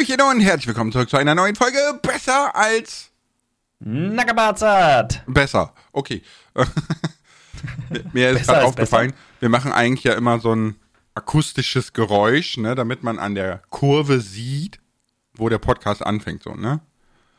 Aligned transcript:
Hallöchen 0.00 0.20
und 0.22 0.40
herzlich 0.40 0.66
willkommen 0.66 0.92
zurück 0.92 1.10
zu 1.10 1.18
einer 1.18 1.34
neuen 1.34 1.54
Folge 1.54 1.78
Besser 2.00 2.56
als 2.56 3.10
Nackebarzart. 3.80 5.22
Besser. 5.26 5.74
Okay. 5.92 6.22
Mir 8.14 8.30
ist 8.30 8.46
gerade 8.46 8.64
aufgefallen, 8.64 9.10
besser. 9.10 9.22
wir 9.40 9.48
machen 9.50 9.72
eigentlich 9.72 10.04
ja 10.04 10.14
immer 10.14 10.38
so 10.38 10.54
ein 10.54 10.76
akustisches 11.14 11.92
Geräusch, 11.92 12.56
ne, 12.56 12.74
damit 12.74 13.02
man 13.02 13.18
an 13.18 13.34
der 13.34 13.60
Kurve 13.68 14.20
sieht, 14.20 14.80
wo 15.34 15.50
der 15.50 15.58
Podcast 15.58 16.04
anfängt, 16.06 16.44
so, 16.44 16.54
ne? 16.54 16.80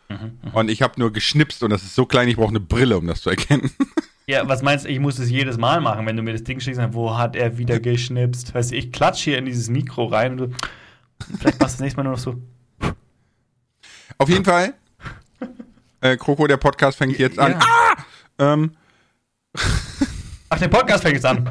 Mhm, 0.09 0.37
mhm. 0.43 0.51
und 0.53 0.69
ich 0.69 0.83
habe 0.83 0.99
nur 0.99 1.11
geschnipst 1.11 1.63
und 1.63 1.71
das 1.71 1.81
ist 1.81 1.95
so 1.95 2.05
klein, 2.05 2.27
ich 2.27 2.35
brauche 2.35 2.49
eine 2.49 2.59
Brille, 2.59 2.97
um 2.97 3.07
das 3.07 3.21
zu 3.21 3.31
erkennen. 3.31 3.71
Ja, 4.27 4.47
was 4.47 4.61
meinst 4.61 4.85
du, 4.85 4.89
ich 4.89 4.99
muss 4.99 5.19
es 5.19 5.29
jedes 5.29 5.57
Mal 5.57 5.81
machen, 5.81 6.05
wenn 6.05 6.15
du 6.15 6.21
mir 6.21 6.31
das 6.31 6.43
Ding 6.43 6.59
schickst, 6.59 6.79
wo 6.91 7.17
hat 7.17 7.35
er 7.35 7.57
wieder 7.57 7.79
geschnipst? 7.79 8.53
Weißt 8.53 8.71
du, 8.71 8.75
ich 8.75 8.91
klatsch 8.91 9.23
hier 9.23 9.37
in 9.37 9.45
dieses 9.45 9.67
Mikro 9.67 10.05
rein 10.05 10.33
und 10.33 10.37
du, 10.37 10.55
vielleicht 11.39 11.59
machst 11.59 11.75
du 11.75 11.77
das 11.77 11.79
nächste 11.79 11.97
Mal 11.97 12.03
nur 12.03 12.13
noch 12.13 12.19
so. 12.19 12.35
Auf 14.17 14.29
jeden 14.29 14.45
Fall, 14.45 14.73
äh, 16.01 16.17
Kroko, 16.17 16.47
der 16.47 16.57
Podcast 16.57 16.97
fängt 16.97 17.17
jetzt 17.17 17.39
an. 17.39 17.51
Ja. 17.51 17.59
Ah! 17.59 18.53
Ähm. 18.53 18.71
Ach, 20.49 20.59
der 20.59 20.67
Podcast 20.67 21.03
fängt 21.03 21.15
jetzt 21.15 21.25
an. 21.25 21.49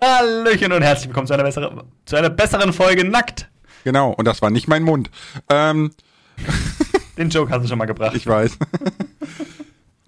Hallöchen 0.00 0.72
und 0.72 0.82
herzlich 0.82 1.08
willkommen 1.08 1.26
zu 1.26 1.34
einer, 1.34 1.42
besseren, 1.42 1.82
zu 2.04 2.16
einer 2.16 2.30
besseren 2.30 2.72
Folge 2.72 3.04
Nackt. 3.04 3.48
Genau, 3.84 4.10
und 4.12 4.24
das 4.24 4.42
war 4.42 4.50
nicht 4.50 4.68
mein 4.68 4.82
Mund. 4.82 5.10
Ähm. 5.48 5.92
Den 7.16 7.30
Joke 7.30 7.50
hast 7.52 7.62
du 7.62 7.68
schon 7.68 7.78
mal 7.78 7.86
gebracht. 7.86 8.14
Ich 8.14 8.26
weiß. 8.26 8.58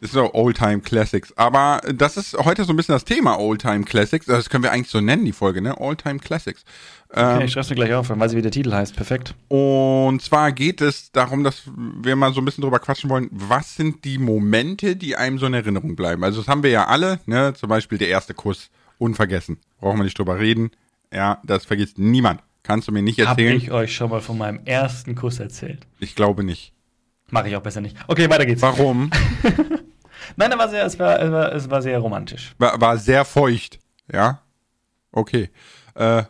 Ist 0.00 0.12
so 0.12 0.32
Oldtime 0.32 0.80
Classics. 0.80 1.32
Aber 1.36 1.80
das 1.94 2.16
ist 2.16 2.36
heute 2.38 2.64
so 2.64 2.72
ein 2.72 2.76
bisschen 2.76 2.94
das 2.94 3.04
Thema 3.04 3.38
Oldtime 3.38 3.84
Classics. 3.84 4.26
Das 4.26 4.48
können 4.48 4.64
wir 4.64 4.72
eigentlich 4.72 4.88
so 4.88 5.00
nennen, 5.00 5.24
die 5.24 5.32
Folge, 5.32 5.60
ne? 5.60 5.78
Oldtime 5.78 6.18
Classics. 6.18 6.64
Okay, 7.10 7.40
ähm, 7.40 7.40
ich 7.42 7.52
schreib's 7.52 7.68
mir 7.70 7.76
gleich 7.76 7.92
auf, 7.92 8.08
weil 8.08 8.28
sie 8.28 8.36
wie 8.36 8.42
der 8.42 8.50
Titel 8.50 8.72
heißt. 8.72 8.96
Perfekt. 8.96 9.34
Und 9.48 10.22
zwar 10.22 10.52
geht 10.52 10.80
es 10.80 11.12
darum, 11.12 11.44
dass 11.44 11.62
wir 12.02 12.16
mal 12.16 12.32
so 12.32 12.40
ein 12.40 12.44
bisschen 12.44 12.62
drüber 12.62 12.78
quatschen 12.78 13.10
wollen, 13.10 13.28
was 13.30 13.76
sind 13.76 14.04
die 14.04 14.18
Momente, 14.18 14.96
die 14.96 15.16
einem 15.16 15.38
so 15.38 15.46
in 15.46 15.54
Erinnerung 15.54 15.96
bleiben. 15.96 16.24
Also 16.24 16.40
das 16.40 16.48
haben 16.48 16.62
wir 16.62 16.70
ja 16.70 16.86
alle, 16.86 17.20
ne? 17.26 17.52
Zum 17.54 17.68
Beispiel 17.68 17.98
der 17.98 18.08
erste 18.08 18.34
Kuss. 18.34 18.70
Unvergessen. 18.98 19.56
Brauchen 19.80 19.98
wir 19.98 20.04
nicht 20.04 20.18
drüber 20.18 20.38
reden. 20.38 20.72
Ja, 21.12 21.40
das 21.44 21.64
vergisst 21.64 21.98
niemand. 21.98 22.42
Kannst 22.62 22.86
du 22.86 22.92
mir 22.92 23.00
nicht 23.00 23.18
erzählen. 23.18 23.54
Habe 23.54 23.64
ich 23.64 23.72
euch 23.72 23.94
schon 23.94 24.10
mal 24.10 24.20
von 24.20 24.36
meinem 24.36 24.60
ersten 24.66 25.14
Kuss 25.14 25.40
erzählt? 25.40 25.86
Ich 25.98 26.14
glaube 26.14 26.44
nicht. 26.44 26.74
Mache 27.30 27.48
ich 27.48 27.56
auch 27.56 27.62
besser 27.62 27.80
nicht. 27.80 27.96
Okay, 28.08 28.28
weiter 28.28 28.44
geht's. 28.44 28.60
Warum? 28.60 29.10
Nein, 30.36 30.50
war 30.56 30.68
sehr, 30.68 30.84
es, 30.84 30.98
war, 30.98 31.20
es, 31.20 31.30
war, 31.30 31.52
es 31.52 31.70
war 31.70 31.82
sehr 31.82 31.98
romantisch. 31.98 32.54
War, 32.58 32.80
war 32.80 32.98
sehr 32.98 33.24
feucht, 33.24 33.78
ja? 34.12 34.42
Okay. 35.12 35.50
Äh. 35.94 36.22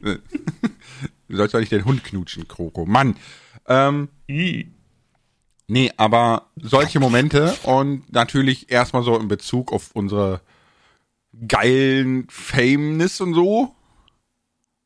du 0.00 1.36
sollst 1.36 1.54
doch 1.54 1.60
nicht 1.60 1.72
den 1.72 1.84
Hund 1.84 2.04
knutschen, 2.04 2.46
Kroko. 2.46 2.86
Mann. 2.86 3.16
Ähm. 3.66 4.08
Nee, 5.70 5.92
aber 5.98 6.46
solche 6.56 6.98
Momente 6.98 7.54
und 7.64 8.10
natürlich 8.10 8.70
erstmal 8.70 9.02
so 9.02 9.18
in 9.18 9.28
Bezug 9.28 9.70
auf 9.72 9.90
unsere 9.92 10.40
geilen 11.46 12.26
Fameness 12.30 13.20
und 13.20 13.34
so. 13.34 13.74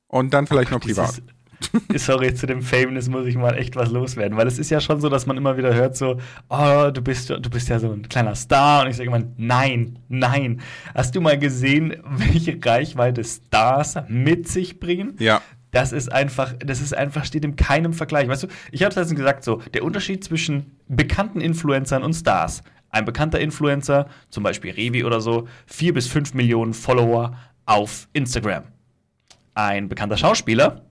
Und 0.09 0.35
dann 0.35 0.47
vielleicht 0.47 0.73
noch 0.73 0.81
privat. 0.81 1.11
Dieses, 1.17 1.23
sorry, 1.97 2.35
zu 2.35 2.47
dem 2.47 2.63
Fameness 2.63 3.09
muss 3.09 3.27
ich 3.27 3.37
mal 3.37 3.57
echt 3.57 3.77
was 3.77 3.91
loswerden, 3.91 4.37
weil 4.37 4.47
es 4.47 4.59
ist 4.59 4.71
ja 4.71 4.81
schon 4.81 5.01
so, 5.01 5.09
dass 5.09 5.27
man 5.27 5.37
immer 5.37 5.57
wieder 5.57 5.75
hört 5.75 5.97
so, 5.97 6.19
oh, 6.49 6.91
du 6.93 7.03
bist, 7.03 7.31
du 7.31 7.51
bist 7.51 7.69
ja 7.69 7.79
so 7.79 7.93
ein 7.93 8.09
kleiner 8.09 8.35
Star 8.35 8.83
und 8.83 8.91
ich 8.91 8.97
sage 8.97 9.09
immer, 9.09 9.23
nein, 9.37 9.99
nein. 10.09 10.61
Hast 10.95 11.15
du 11.15 11.21
mal 11.21 11.39
gesehen, 11.39 11.97
welche 12.05 12.59
Reichweite 12.63 13.25
Stars 13.25 13.97
mit 14.09 14.49
sich 14.49 14.81
bringen? 14.81 15.15
Ja. 15.19 15.41
Das 15.71 15.93
ist 15.93 16.13
einfach, 16.13 16.53
das 16.59 16.83
ist 16.83 16.95
einfach, 16.95 17.25
steht 17.25 17.45
in 17.45 17.57
keinem 17.57 17.95
Vergleich. 17.95 18.29
Weißt 18.29 18.43
du, 18.43 18.49
ich 18.71 18.83
habe 18.83 18.91
es 18.91 18.97
letztens 18.97 19.19
gesagt 19.19 19.43
so, 19.43 19.57
der 19.73 19.85
Unterschied 19.85 20.23
zwischen 20.23 20.77
bekannten 20.89 21.41
Influencern 21.41 22.03
und 22.03 22.13
Stars. 22.13 22.63
Ein 22.91 23.07
bekannter 23.07 23.41
Influencer, 23.41 24.07
zum 24.29 24.43
Beispiel 24.43 24.73
Revi 24.73 25.03
oder 25.03 25.23
so, 25.23 25.49
vier 25.65 25.95
bis 25.95 26.07
fünf 26.09 26.35
Millionen 26.35 26.75
Follower 26.75 27.39
auf 27.65 28.07
Instagram. 28.13 28.65
Ein 29.55 29.89
bekannter 29.89 30.19
Schauspieler, 30.19 30.83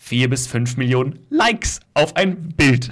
vier 0.00 0.30
bis 0.30 0.46
fünf 0.46 0.76
Millionen 0.76 1.20
Likes 1.28 1.78
auf 1.94 2.16
ein 2.16 2.54
Bild. 2.56 2.90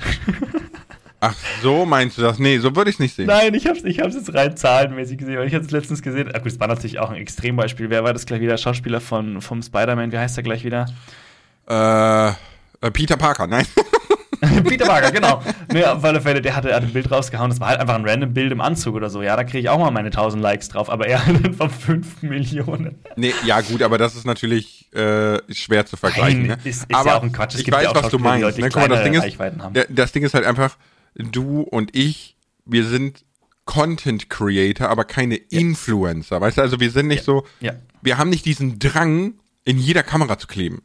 Ach, 1.20 1.34
so 1.62 1.84
meinst 1.84 2.16
du 2.16 2.22
das? 2.22 2.38
Nee, 2.38 2.58
so 2.58 2.76
würde 2.76 2.90
ich 2.90 2.96
es 2.96 3.00
nicht 3.00 3.16
sehen. 3.16 3.26
Nein, 3.26 3.52
ich 3.54 3.66
habe 3.66 3.76
es 3.76 3.84
ich 3.84 3.98
hab's 3.98 4.14
jetzt 4.14 4.32
rein 4.34 4.56
zahlenmäßig 4.56 5.18
gesehen, 5.18 5.36
weil 5.38 5.48
ich 5.48 5.54
habe 5.54 5.64
es 5.64 5.72
letztens 5.72 6.02
gesehen. 6.02 6.30
Ach 6.32 6.38
gut, 6.38 6.52
es 6.52 6.60
war 6.60 6.68
natürlich 6.68 7.00
auch 7.00 7.10
ein 7.10 7.16
Extrembeispiel. 7.16 7.90
Wer 7.90 8.04
war 8.04 8.12
das 8.12 8.24
gleich 8.24 8.40
wieder? 8.40 8.56
Schauspieler 8.56 9.00
von, 9.00 9.40
vom 9.42 9.60
Spider-Man, 9.60 10.12
wie 10.12 10.18
heißt 10.18 10.36
er 10.36 10.44
gleich 10.44 10.62
wieder? 10.62 10.86
Äh, 11.68 12.28
äh 12.28 12.90
Peter 12.92 13.16
Parker, 13.16 13.48
nein. 13.48 13.66
Peter 14.64 14.86
Parker, 14.86 15.10
genau. 15.10 15.42
Nee, 15.72 15.84
auf 15.84 16.04
alle 16.04 16.20
Fälle, 16.20 16.40
der 16.40 16.54
hatte, 16.54 16.74
hat 16.74 16.82
ein 16.82 16.92
Bild 16.92 17.10
rausgehauen. 17.10 17.50
Das 17.50 17.60
war 17.60 17.68
halt 17.68 17.80
einfach 17.80 17.94
ein 17.94 18.08
random 18.08 18.32
Bild 18.32 18.52
im 18.52 18.60
Anzug 18.60 18.94
oder 18.94 19.10
so. 19.10 19.22
Ja, 19.22 19.36
da 19.36 19.44
kriege 19.44 19.58
ich 19.58 19.68
auch 19.68 19.78
mal 19.78 19.90
meine 19.90 20.08
1000 20.08 20.42
Likes 20.42 20.68
drauf, 20.68 20.90
aber 20.90 21.06
er 21.06 21.26
hat 21.26 21.44
einfach 21.44 21.70
5 21.70 22.22
Millionen. 22.22 22.98
Nee, 23.16 23.34
ja, 23.44 23.60
gut, 23.60 23.82
aber 23.82 23.98
das 23.98 24.14
ist 24.14 24.24
natürlich 24.24 24.92
äh, 24.94 25.38
schwer 25.52 25.86
zu 25.86 25.96
vergleichen. 25.96 26.46
Nein, 26.46 26.58
ne? 26.62 26.70
ist, 26.70 26.84
ist 26.84 26.94
aber 26.94 27.10
ja 27.10 27.16
auch 27.18 27.22
ein 27.22 27.32
Quatsch. 27.32 27.54
Es 27.54 27.60
ich 27.60 27.70
weiß, 27.70 27.84
ja 27.84 27.94
was 27.94 28.10
du 28.10 28.18
meinst. 28.18 28.42
Leute, 28.42 28.60
ne? 28.60 28.68
Guck 28.68 28.82
mal, 28.82 28.88
das 28.88 29.04
Ding, 29.04 29.14
ist, 29.14 29.38
der, 29.74 29.86
das 29.88 30.12
Ding 30.12 30.22
ist 30.22 30.34
halt 30.34 30.46
einfach, 30.46 30.76
du 31.14 31.62
und 31.62 31.96
ich, 31.96 32.36
wir 32.64 32.84
sind 32.84 33.24
Content 33.64 34.30
Creator, 34.30 34.88
aber 34.88 35.04
keine 35.04 35.36
ja. 35.36 35.42
Influencer. 35.50 36.40
Weißt 36.40 36.58
du, 36.58 36.62
also 36.62 36.80
wir 36.80 36.90
sind 36.90 37.08
nicht 37.08 37.24
so, 37.24 37.44
wir 38.02 38.18
haben 38.18 38.30
nicht 38.30 38.44
diesen 38.44 38.78
Drang, 38.78 39.34
in 39.64 39.78
jeder 39.78 40.02
Kamera 40.02 40.38
zu 40.38 40.46
kleben 40.46 40.82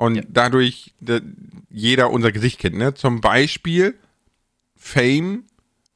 und 0.00 0.14
ja. 0.14 0.22
dadurch 0.26 0.94
de, 1.00 1.20
jeder 1.68 2.10
unser 2.10 2.32
Gesicht 2.32 2.58
kennt. 2.58 2.76
Ne? 2.76 2.94
Zum 2.94 3.20
Beispiel 3.20 3.98
Fame, 4.74 5.44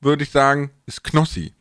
würde 0.02 0.24
ich 0.24 0.30
sagen, 0.30 0.70
ist 0.84 1.02
Knossi. 1.04 1.54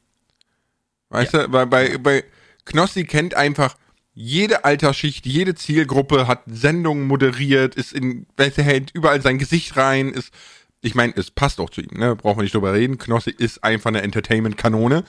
Weißt 1.08 1.32
ja. 1.32 1.48
du, 1.48 1.54
weil 1.54 1.68
bei, 1.68 1.98
bei 1.98 2.26
Knossi 2.66 3.06
kennt 3.06 3.34
einfach 3.34 3.78
jede 4.14 4.66
Altersschicht, 4.66 5.26
jede 5.26 5.56
Zielgruppe, 5.56 6.28
hat 6.28 6.44
Sendungen 6.46 7.08
moderiert, 7.08 7.76
ist 7.76 7.94
in, 7.94 8.26
hält 8.38 8.92
überall 8.92 9.22
sein 9.22 9.38
Gesicht 9.38 9.78
rein, 9.78 10.10
ist, 10.10 10.34
ich 10.82 10.96
meine, 10.96 11.14
es 11.16 11.32
passt 11.32 11.62
auch 11.62 11.70
zu 11.70 11.80
ihm, 11.80 11.98
ne? 11.98 12.14
Brauchen 12.18 12.40
wir 12.40 12.44
nicht 12.44 12.56
drüber 12.56 12.74
reden. 12.74 12.98
Knossi 12.98 13.32
ist 13.32 13.64
einfach 13.64 13.88
eine 13.88 14.02
Entertainment-Kanone. 14.02 15.06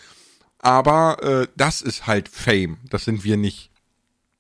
Aber 0.61 1.19
äh, 1.21 1.49
das 1.57 1.83
ist 1.83 2.07
halt 2.07 2.29
Fame. 2.29 2.79
Das 2.91 3.05
sind 3.05 3.25
wir 3.25 3.37
nicht. 3.37 3.73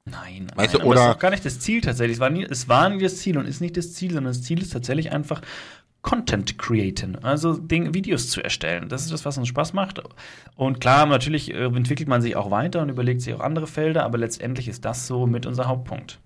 Nein, 0.06 0.48
weißt 0.54 0.75
nein, 0.75 0.82
du, 0.82 0.87
oder 0.88 0.97
das 0.97 1.09
ist 1.09 1.15
auch 1.15 1.19
gar 1.19 1.31
nicht 1.31 1.44
das 1.44 1.60
Ziel 1.60 1.81
tatsächlich. 1.81 2.16
Es 2.16 2.20
war, 2.20 2.31
nie, 2.31 2.44
es 2.44 2.69
war 2.69 2.88
nie 2.91 3.03
das 3.03 3.16
Ziel 3.19 3.38
und 3.38 3.47
ist 3.47 3.60
nicht 3.60 3.76
das 3.76 3.94
Ziel, 3.94 4.12
sondern 4.12 4.32
das 4.32 4.42
Ziel 4.42 4.60
ist 4.60 4.72
tatsächlich 4.72 5.12
einfach 5.12 5.41
Content 6.03 6.59
createn, 6.59 7.16
also 7.25 7.54
Ding, 7.54 7.94
Videos 7.94 8.28
zu 8.28 8.43
erstellen. 8.43 8.91
Das 8.91 9.03
ist 9.03 9.12
das, 9.12 9.25
was 9.25 9.38
uns 9.38 9.48
Spaß 9.48 9.72
macht. 9.72 10.03
Und 10.54 10.78
klar, 10.78 11.06
natürlich 11.06 11.54
äh, 11.54 11.64
entwickelt 11.64 12.09
man 12.09 12.20
sich 12.20 12.37
auch 12.37 12.50
weiter 12.50 12.82
und 12.82 12.91
überlegt 12.91 13.22
sich 13.22 13.32
auch 13.32 13.41
andere 13.41 13.66
Felder, 13.66 14.04
aber 14.04 14.19
letztendlich 14.19 14.69
ist 14.69 14.84
das 14.84 15.06
so 15.06 15.26
mit 15.26 15.47
unser 15.47 15.66
Hauptpunkt. 15.66 16.20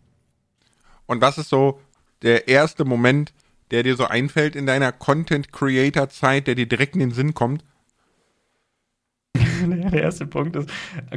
Und 1.06 1.20
was 1.20 1.38
ist 1.38 1.48
so 1.48 1.80
der 2.22 2.48
erste 2.48 2.84
Moment, 2.84 3.32
der 3.70 3.84
dir 3.84 3.94
so 3.94 4.06
einfällt 4.06 4.56
in 4.56 4.66
deiner 4.66 4.90
Content 4.90 5.52
Creator 5.52 6.08
Zeit, 6.08 6.48
der 6.48 6.56
dir 6.56 6.66
direkt 6.66 6.94
in 6.94 7.00
den 7.00 7.12
Sinn 7.12 7.34
kommt, 7.34 7.62
der 9.92 10.02
erste 10.02 10.26
Punkt 10.26 10.56
ist, 10.56 10.70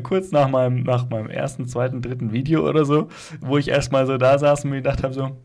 kurz 0.03 0.31
nach 0.31 0.47
meinem, 0.47 0.83
nach 0.83 1.09
meinem 1.09 1.29
ersten, 1.29 1.67
zweiten, 1.67 2.01
dritten 2.01 2.31
Video 2.31 2.67
oder 2.67 2.85
so, 2.85 3.07
wo 3.39 3.57
ich 3.57 3.67
erstmal 3.67 4.05
so 4.05 4.17
da 4.17 4.37
saß 4.37 4.63
und 4.63 4.71
mir 4.71 4.77
gedacht 4.77 5.03
habe, 5.03 5.13
so, 5.13 5.37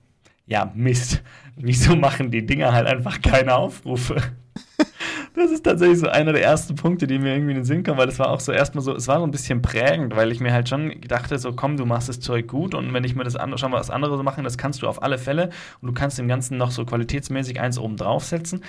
ja, 0.46 0.70
Mist, 0.74 1.22
wieso 1.56 1.96
machen 1.96 2.30
die 2.30 2.46
Dinger 2.46 2.72
halt 2.72 2.86
einfach 2.86 3.20
keine 3.20 3.54
Aufrufe? 3.56 4.16
Das 5.36 5.50
ist 5.50 5.64
tatsächlich 5.64 5.98
so 5.98 6.08
einer 6.08 6.32
der 6.32 6.42
ersten 6.42 6.76
Punkte, 6.76 7.06
die 7.06 7.18
mir 7.18 7.34
irgendwie 7.34 7.50
in 7.50 7.58
den 7.58 7.64
Sinn 7.66 7.82
kommen, 7.82 7.98
weil 7.98 8.06
das 8.06 8.18
war 8.18 8.30
auch 8.30 8.40
so 8.40 8.52
erstmal 8.52 8.82
so, 8.82 8.96
es 8.96 9.06
war 9.06 9.18
so 9.18 9.24
ein 9.24 9.30
bisschen 9.30 9.60
prägend, 9.60 10.16
weil 10.16 10.32
ich 10.32 10.40
mir 10.40 10.50
halt 10.50 10.66
schon 10.66 10.98
dachte, 11.06 11.38
so 11.38 11.52
komm, 11.52 11.76
du 11.76 11.84
machst 11.84 12.08
das 12.08 12.20
Zeug 12.20 12.48
gut 12.48 12.74
und 12.74 12.94
wenn 12.94 13.04
ich 13.04 13.14
mir 13.14 13.22
das 13.22 13.36
andere, 13.36 13.58
schon 13.58 13.70
mal 13.70 13.78
was 13.78 13.90
anderes 13.90 14.22
machen, 14.22 14.44
das 14.44 14.56
kannst 14.56 14.80
du 14.80 14.88
auf 14.88 15.02
alle 15.02 15.18
Fälle 15.18 15.50
und 15.82 15.88
du 15.88 15.92
kannst 15.92 16.18
dem 16.18 16.26
Ganzen 16.26 16.56
noch 16.56 16.70
so 16.70 16.86
qualitätsmäßig 16.86 17.60
eins 17.60 17.78
oben 17.78 17.98
draufsetzen. 17.98 18.62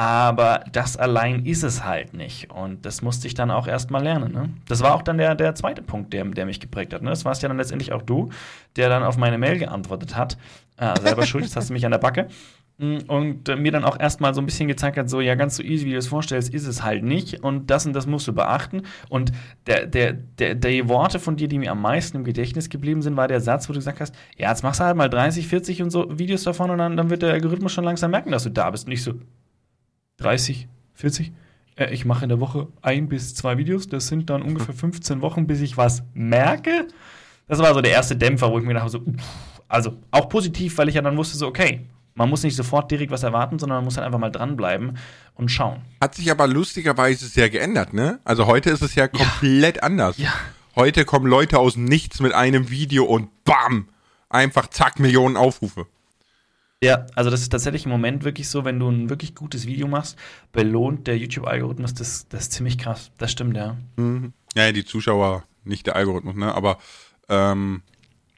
Aber 0.00 0.64
das 0.72 0.96
allein 0.96 1.44
ist 1.44 1.62
es 1.62 1.84
halt 1.84 2.14
nicht. 2.14 2.50
Und 2.50 2.86
das 2.86 3.02
musste 3.02 3.26
ich 3.26 3.34
dann 3.34 3.50
auch 3.50 3.66
erstmal 3.66 4.02
lernen. 4.02 4.32
Ne? 4.32 4.48
Das 4.66 4.80
war 4.80 4.94
auch 4.94 5.02
dann 5.02 5.18
der, 5.18 5.34
der 5.34 5.54
zweite 5.54 5.82
Punkt, 5.82 6.14
der, 6.14 6.24
der 6.24 6.46
mich 6.46 6.58
geprägt 6.58 6.94
hat. 6.94 7.02
Ne? 7.02 7.10
Das 7.10 7.26
warst 7.26 7.42
ja 7.42 7.48
dann 7.48 7.58
letztendlich 7.58 7.92
auch 7.92 8.00
du, 8.00 8.30
der 8.76 8.88
dann 8.88 9.02
auf 9.02 9.18
meine 9.18 9.36
Mail 9.36 9.58
geantwortet 9.58 10.16
hat. 10.16 10.38
Äh, 10.78 10.98
selber 11.02 11.26
schuld, 11.26 11.44
jetzt 11.44 11.54
hast 11.54 11.68
du 11.68 11.74
mich 11.74 11.84
an 11.84 11.90
der 11.92 11.98
Backe. 11.98 12.28
Mm, 12.78 13.00
und 13.08 13.50
äh, 13.50 13.56
mir 13.56 13.72
dann 13.72 13.84
auch 13.84 14.00
erstmal 14.00 14.32
so 14.32 14.40
ein 14.40 14.46
bisschen 14.46 14.68
gezeigt 14.68 14.96
hat, 14.96 15.10
so 15.10 15.20
ja, 15.20 15.34
ganz 15.34 15.56
so 15.56 15.62
easy, 15.62 15.84
wie 15.84 15.92
du 15.92 15.98
es 15.98 16.06
vorstellst, 16.06 16.54
ist 16.54 16.66
es 16.66 16.82
halt 16.82 17.04
nicht. 17.04 17.44
Und 17.44 17.70
das 17.70 17.84
und 17.84 17.92
das 17.92 18.06
musst 18.06 18.26
du 18.26 18.32
beachten. 18.32 18.84
Und 19.10 19.32
der, 19.66 19.84
der, 19.84 20.14
der, 20.14 20.54
die 20.54 20.88
Worte 20.88 21.18
von 21.18 21.36
dir, 21.36 21.48
die 21.48 21.58
mir 21.58 21.72
am 21.72 21.82
meisten 21.82 22.16
im 22.16 22.24
Gedächtnis 22.24 22.70
geblieben 22.70 23.02
sind, 23.02 23.18
war 23.18 23.28
der 23.28 23.42
Satz, 23.42 23.68
wo 23.68 23.74
du 23.74 23.80
gesagt 23.80 24.00
hast, 24.00 24.14
ja, 24.38 24.48
jetzt 24.48 24.62
machst 24.62 24.80
du 24.80 24.84
halt 24.84 24.96
mal 24.96 25.10
30, 25.10 25.46
40 25.46 25.82
und 25.82 25.90
so 25.90 26.18
Videos 26.18 26.44
davon 26.44 26.70
und 26.70 26.78
dann, 26.78 26.96
dann 26.96 27.10
wird 27.10 27.20
der 27.20 27.34
Algorithmus 27.34 27.72
schon 27.72 27.84
langsam 27.84 28.12
merken, 28.12 28.30
dass 28.30 28.44
du 28.44 28.50
da 28.50 28.70
bist. 28.70 28.88
Nicht 28.88 29.02
so, 29.02 29.12
30, 30.20 30.68
40. 30.94 31.32
Äh, 31.76 31.92
ich 31.92 32.04
mache 32.04 32.24
in 32.24 32.28
der 32.28 32.40
Woche 32.40 32.68
ein 32.82 33.08
bis 33.08 33.34
zwei 33.34 33.58
Videos. 33.58 33.88
Das 33.88 34.06
sind 34.06 34.30
dann 34.30 34.42
ungefähr 34.42 34.74
15 34.74 35.20
Wochen, 35.22 35.46
bis 35.46 35.60
ich 35.60 35.76
was 35.76 36.02
merke. 36.14 36.88
das 37.48 37.58
war 37.58 37.74
so 37.74 37.80
der 37.80 37.92
erste 37.92 38.16
Dämpfer, 38.16 38.50
wo 38.50 38.58
ich 38.58 38.64
mir 38.64 38.74
dachte, 38.74 38.90
so, 38.90 39.04
also 39.68 39.96
auch 40.10 40.28
positiv, 40.28 40.78
weil 40.78 40.88
ich 40.88 40.94
ja 40.94 41.02
dann 41.02 41.16
wusste, 41.16 41.36
so, 41.36 41.46
okay, 41.46 41.86
man 42.14 42.28
muss 42.28 42.42
nicht 42.42 42.56
sofort 42.56 42.90
direkt 42.90 43.10
was 43.12 43.22
erwarten, 43.22 43.58
sondern 43.58 43.78
man 43.78 43.84
muss 43.84 43.96
halt 43.96 44.06
einfach 44.06 44.18
mal 44.18 44.30
dranbleiben 44.30 44.98
und 45.34 45.50
schauen. 45.50 45.80
Hat 46.00 46.14
sich 46.14 46.30
aber 46.30 46.46
lustigerweise 46.46 47.26
sehr 47.26 47.48
geändert, 47.48 47.94
ne? 47.94 48.20
Also 48.24 48.46
heute 48.46 48.70
ist 48.70 48.82
es 48.82 48.94
ja 48.94 49.08
komplett 49.08 49.76
ja. 49.76 49.82
anders. 49.82 50.18
Ja. 50.18 50.32
Heute 50.76 51.04
kommen 51.04 51.26
Leute 51.26 51.58
aus 51.58 51.76
nichts 51.76 52.20
mit 52.20 52.34
einem 52.34 52.70
Video 52.70 53.04
und 53.04 53.28
bam! 53.44 53.88
Einfach 54.28 54.68
zack, 54.68 55.00
Millionen 55.00 55.36
Aufrufe. 55.36 55.86
Ja, 56.82 57.06
also 57.14 57.28
das 57.28 57.42
ist 57.42 57.50
tatsächlich 57.50 57.84
im 57.84 57.90
Moment 57.90 58.24
wirklich 58.24 58.48
so, 58.48 58.64
wenn 58.64 58.78
du 58.78 58.88
ein 58.88 59.10
wirklich 59.10 59.34
gutes 59.34 59.66
Video 59.66 59.86
machst, 59.86 60.18
belohnt 60.52 61.06
der 61.06 61.18
YouTube-Algorithmus 61.18 61.92
das, 61.92 62.26
das 62.28 62.42
ist 62.42 62.52
ziemlich 62.52 62.78
krass. 62.78 63.10
Das 63.18 63.32
stimmt, 63.32 63.56
ja. 63.56 63.76
Mhm. 63.96 64.32
Ja, 64.54 64.72
die 64.72 64.84
Zuschauer, 64.84 65.44
nicht 65.64 65.86
der 65.86 65.96
Algorithmus, 65.96 66.36
ne? 66.36 66.54
Aber 66.54 66.78
ähm, 67.28 67.82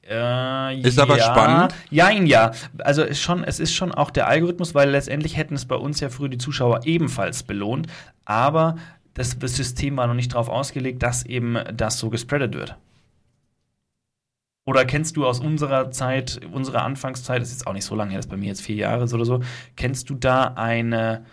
äh, 0.08 0.80
ist 0.80 0.98
aber 0.98 1.18
ja, 1.18 1.24
spannend. 1.24 1.74
Ja, 1.90 2.10
ja. 2.10 2.50
Also 2.78 3.04
ist 3.04 3.20
schon, 3.20 3.44
es 3.44 3.60
ist 3.60 3.72
schon 3.72 3.92
auch 3.92 4.10
der 4.10 4.26
Algorithmus, 4.26 4.74
weil 4.74 4.90
letztendlich 4.90 5.36
hätten 5.36 5.54
es 5.54 5.64
bei 5.64 5.76
uns 5.76 6.00
ja 6.00 6.08
früher 6.08 6.28
die 6.28 6.38
Zuschauer 6.38 6.80
ebenfalls 6.84 7.44
belohnt. 7.44 7.86
Aber 8.24 8.76
das, 9.14 9.38
das 9.38 9.54
System 9.54 9.96
war 9.96 10.08
noch 10.08 10.14
nicht 10.14 10.32
darauf 10.32 10.48
ausgelegt, 10.48 11.02
dass 11.04 11.24
eben 11.24 11.58
das 11.74 11.98
so 11.98 12.10
gespreadet 12.10 12.54
wird. 12.54 12.76
Oder 14.64 14.84
kennst 14.84 15.16
du 15.16 15.26
aus 15.26 15.40
unserer 15.40 15.90
Zeit, 15.90 16.40
unserer 16.52 16.84
Anfangszeit, 16.84 17.40
das 17.40 17.48
ist 17.48 17.60
jetzt 17.60 17.66
auch 17.66 17.72
nicht 17.72 17.84
so 17.84 17.96
lange 17.96 18.10
her, 18.10 18.18
das 18.18 18.26
ist 18.26 18.30
bei 18.30 18.36
mir 18.36 18.46
jetzt 18.46 18.62
vier 18.62 18.76
Jahre 18.76 19.12
oder 19.12 19.24
so, 19.24 19.40
kennst 19.76 20.08
du 20.08 20.14
da 20.14 20.54
eine, 20.54 21.24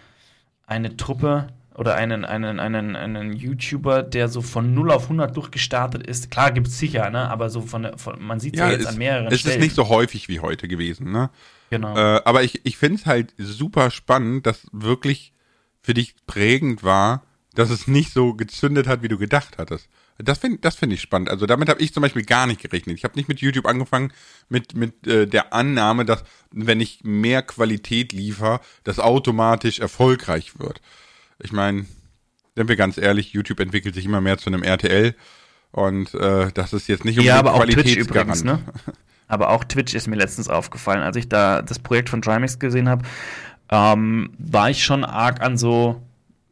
eine 0.66 0.98
Truppe, 0.98 1.48
oder 1.80 1.96
einen, 1.96 2.26
einen, 2.26 2.60
einen, 2.60 2.98
einen 2.98 3.32
YouTuber, 3.32 4.04
der 4.04 4.28
so 4.28 4.42
von 4.42 4.74
0 4.74 4.92
auf 4.92 5.04
100 5.04 5.36
durchgestartet 5.36 6.06
ist. 6.06 6.30
Klar 6.30 6.52
gibt 6.52 6.68
es 6.68 6.78
sicher, 6.78 7.10
ne? 7.10 7.32
aber 7.32 7.50
so 7.50 7.62
von, 7.62 7.98
von 7.98 8.22
man 8.22 8.42
sieht 8.42 8.56
es 8.56 8.60
ja, 8.60 8.66
ja, 8.66 8.74
jetzt 8.74 8.82
es, 8.82 8.88
an 8.88 8.98
mehreren 8.98 9.28
es 9.28 9.40
Stellen. 9.40 9.52
Es 9.54 9.58
ist 9.60 9.64
nicht 9.64 9.76
so 9.76 9.88
häufig 9.88 10.28
wie 10.28 10.42
heute 10.42 10.68
gewesen. 10.68 11.10
Ne? 11.14 11.30
Genau. 11.70 11.96
Äh, 11.96 12.22
aber 12.26 12.44
ich, 12.44 12.66
ich 12.66 12.78
finde 12.78 12.98
es 12.98 13.06
halt 13.06 13.34
super 13.38 13.92
spannend, 13.92 14.46
dass 14.46 14.68
wirklich 14.74 15.32
für 15.82 15.94
dich 15.94 16.16
prägend 16.28 16.84
war, 16.84 17.24
dass 17.56 17.70
es 17.70 17.88
nicht 17.88 18.12
so 18.12 18.34
gezündet 18.34 18.86
hat, 18.86 19.02
wie 19.02 19.08
du 19.08 19.18
gedacht 19.18 19.58
hattest. 19.58 19.88
Das 20.20 20.38
finde 20.38 20.60
das 20.60 20.76
find 20.76 20.94
ich 20.94 21.02
spannend. 21.02 21.30
Also 21.30 21.46
damit 21.46 21.70
habe 21.70 21.82
ich 21.82 21.94
zum 21.94 22.02
Beispiel 22.02 22.24
gar 22.24 22.46
nicht 22.46 22.62
gerechnet. 22.62 22.98
Ich 22.98 23.04
habe 23.04 23.16
nicht 23.16 23.30
mit 23.30 23.40
YouTube 23.40 23.66
angefangen 23.66 24.12
mit, 24.50 24.76
mit 24.76 25.08
äh, 25.08 25.26
der 25.26 25.54
Annahme, 25.54 26.06
dass 26.06 26.24
wenn 26.52 26.82
ich 26.82 27.00
mehr 27.04 27.42
Qualität 27.42 28.12
liefere, 28.12 28.60
das 28.84 29.00
automatisch 29.00 29.80
erfolgreich 29.80 30.60
wird 30.60 30.82
ich 31.40 31.52
meine, 31.52 31.86
sind 32.56 32.68
wir 32.68 32.76
ganz 32.76 32.98
ehrlich, 32.98 33.34
YouTube 33.34 33.60
entwickelt 33.60 33.96
sich 33.96 34.06
immer 34.06 34.22
mehr 34.22 34.38
zu 34.38 34.50
einem 34.50 34.64
RTL 34.64 35.16
und 35.72 36.14
äh, 36.14 36.52
das 36.54 36.74
ist 36.74 36.88
jetzt 36.88 37.06
nicht 37.06 37.20
um 37.20 37.26
ja, 37.26 37.38
aber 37.38 37.54
auch 37.54 37.66
Twitch 37.66 37.96
übrigens, 37.96 38.44
ne? 38.44 38.60
Aber 39.32 39.52
auch 39.52 39.64
Twitch 39.64 39.94
ist 39.94 40.08
mir 40.08 40.16
letztens 40.16 40.50
aufgefallen, 40.50 41.04
als 41.04 41.16
ich 41.16 41.30
da 41.30 41.62
das 41.62 41.78
Projekt 41.78 42.10
von 42.10 42.24
Trimax 42.24 42.58
gesehen 42.58 42.90
habe, 42.90 43.06
ähm, 43.70 44.32
war 44.40 44.72
ich 44.72 44.84
schon 44.84 45.06
arg 45.06 45.42
an 45.42 45.56
so 45.56 46.02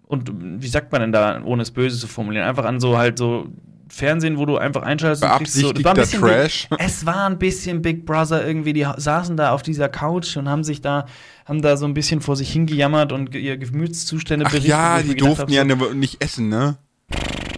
und 0.07 0.31
wie 0.61 0.67
sagt 0.67 0.91
man 0.91 1.01
denn 1.01 1.11
da, 1.11 1.41
ohne 1.43 1.61
es 1.61 1.71
böse 1.71 1.97
zu 1.97 2.07
formulieren, 2.07 2.47
einfach 2.47 2.65
an 2.65 2.79
so 2.79 2.97
halt 2.97 3.17
so 3.17 3.47
Fernsehen, 3.89 4.37
wo 4.37 4.45
du 4.45 4.57
einfach 4.57 4.83
einschaltest 4.83 5.23
und 5.23 5.31
kriegst 5.37 5.53
so, 5.53 5.73
war 5.83 5.93
ein 5.93 5.97
bisschen 5.97 6.21
Trash. 6.21 6.67
Big, 6.69 6.79
es 6.85 7.05
war 7.05 7.25
ein 7.25 7.37
bisschen 7.37 7.81
Big 7.81 8.05
Brother 8.05 8.45
irgendwie, 8.45 8.73
die 8.73 8.85
saßen 8.95 9.37
da 9.37 9.51
auf 9.51 9.61
dieser 9.61 9.89
Couch 9.89 10.37
und 10.37 10.49
haben 10.49 10.63
sich 10.63 10.81
da 10.81 11.05
haben 11.45 11.61
da 11.61 11.77
so 11.77 11.85
ein 11.85 11.93
bisschen 11.93 12.21
vor 12.21 12.35
sich 12.35 12.51
hingejammert 12.51 13.11
und 13.11 13.33
ihre 13.33 13.57
Gemütszustände 13.57 14.45
Ach 14.45 14.51
berichtet. 14.51 14.71
Ja, 14.71 15.01
die 15.01 15.15
durften 15.15 15.51
ja 15.51 15.65
so, 15.67 15.93
nicht 15.93 16.21
essen, 16.21 16.49
ne? 16.49 16.77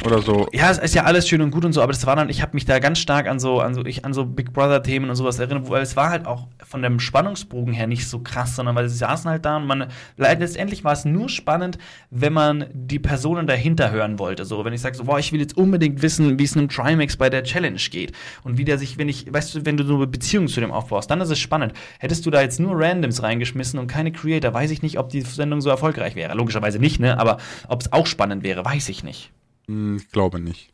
Oder 0.05 0.21
so. 0.21 0.47
Ja, 0.53 0.71
es 0.71 0.77
ist 0.77 0.95
ja 0.95 1.03
alles 1.03 1.27
schön 1.27 1.41
und 1.41 1.51
gut 1.51 1.65
und 1.65 1.73
so, 1.73 1.81
aber 1.81 1.91
das 1.91 2.05
war 2.05 2.15
dann, 2.15 2.29
ich 2.29 2.41
habe 2.41 2.53
mich 2.53 2.65
da 2.65 2.79
ganz 2.79 2.99
stark 2.99 3.27
an 3.27 3.39
so, 3.39 3.59
an 3.59 3.73
so, 3.73 3.85
ich, 3.85 4.05
an 4.05 4.13
so 4.13 4.25
Big 4.25 4.53
Brother-Themen 4.53 5.09
und 5.09 5.15
sowas 5.15 5.39
erinnert, 5.39 5.69
weil 5.69 5.81
es 5.81 5.95
war 5.95 6.09
halt 6.09 6.25
auch 6.25 6.47
von 6.63 6.81
dem 6.81 6.99
Spannungsbogen 6.99 7.73
her 7.73 7.87
nicht 7.87 8.07
so 8.07 8.19
krass, 8.19 8.55
sondern 8.55 8.75
weil 8.75 8.87
sie 8.87 8.97
saßen 8.97 9.29
halt 9.29 9.45
da 9.45 9.57
und 9.57 9.67
man, 9.67 9.87
letztendlich 10.17 10.83
war 10.83 10.93
es 10.93 11.05
nur 11.05 11.29
spannend, 11.29 11.77
wenn 12.09 12.33
man 12.33 12.65
die 12.73 12.99
Personen 12.99 13.47
dahinter 13.47 13.91
hören 13.91 14.19
wollte. 14.19 14.45
So, 14.45 14.63
wenn 14.65 14.73
ich 14.73 14.81
sage 14.81 14.95
so, 14.95 15.05
boah, 15.05 15.19
ich 15.19 15.31
will 15.31 15.39
jetzt 15.39 15.57
unbedingt 15.57 16.01
wissen, 16.01 16.39
wie 16.39 16.43
es 16.43 16.55
einem 16.55 16.69
Trimax 16.69 17.17
bei 17.17 17.29
der 17.29 17.43
Challenge 17.43 17.79
geht 17.91 18.13
und 18.43 18.57
wie 18.57 18.65
der 18.65 18.77
sich, 18.77 18.97
wenn 18.97 19.09
ich, 19.09 19.31
weißt 19.31 19.55
du, 19.55 19.65
wenn 19.65 19.77
du 19.77 19.83
so 19.83 19.95
eine 19.95 20.07
Beziehung 20.07 20.47
zu 20.47 20.59
dem 20.59 20.71
aufbaust, 20.71 21.11
dann 21.11 21.21
ist 21.21 21.29
es 21.29 21.39
spannend. 21.39 21.73
Hättest 21.99 22.25
du 22.25 22.31
da 22.31 22.41
jetzt 22.41 22.59
nur 22.59 22.79
Randoms 22.79 23.23
reingeschmissen 23.23 23.79
und 23.79 23.87
keine 23.87 24.11
Creator, 24.11 24.53
weiß 24.53 24.71
ich 24.71 24.81
nicht, 24.81 24.97
ob 24.97 25.09
die 25.09 25.21
Sendung 25.21 25.61
so 25.61 25.69
erfolgreich 25.69 26.15
wäre. 26.15 26.35
Logischerweise 26.35 26.79
nicht, 26.79 26.99
ne, 26.99 27.19
aber 27.19 27.37
ob 27.67 27.81
es 27.81 27.91
auch 27.91 28.05
spannend 28.05 28.43
wäre, 28.43 28.63
weiß 28.63 28.89
ich 28.89 29.03
nicht. 29.03 29.31
Hm, 29.69 29.97
ich 29.97 30.09
glaube 30.09 30.39
nicht. 30.39 30.71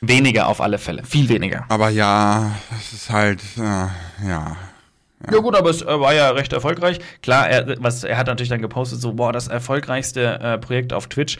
Weniger 0.00 0.46
auf 0.46 0.60
alle 0.60 0.78
Fälle, 0.78 1.04
viel 1.04 1.28
weniger. 1.28 1.66
Aber 1.68 1.90
ja, 1.90 2.52
es 2.78 2.92
ist 2.92 3.10
halt, 3.10 3.42
äh, 3.58 3.60
ja. 3.60 3.90
Ja. 4.24 4.56
ja. 5.32 5.38
gut, 5.38 5.56
aber 5.56 5.68
es 5.68 5.82
äh, 5.82 6.00
war 6.00 6.14
ja 6.14 6.30
recht 6.30 6.52
erfolgreich. 6.52 7.00
Klar, 7.22 7.50
er, 7.50 7.74
was, 7.82 8.04
er 8.04 8.16
hat 8.16 8.28
natürlich 8.28 8.48
dann 8.48 8.62
gepostet, 8.62 9.00
so, 9.00 9.12
boah, 9.14 9.32
das 9.32 9.48
erfolgreichste 9.48 10.40
äh, 10.40 10.58
Projekt 10.58 10.92
auf 10.92 11.08
Twitch. 11.08 11.38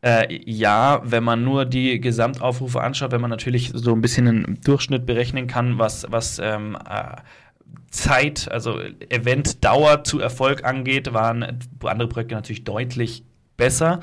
Äh, 0.00 0.40
ja, 0.50 1.02
wenn 1.04 1.22
man 1.22 1.44
nur 1.44 1.66
die 1.66 2.00
Gesamtaufrufe 2.00 2.80
anschaut, 2.80 3.12
wenn 3.12 3.20
man 3.20 3.30
natürlich 3.30 3.70
so 3.74 3.92
ein 3.92 4.00
bisschen 4.00 4.26
einen 4.26 4.60
Durchschnitt 4.62 5.04
berechnen 5.04 5.46
kann, 5.46 5.78
was, 5.78 6.06
was 6.08 6.38
ähm, 6.38 6.76
äh, 6.88 7.16
Zeit, 7.90 8.50
also 8.50 8.80
Eventdauer 9.10 10.04
zu 10.04 10.20
Erfolg 10.20 10.64
angeht, 10.64 11.12
waren 11.12 11.60
andere 11.84 12.08
Projekte 12.08 12.34
natürlich 12.34 12.64
deutlich 12.64 13.24
besser. 13.60 14.00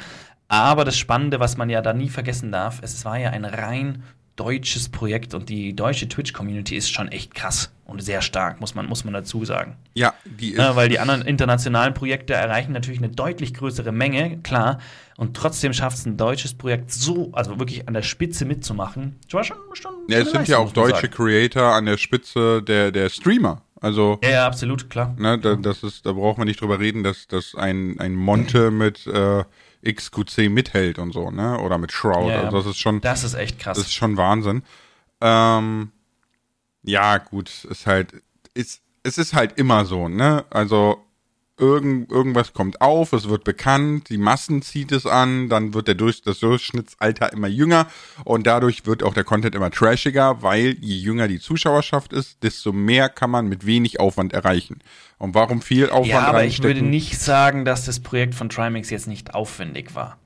Aber 0.47 0.85
das 0.85 0.97
Spannende, 0.97 1.39
was 1.39 1.57
man 1.57 1.69
ja 1.69 1.81
da 1.81 1.94
nie 1.94 2.09
vergessen 2.09 2.51
darf, 2.51 2.79
es 2.81 3.03
war 3.05 3.17
ja 3.17 3.31
ein 3.31 3.45
rein 3.45 4.03
deutsches 4.38 4.89
Projekt 4.89 5.33
und 5.33 5.49
die 5.49 5.75
deutsche 5.75 6.07
Twitch-Community 6.07 6.75
ist 6.75 6.91
schon 6.91 7.07
echt 7.09 7.33
krass 7.33 7.71
und 7.85 8.03
sehr 8.03 8.21
stark, 8.21 8.59
muss 8.61 8.75
man, 8.75 8.85
muss 8.85 9.03
man 9.03 9.13
dazu 9.13 9.44
sagen. 9.45 9.75
Ja, 9.94 10.13
die 10.25 10.51
ist. 10.51 10.59
Ja, 10.59 10.75
weil 10.75 10.89
die 10.89 10.99
anderen 10.99 11.23
internationalen 11.23 11.94
Projekte 11.94 12.33
erreichen 12.33 12.71
natürlich 12.71 12.99
eine 12.99 13.09
deutlich 13.09 13.53
größere 13.53 13.91
Menge, 13.91 14.38
klar. 14.44 14.79
Und 15.17 15.35
trotzdem 15.35 15.73
schafft 15.73 15.97
es 15.97 16.05
ein 16.05 16.17
deutsches 16.17 16.53
Projekt 16.53 16.91
so, 16.91 17.31
also 17.33 17.57
wirklich 17.59 17.88
an 17.88 17.95
der 17.95 18.03
Spitze 18.03 18.45
mitzumachen. 18.45 19.15
War 19.31 19.44
schon, 19.44 19.57
schon 19.73 19.94
ja, 20.07 20.19
es 20.19 20.31
sind 20.31 20.47
ja 20.47 20.59
auch 20.59 20.71
deutsche 20.71 21.09
Creator 21.09 21.73
an 21.73 21.85
der 21.85 21.97
Spitze 21.97 22.61
der, 22.61 22.91
der 22.91 23.09
Streamer. 23.09 23.63
Also, 23.81 24.19
ja, 24.23 24.29
ja, 24.29 24.47
absolut, 24.47 24.89
klar. 24.89 25.15
Ne, 25.17 25.38
da, 25.39 25.55
das 25.55 25.83
ist, 25.83 26.05
da 26.05 26.11
braucht 26.11 26.38
man 26.38 26.47
nicht 26.47 26.61
drüber 26.61 26.79
reden, 26.79 27.03
dass, 27.03 27.27
dass 27.27 27.55
ein, 27.55 27.99
ein 27.99 28.15
Monte 28.15 28.71
mit 28.71 29.07
äh, 29.07 29.44
XQC 29.93 30.49
mithält 30.49 30.99
und 30.99 31.13
so, 31.13 31.31
ne? 31.31 31.59
Oder 31.59 31.77
mit 31.77 31.91
Shroud. 31.91 32.29
Ja, 32.29 32.41
also 32.43 32.57
das 32.57 32.65
ist 32.67 32.79
schon. 32.79 33.01
Das 33.01 33.23
ist 33.23 33.33
echt 33.33 33.59
krass. 33.59 33.77
Das 33.77 33.87
ist 33.87 33.94
schon 33.94 34.17
Wahnsinn. 34.17 34.63
Ähm, 35.21 35.91
ja, 36.83 37.17
gut, 37.17 37.65
ist 37.65 37.87
halt, 37.87 38.21
ist, 38.53 38.81
es 39.03 39.17
ist 39.17 39.33
halt 39.33 39.57
immer 39.57 39.85
so, 39.85 40.09
ne? 40.09 40.45
Also 40.49 41.03
irgend, 41.57 42.11
irgendwas 42.11 42.54
kommt 42.54 42.81
auf, 42.81 43.14
es 43.14 43.30
wird 43.30 43.44
bekannt, 43.44 44.09
die 44.09 44.18
Massen 44.18 44.61
zieht 44.61 44.92
es 44.92 45.06
an, 45.06 45.49
dann 45.49 45.73
wird 45.73 45.87
der 45.87 45.95
Durch, 45.95 46.21
das 46.21 46.40
Durchschnittsalter 46.40 47.33
immer 47.33 47.47
jünger 47.47 47.87
und 48.23 48.47
dadurch 48.47 48.85
wird 48.85 49.04
auch 49.04 49.14
der 49.14 49.23
Content 49.23 49.56
immer 49.56 49.71
trashiger, 49.71 50.42
weil 50.44 50.78
je 50.80 50.97
jünger 50.97 51.28
die 51.28 51.40
Zuschauerschaft 51.40 52.14
ist, 52.14 52.44
desto 52.44 52.71
mehr 52.71 53.09
kann 53.09 53.31
man 53.31 53.47
mit 53.47 53.66
wenig 53.66 53.99
Aufwand 53.99 54.33
erreichen. 54.33 54.80
Und 55.18 55.33
warum 55.33 55.61
viel 55.61 55.90
Aufwand 55.90 56.07
Ja, 56.07 56.28
aber 56.28 56.45
ich 56.45 56.61
würde 56.61 56.83
nicht 56.83 57.19
sagen, 57.19 57.66
dass 57.66 57.85
das 57.85 57.99
Projekt 57.99 58.35
von 58.35 58.49
Trimax 58.49 58.90
jetzt 58.90 59.07
nicht 59.07 59.33
aufwendig 59.33 59.95
war. 59.95 60.18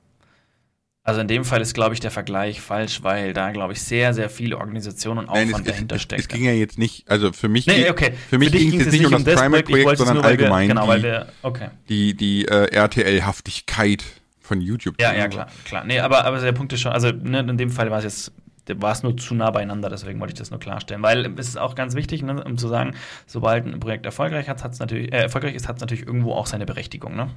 Also 1.04 1.20
in 1.20 1.26
dem 1.26 1.44
Fall 1.44 1.60
ist, 1.60 1.74
glaube 1.74 1.94
ich, 1.94 2.00
der 2.00 2.12
Vergleich 2.12 2.60
falsch, 2.60 3.02
weil 3.02 3.32
da, 3.32 3.50
glaube 3.50 3.72
ich, 3.72 3.82
sehr, 3.82 4.14
sehr 4.14 4.30
viele 4.30 4.56
Organisationen 4.58 5.20
und 5.20 5.28
Aufwand 5.30 5.50
Nein, 5.50 5.60
es, 5.62 5.66
dahinter 5.66 5.96
es, 5.96 6.02
steckt. 6.02 6.22
Es 6.22 6.28
ging 6.28 6.44
ja 6.44 6.52
jetzt 6.52 6.78
nicht, 6.78 7.10
also 7.10 7.32
für 7.32 7.48
mich, 7.48 7.66
nee, 7.66 7.90
okay. 7.90 8.12
für 8.30 8.38
mich 8.38 8.52
ging 8.52 8.68
es 8.68 8.86
jetzt 8.86 8.92
nicht 8.92 9.06
um 9.06 9.24
das, 9.24 9.34
Primary-Projekt, 9.34 9.98
sondern 9.98 10.18
nur, 10.18 10.24
allgemein 10.24 10.68
wir, 10.68 10.74
genau, 10.74 10.94
die, 10.94 11.02
wir, 11.02 11.26
okay. 11.42 11.68
die, 11.88 12.14
die 12.14 12.44
äh, 12.46 12.72
RTL-Haftigkeit 12.72 14.04
von 14.40 14.60
YouTube. 14.60 15.00
Ja, 15.00 15.12
ja, 15.12 15.26
klar, 15.26 15.48
klar. 15.64 15.84
Nee, 15.84 15.98
aber, 15.98 16.24
aber 16.24 16.40
der 16.40 16.52
Punkt 16.52 16.72
ist 16.72 16.80
schon, 16.80 16.92
also 16.92 17.10
ne, 17.10 17.40
in 17.40 17.56
dem 17.56 17.70
Fall 17.70 17.90
war 17.90 17.98
es 17.98 18.04
jetzt 18.04 18.32
war 18.68 18.92
es 18.92 19.02
nur 19.02 19.16
zu 19.16 19.34
nah 19.34 19.50
beieinander, 19.50 19.88
deswegen 19.88 20.20
wollte 20.20 20.34
ich 20.34 20.38
das 20.38 20.52
nur 20.52 20.60
klarstellen. 20.60 21.02
Weil 21.02 21.26
es 21.36 21.48
ist 21.48 21.58
auch 21.58 21.74
ganz 21.74 21.96
wichtig, 21.96 22.22
ne, 22.22 22.44
um 22.44 22.58
zu 22.58 22.68
sagen, 22.68 22.94
sobald 23.26 23.66
ein 23.66 23.80
Projekt 23.80 24.06
erfolgreich, 24.06 24.48
hat, 24.48 24.62
hat's 24.62 24.78
natürlich, 24.78 25.12
äh, 25.12 25.22
erfolgreich 25.22 25.56
ist, 25.56 25.66
hat 25.66 25.76
es 25.76 25.80
natürlich 25.80 26.06
irgendwo 26.06 26.32
auch 26.34 26.46
seine 26.46 26.64
Berechtigung. 26.64 27.16
Ne? 27.16 27.28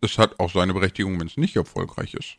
Es 0.00 0.16
hat 0.16 0.38
auch 0.38 0.50
seine 0.50 0.72
Berechtigung, 0.72 1.18
wenn 1.18 1.26
es 1.26 1.36
nicht 1.36 1.56
erfolgreich 1.56 2.14
ist. 2.14 2.38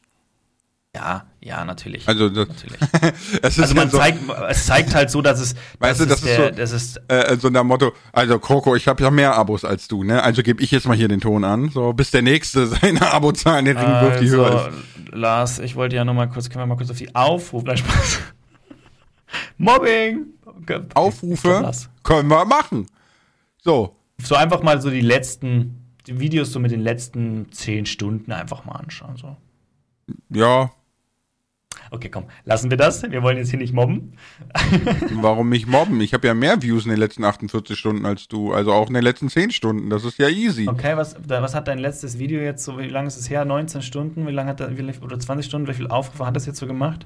Ja, 0.94 1.26
ja, 1.40 1.64
natürlich. 1.64 2.06
Also, 2.08 2.28
das, 2.28 2.50
natürlich. 2.50 2.80
also 3.42 3.76
man 3.76 3.90
so, 3.90 3.98
zeigt, 3.98 4.20
es 4.50 4.66
zeigt 4.66 4.94
halt 4.94 5.10
so, 5.10 5.22
dass 5.22 5.40
es, 5.40 5.56
weißt 5.80 6.02
du, 6.02 6.06
das 6.06 6.20
ist, 6.20 6.28
der, 6.28 6.50
so, 6.50 6.56
das 6.56 6.72
ist 6.72 7.02
äh, 7.08 7.38
so 7.40 7.50
nach 7.50 7.64
Motto, 7.64 7.94
also 8.12 8.40
Coco, 8.40 8.76
ich 8.76 8.90
habe 8.90 9.02
ja 9.02 9.10
mehr 9.10 9.36
Abos 9.36 9.64
als 9.64 9.88
du, 9.88 10.04
ne? 10.04 10.22
Also 10.22 10.44
gebe 10.44 10.62
ich 10.62 10.70
jetzt 10.72 10.88
mal 10.88 10.98
hier 10.98 11.08
den 11.08 11.22
Ton 11.22 11.46
an, 11.46 11.70
so 11.70 11.94
bis 11.94 12.12
der 12.12 12.22
nächste 12.24 12.68
seine 12.68 13.10
Abozahlen 13.14 13.66
den 13.66 13.78
Ring 13.78 13.88
also, 13.88 14.08
wirft, 14.08 14.22
die 14.22 14.30
höher 14.30 14.68
ist. 14.68 15.14
Lars, 15.14 15.60
ich 15.60 15.76
wollte 15.76 15.96
ja 15.96 16.04
noch 16.04 16.14
mal 16.14 16.28
kurz, 16.28 16.50
können 16.50 16.64
wir 16.64 16.68
mal 16.68 16.76
kurz 16.76 16.92
auf 16.92 16.98
die 16.98 17.16
Aufrufe, 17.16 17.78
Spaß. 17.78 18.20
Mobbing. 19.58 20.26
Aufrufe 20.94 21.72
können 22.04 22.28
wir 22.28 22.46
machen. 22.46 22.88
So. 23.64 23.96
So 24.22 24.36
einfach 24.36 24.62
mal 24.62 24.82
so 24.82 24.90
die 24.90 25.02
letzten 25.02 25.78
die 26.08 26.20
Videos 26.20 26.52
so 26.52 26.60
mit 26.60 26.72
den 26.72 26.82
letzten 26.82 27.52
zehn 27.52 27.86
Stunden 27.86 28.32
einfach 28.32 28.66
mal 28.66 28.74
anschauen, 28.74 29.18
so. 29.18 29.38
Ja, 30.30 30.72
Okay, 31.94 32.08
komm, 32.08 32.24
lassen 32.46 32.70
wir 32.70 32.78
das. 32.78 33.04
Wir 33.04 33.22
wollen 33.22 33.36
jetzt 33.36 33.50
hier 33.50 33.60
nicht 33.60 33.74
mobben. 33.74 34.14
Warum 35.16 35.50
nicht 35.50 35.68
mobben? 35.68 36.00
Ich 36.00 36.14
habe 36.14 36.26
ja 36.26 36.34
mehr 36.34 36.62
Views 36.62 36.86
in 36.86 36.90
den 36.90 37.00
letzten 37.00 37.26
48 37.26 37.78
Stunden 37.78 38.06
als 38.06 38.30
du. 38.30 38.54
Also 38.54 38.72
auch 38.72 38.88
in 38.88 38.94
den 38.94 39.04
letzten 39.04 39.28
10 39.28 39.52
Stunden. 39.52 39.90
Das 39.90 40.06
ist 40.06 40.18
ja 40.18 40.30
easy. 40.30 40.70
Okay, 40.70 40.96
was, 40.96 41.18
was 41.28 41.54
hat 41.54 41.68
dein 41.68 41.80
letztes 41.80 42.18
Video 42.18 42.40
jetzt 42.40 42.64
so, 42.64 42.80
wie 42.80 42.88
lange 42.88 43.10
ist 43.10 43.18
es 43.18 43.30
her? 43.30 43.44
19 43.44 43.82
Stunden? 43.82 44.26
Wie 44.26 44.32
lange 44.32 44.52
hat 44.52 44.62
er, 44.62 44.78
wie, 44.78 44.84
oder 45.02 45.20
20 45.20 45.46
Stunden? 45.46 45.68
Wie 45.68 45.74
viel 45.74 45.88
Aufrufe 45.88 46.26
hat 46.26 46.34
das 46.34 46.46
jetzt 46.46 46.60
so 46.60 46.66
gemacht? 46.66 47.06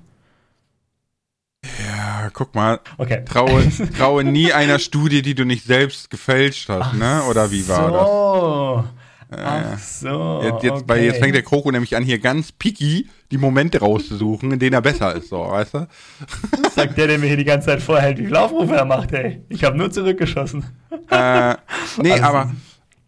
Ja, 1.83 2.29
guck 2.31 2.53
mal. 2.53 2.79
Okay. 2.99 3.25
Traue, 3.25 3.67
traue 3.97 4.23
nie 4.23 4.53
einer 4.53 4.77
Studie, 4.77 5.23
die 5.23 5.33
du 5.33 5.45
nicht 5.45 5.65
selbst 5.65 6.11
gefälscht 6.11 6.69
hast, 6.69 6.89
Ach 6.91 6.93
ne? 6.93 7.23
Oder 7.27 7.49
wie 7.49 7.67
war 7.67 7.89
so. 7.89 8.83
das? 8.83 9.04
Ach 9.31 9.79
so. 9.79 10.41
Jetzt, 10.43 10.63
jetzt, 10.63 10.73
okay. 10.73 10.83
bei, 10.85 11.03
jetzt 11.03 11.19
fängt 11.19 11.35
der 11.35 11.43
Kroko 11.43 11.71
nämlich 11.71 11.95
an, 11.95 12.03
hier 12.03 12.19
ganz 12.19 12.51
picky 12.51 13.09
die 13.31 13.37
Momente 13.37 13.79
rauszusuchen, 13.79 14.51
in 14.51 14.59
denen 14.59 14.73
er 14.73 14.81
besser 14.81 15.15
ist, 15.15 15.29
so, 15.29 15.39
weißt 15.39 15.73
du? 15.73 15.87
Sagt 16.75 16.97
der, 16.97 17.07
der 17.07 17.17
mir 17.17 17.27
hier 17.27 17.37
die 17.37 17.43
ganze 17.43 17.67
Zeit 17.67 17.81
vorhält, 17.81 18.19
wie 18.19 18.25
viel 18.25 18.35
Aufrufe 18.35 18.75
er 18.75 18.85
macht, 18.85 19.11
ey. 19.13 19.41
Ich 19.49 19.63
habe 19.63 19.77
nur 19.77 19.91
zurückgeschossen. 19.91 20.65
Äh, 21.09 21.55
nee, 21.97 22.11
also, 22.11 22.23
aber 22.23 22.51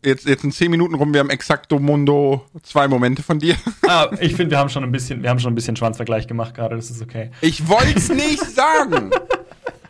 jetzt, 0.03 0.25
jetzt 0.25 0.43
in 0.43 0.51
zehn 0.51 0.71
Minuten 0.71 0.95
rum, 0.95 1.13
wir 1.13 1.19
haben 1.19 1.29
exakto 1.29 1.79
Mundo 1.79 2.45
zwei 2.63 2.87
Momente 2.87 3.21
von 3.21 3.39
dir. 3.39 3.55
Ah, 3.87 4.09
ich 4.19 4.35
finde, 4.35 4.51
wir 4.51 4.57
haben 4.57 4.69
schon 4.69 4.83
ein 4.83 4.91
bisschen, 4.91 5.21
wir 5.21 5.29
haben 5.29 5.39
schon 5.39 5.51
ein 5.51 5.55
bisschen 5.55 5.75
Schwanzvergleich 5.75 6.27
gemacht 6.27 6.55
gerade, 6.55 6.75
das 6.75 6.89
ist 6.89 7.01
okay. 7.01 7.31
Ich 7.41 7.67
wollte 7.67 7.97
es 7.97 8.09
nicht 8.09 8.43
sagen. 8.43 9.11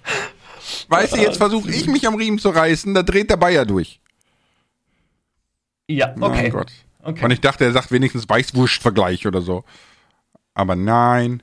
weißt 0.90 1.16
du, 1.16 1.22
jetzt 1.22 1.38
versuche 1.38 1.70
ich 1.70 1.88
mich 1.88 2.06
am 2.08 2.16
Riemen 2.16 2.38
zu 2.38 2.50
reißen, 2.50 2.94
da 2.94 3.04
dreht 3.04 3.30
der 3.30 3.38
Bayer 3.38 3.66
durch. 3.66 4.00
Ja, 5.88 6.14
okay. 6.20 6.50
Gott. 6.50 6.72
Okay. 7.02 7.24
Und 7.24 7.32
ich 7.32 7.42
dachte, 7.42 7.64
er 7.64 7.72
sagt 7.72 7.92
wenigstens 7.92 8.28
Weißwurst-Vergleich 8.28 9.26
oder 9.28 9.42
so. 9.42 9.64
Aber 10.54 10.76
nein. 10.76 11.42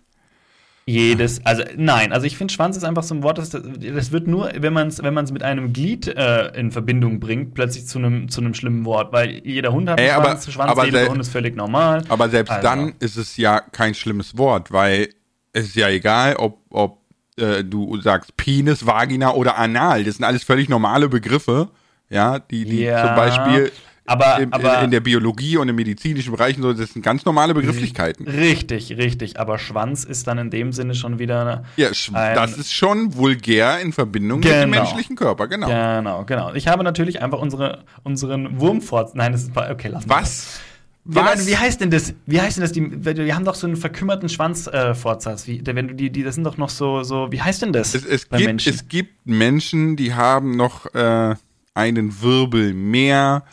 Jedes, 0.87 1.45
also 1.47 1.63
nein, 1.79 2.13
also 2.13 2.27
ich 2.27 2.37
finde 2.37 2.53
Schwanz 2.53 2.77
ist 2.77 2.85
einfach 2.85 3.05
so 3.05 3.15
ein 3.15 3.23
Wort, 3.23 3.39
das, 3.39 3.49
das 3.49 4.13
wird 4.13 4.27
nur, 4.27 4.53
wenn 4.55 4.75
man 4.75 4.89
es 4.89 5.03
wenn 5.03 5.15
mit 5.15 5.43
einem 5.43 5.73
Glied 5.73 6.09
äh, 6.09 6.49
in 6.49 6.71
Verbindung 6.71 7.21
bringt, 7.21 7.55
plötzlich 7.55 7.87
zu 7.87 7.99
einem 7.99 8.29
zu 8.29 8.43
schlimmen 8.53 8.85
Wort, 8.85 9.11
weil 9.11 9.41
jeder 9.47 9.73
Hund 9.73 9.89
hat 9.89 9.99
einen 9.99 10.09
Ey, 10.09 10.15
Schwanz, 10.15 10.43
aber, 10.43 10.53
Schwanz 10.53 10.71
aber 10.73 10.85
jeder 10.85 11.09
Hund 11.09 11.23
ist 11.23 11.33
völlig 11.33 11.57
normal. 11.57 12.05
Aber 12.11 12.29
selbst 12.29 12.51
also. 12.51 12.63
dann 12.63 12.93
ist 12.99 13.17
es 13.17 13.39
ja 13.39 13.61
kein 13.61 13.95
schlimmes 13.95 14.37
Wort, 14.37 14.73
weil 14.73 15.09
es 15.55 15.69
ist 15.69 15.77
ja 15.77 15.89
egal, 15.89 16.37
ob, 16.37 16.59
ob 16.69 16.99
äh, 17.39 17.65
du 17.65 17.99
sagst 18.03 18.37
Penis, 18.37 18.85
Vagina 18.85 19.33
oder 19.33 19.57
Anal, 19.57 20.05
das 20.05 20.17
sind 20.17 20.25
alles 20.27 20.45
völlig 20.45 20.69
normale 20.69 21.09
Begriffe, 21.09 21.71
ja, 22.11 22.41
die, 22.41 22.67
die 22.67 22.81
ja. 22.81 23.07
zum 23.07 23.17
Beispiel 23.17 23.73
aber, 24.07 24.39
in, 24.39 24.53
aber 24.53 24.83
in, 24.83 24.91
der 24.91 25.01
Biologie 25.01 25.57
und 25.57 25.69
im 25.69 25.77
medizinischen 25.77 26.33
Bereich, 26.33 26.57
so, 26.59 26.73
das 26.75 26.93
sind 26.93 27.03
ganz 27.03 27.25
normale 27.25 27.55
Begrifflichkeiten. 27.55 28.29
Richtig, 28.29 28.97
richtig. 28.99 29.41
Aber 29.41 29.59
Schwanz 29.59 30.05
ist 30.05 30.27
dann 30.27 30.37
in 30.37 30.51
dem 30.51 30.73
Sinne 30.73 30.95
schon 30.95 31.19
wieder. 31.19 31.65
Ja, 31.77 31.89
das 32.35 32.59
ist 32.59 32.73
schon 32.73 33.15
vulgär 33.15 33.81
in 33.81 33.93
Verbindung 33.93 34.43
genau, 34.43 34.55
mit 34.55 34.63
dem 34.63 34.73
genau. 34.73 34.85
menschlichen 34.85 35.17
Körper, 35.17 35.49
genau. 35.49 35.69
Genau, 35.69 36.25
genau. 36.25 36.53
Ich 36.53 36.69
habe 36.69 36.85
natürlich 36.85 37.23
einfach 37.23 37.39
unsere, 37.39 37.85
unseren 38.03 38.61
Wurmforts. 38.61 39.15
Nein, 39.15 39.33
das 39.33 39.45
ist. 39.45 39.57
Okay, 39.57 39.89
lass 39.89 40.07
mal. 40.07 40.21
Was? 40.21 40.61
Was? 41.07 41.47
Ja, 41.47 41.53
wie 41.53 41.57
heißt 41.57 41.81
denn 41.81 41.91
das? 41.91 42.15
Wie 42.27 42.41
heißt 42.41 42.57
denn 42.57 42.63
das? 42.63 42.73
Die, 42.73 43.05
wir 43.05 43.35
haben 43.35 43.45
doch 43.45 43.55
so 43.55 43.67
einen 43.67 43.77
verkümmerten 43.77 44.29
Schwanzfortsatz. 44.29 45.49
Äh, 45.49 45.61
wenn 45.65 45.89
du 45.89 45.95
die, 45.95 46.11
die, 46.11 46.23
das 46.23 46.35
sind 46.35 46.45
doch 46.45 46.59
noch 46.59 46.71
so, 46.71 47.03
so. 47.03 47.31
Wie 47.31 47.41
heißt 47.41 47.63
denn 47.63 47.73
das? 47.73 47.95
Es, 47.95 48.05
es, 48.05 48.29
gibt, 48.29 48.45
Menschen? 48.45 48.75
es 48.75 48.89
gibt 48.89 49.27
Menschen, 49.27 49.97
die 49.97 50.15
haben 50.15 50.57
noch 50.57 50.95
äh, 50.95 51.35
einen 51.75 52.23
Wirbel 52.23 52.73
mehr 52.73 53.45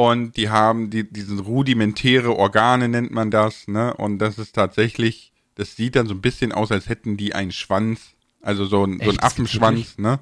und 0.00 0.38
die 0.38 0.48
haben 0.48 0.88
die, 0.88 1.04
diesen 1.04 1.40
rudimentäre 1.40 2.34
Organe 2.34 2.88
nennt 2.88 3.10
man 3.10 3.30
das, 3.30 3.68
ne? 3.68 3.92
Und 3.92 4.18
das 4.18 4.38
ist 4.38 4.54
tatsächlich, 4.54 5.30
das 5.56 5.76
sieht 5.76 5.94
dann 5.94 6.06
so 6.06 6.14
ein 6.14 6.22
bisschen 6.22 6.52
aus, 6.52 6.72
als 6.72 6.88
hätten 6.88 7.18
die 7.18 7.34
einen 7.34 7.52
Schwanz, 7.52 8.14
also 8.40 8.64
so, 8.64 8.82
ein, 8.82 8.98
so 9.04 9.10
ein 9.10 9.18
Affenschwanz, 9.18 9.98
ne? 9.98 10.20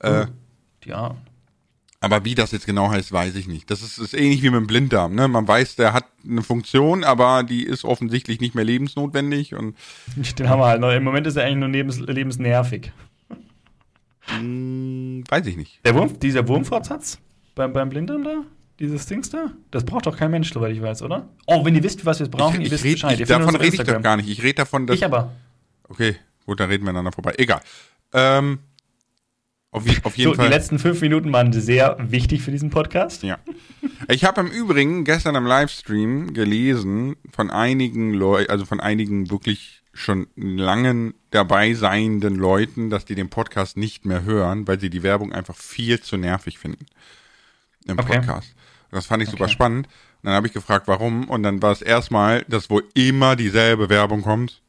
Äh, 0.00 0.24
ja. 0.86 1.16
Aber 2.00 2.24
wie 2.24 2.34
das 2.34 2.52
jetzt 2.52 2.64
genau 2.64 2.90
heißt, 2.90 3.12
weiß 3.12 3.34
ich 3.34 3.46
nicht. 3.46 3.70
Das 3.70 3.82
ist, 3.82 3.98
ist 3.98 4.14
ähnlich 4.14 4.42
wie 4.42 4.48
mit 4.48 4.60
dem 4.60 4.66
Blinddarm, 4.66 5.14
ne? 5.14 5.28
Man 5.28 5.46
weiß, 5.46 5.76
der 5.76 5.92
hat 5.92 6.06
eine 6.26 6.40
Funktion, 6.40 7.04
aber 7.04 7.42
die 7.42 7.62
ist 7.62 7.84
offensichtlich 7.84 8.40
nicht 8.40 8.54
mehr 8.54 8.64
lebensnotwendig 8.64 9.54
und. 9.54 9.76
Den 10.38 10.48
haben 10.48 10.60
wir 10.60 10.66
halt 10.66 10.80
noch. 10.80 10.90
Im 10.90 11.04
Moment 11.04 11.26
ist 11.26 11.36
er 11.36 11.44
eigentlich 11.44 11.58
nur 11.58 11.68
lebens, 11.68 12.00
lebensnervig. 12.00 12.90
Hm, 14.28 15.24
weiß 15.28 15.44
ich 15.44 15.58
nicht. 15.58 15.84
Der 15.84 15.94
Wurm, 15.94 16.18
dieser 16.18 16.48
Wurmfortsatz 16.48 17.18
beim, 17.54 17.74
beim 17.74 17.90
Blinddarm 17.90 18.24
da? 18.24 18.44
Dieses 18.80 19.06
Dings 19.06 19.30
da? 19.30 19.52
Das 19.70 19.84
braucht 19.84 20.06
doch 20.06 20.16
kein 20.16 20.30
Mensch, 20.30 20.52
soweit 20.52 20.72
ich 20.72 20.82
weiß, 20.82 21.02
oder? 21.02 21.28
Oh, 21.46 21.64
wenn 21.64 21.74
ihr 21.74 21.82
wisst, 21.82 22.04
was 22.04 22.18
wir 22.18 22.28
brauchen, 22.28 22.60
ich, 22.60 22.66
ihr 22.66 22.72
wisst 22.72 22.84
red, 22.84 22.94
Bescheid. 22.94 23.20
Ich, 23.20 23.28
davon 23.28 23.54
rede 23.54 23.76
ich 23.76 23.82
doch 23.82 24.02
gar 24.02 24.16
nicht. 24.16 24.28
Ich 24.28 24.42
rede 24.42 24.54
davon, 24.54 24.86
dass. 24.86 24.96
Ich 24.96 25.04
aber. 25.04 25.32
Okay, 25.88 26.16
gut, 26.44 26.58
dann 26.58 26.70
reden 26.70 26.84
wir 26.84 26.90
einander 26.90 27.12
vorbei. 27.12 27.34
Egal. 27.38 27.60
Ähm, 28.12 28.58
auf, 29.70 29.84
auf 30.04 30.16
jeden 30.16 30.30
so, 30.30 30.36
Fall. 30.36 30.46
Die 30.48 30.54
letzten 30.54 30.78
fünf 30.78 31.00
Minuten 31.00 31.32
waren 31.32 31.52
sehr 31.52 31.96
wichtig 32.00 32.42
für 32.42 32.50
diesen 32.50 32.70
Podcast. 32.70 33.22
Ja. 33.22 33.38
Ich 34.08 34.24
habe 34.24 34.40
im 34.40 34.48
Übrigen 34.48 35.04
gestern 35.04 35.34
am 35.34 35.46
Livestream 35.46 36.32
gelesen 36.32 37.16
von 37.32 37.50
einigen 37.50 38.14
Leuten, 38.14 38.50
also 38.50 38.64
von 38.64 38.80
einigen 38.80 39.30
wirklich 39.30 39.82
schon 39.92 40.28
langen 40.36 41.14
dabei 41.30 41.74
seienden 41.74 42.36
Leuten, 42.36 42.90
dass 42.90 43.04
die 43.04 43.14
den 43.14 43.30
Podcast 43.30 43.76
nicht 43.76 44.04
mehr 44.04 44.24
hören, 44.24 44.66
weil 44.66 44.78
sie 44.78 44.90
die 44.90 45.02
Werbung 45.02 45.32
einfach 45.32 45.56
viel 45.56 46.00
zu 46.00 46.16
nervig 46.16 46.58
finden 46.58 46.86
im 47.86 47.98
okay. 47.98 48.18
Podcast. 48.18 48.53
Das 48.94 49.06
fand 49.06 49.22
ich 49.22 49.28
okay. 49.28 49.38
super 49.38 49.48
spannend. 49.48 49.86
Und 49.86 50.28
dann 50.28 50.34
habe 50.34 50.46
ich 50.46 50.52
gefragt, 50.52 50.86
warum. 50.86 51.28
Und 51.28 51.42
dann 51.42 51.60
war 51.60 51.72
es 51.72 51.82
erstmal, 51.82 52.44
dass 52.48 52.70
wohl 52.70 52.84
immer 52.94 53.36
dieselbe 53.36 53.88
Werbung 53.88 54.22
kommt. 54.22 54.62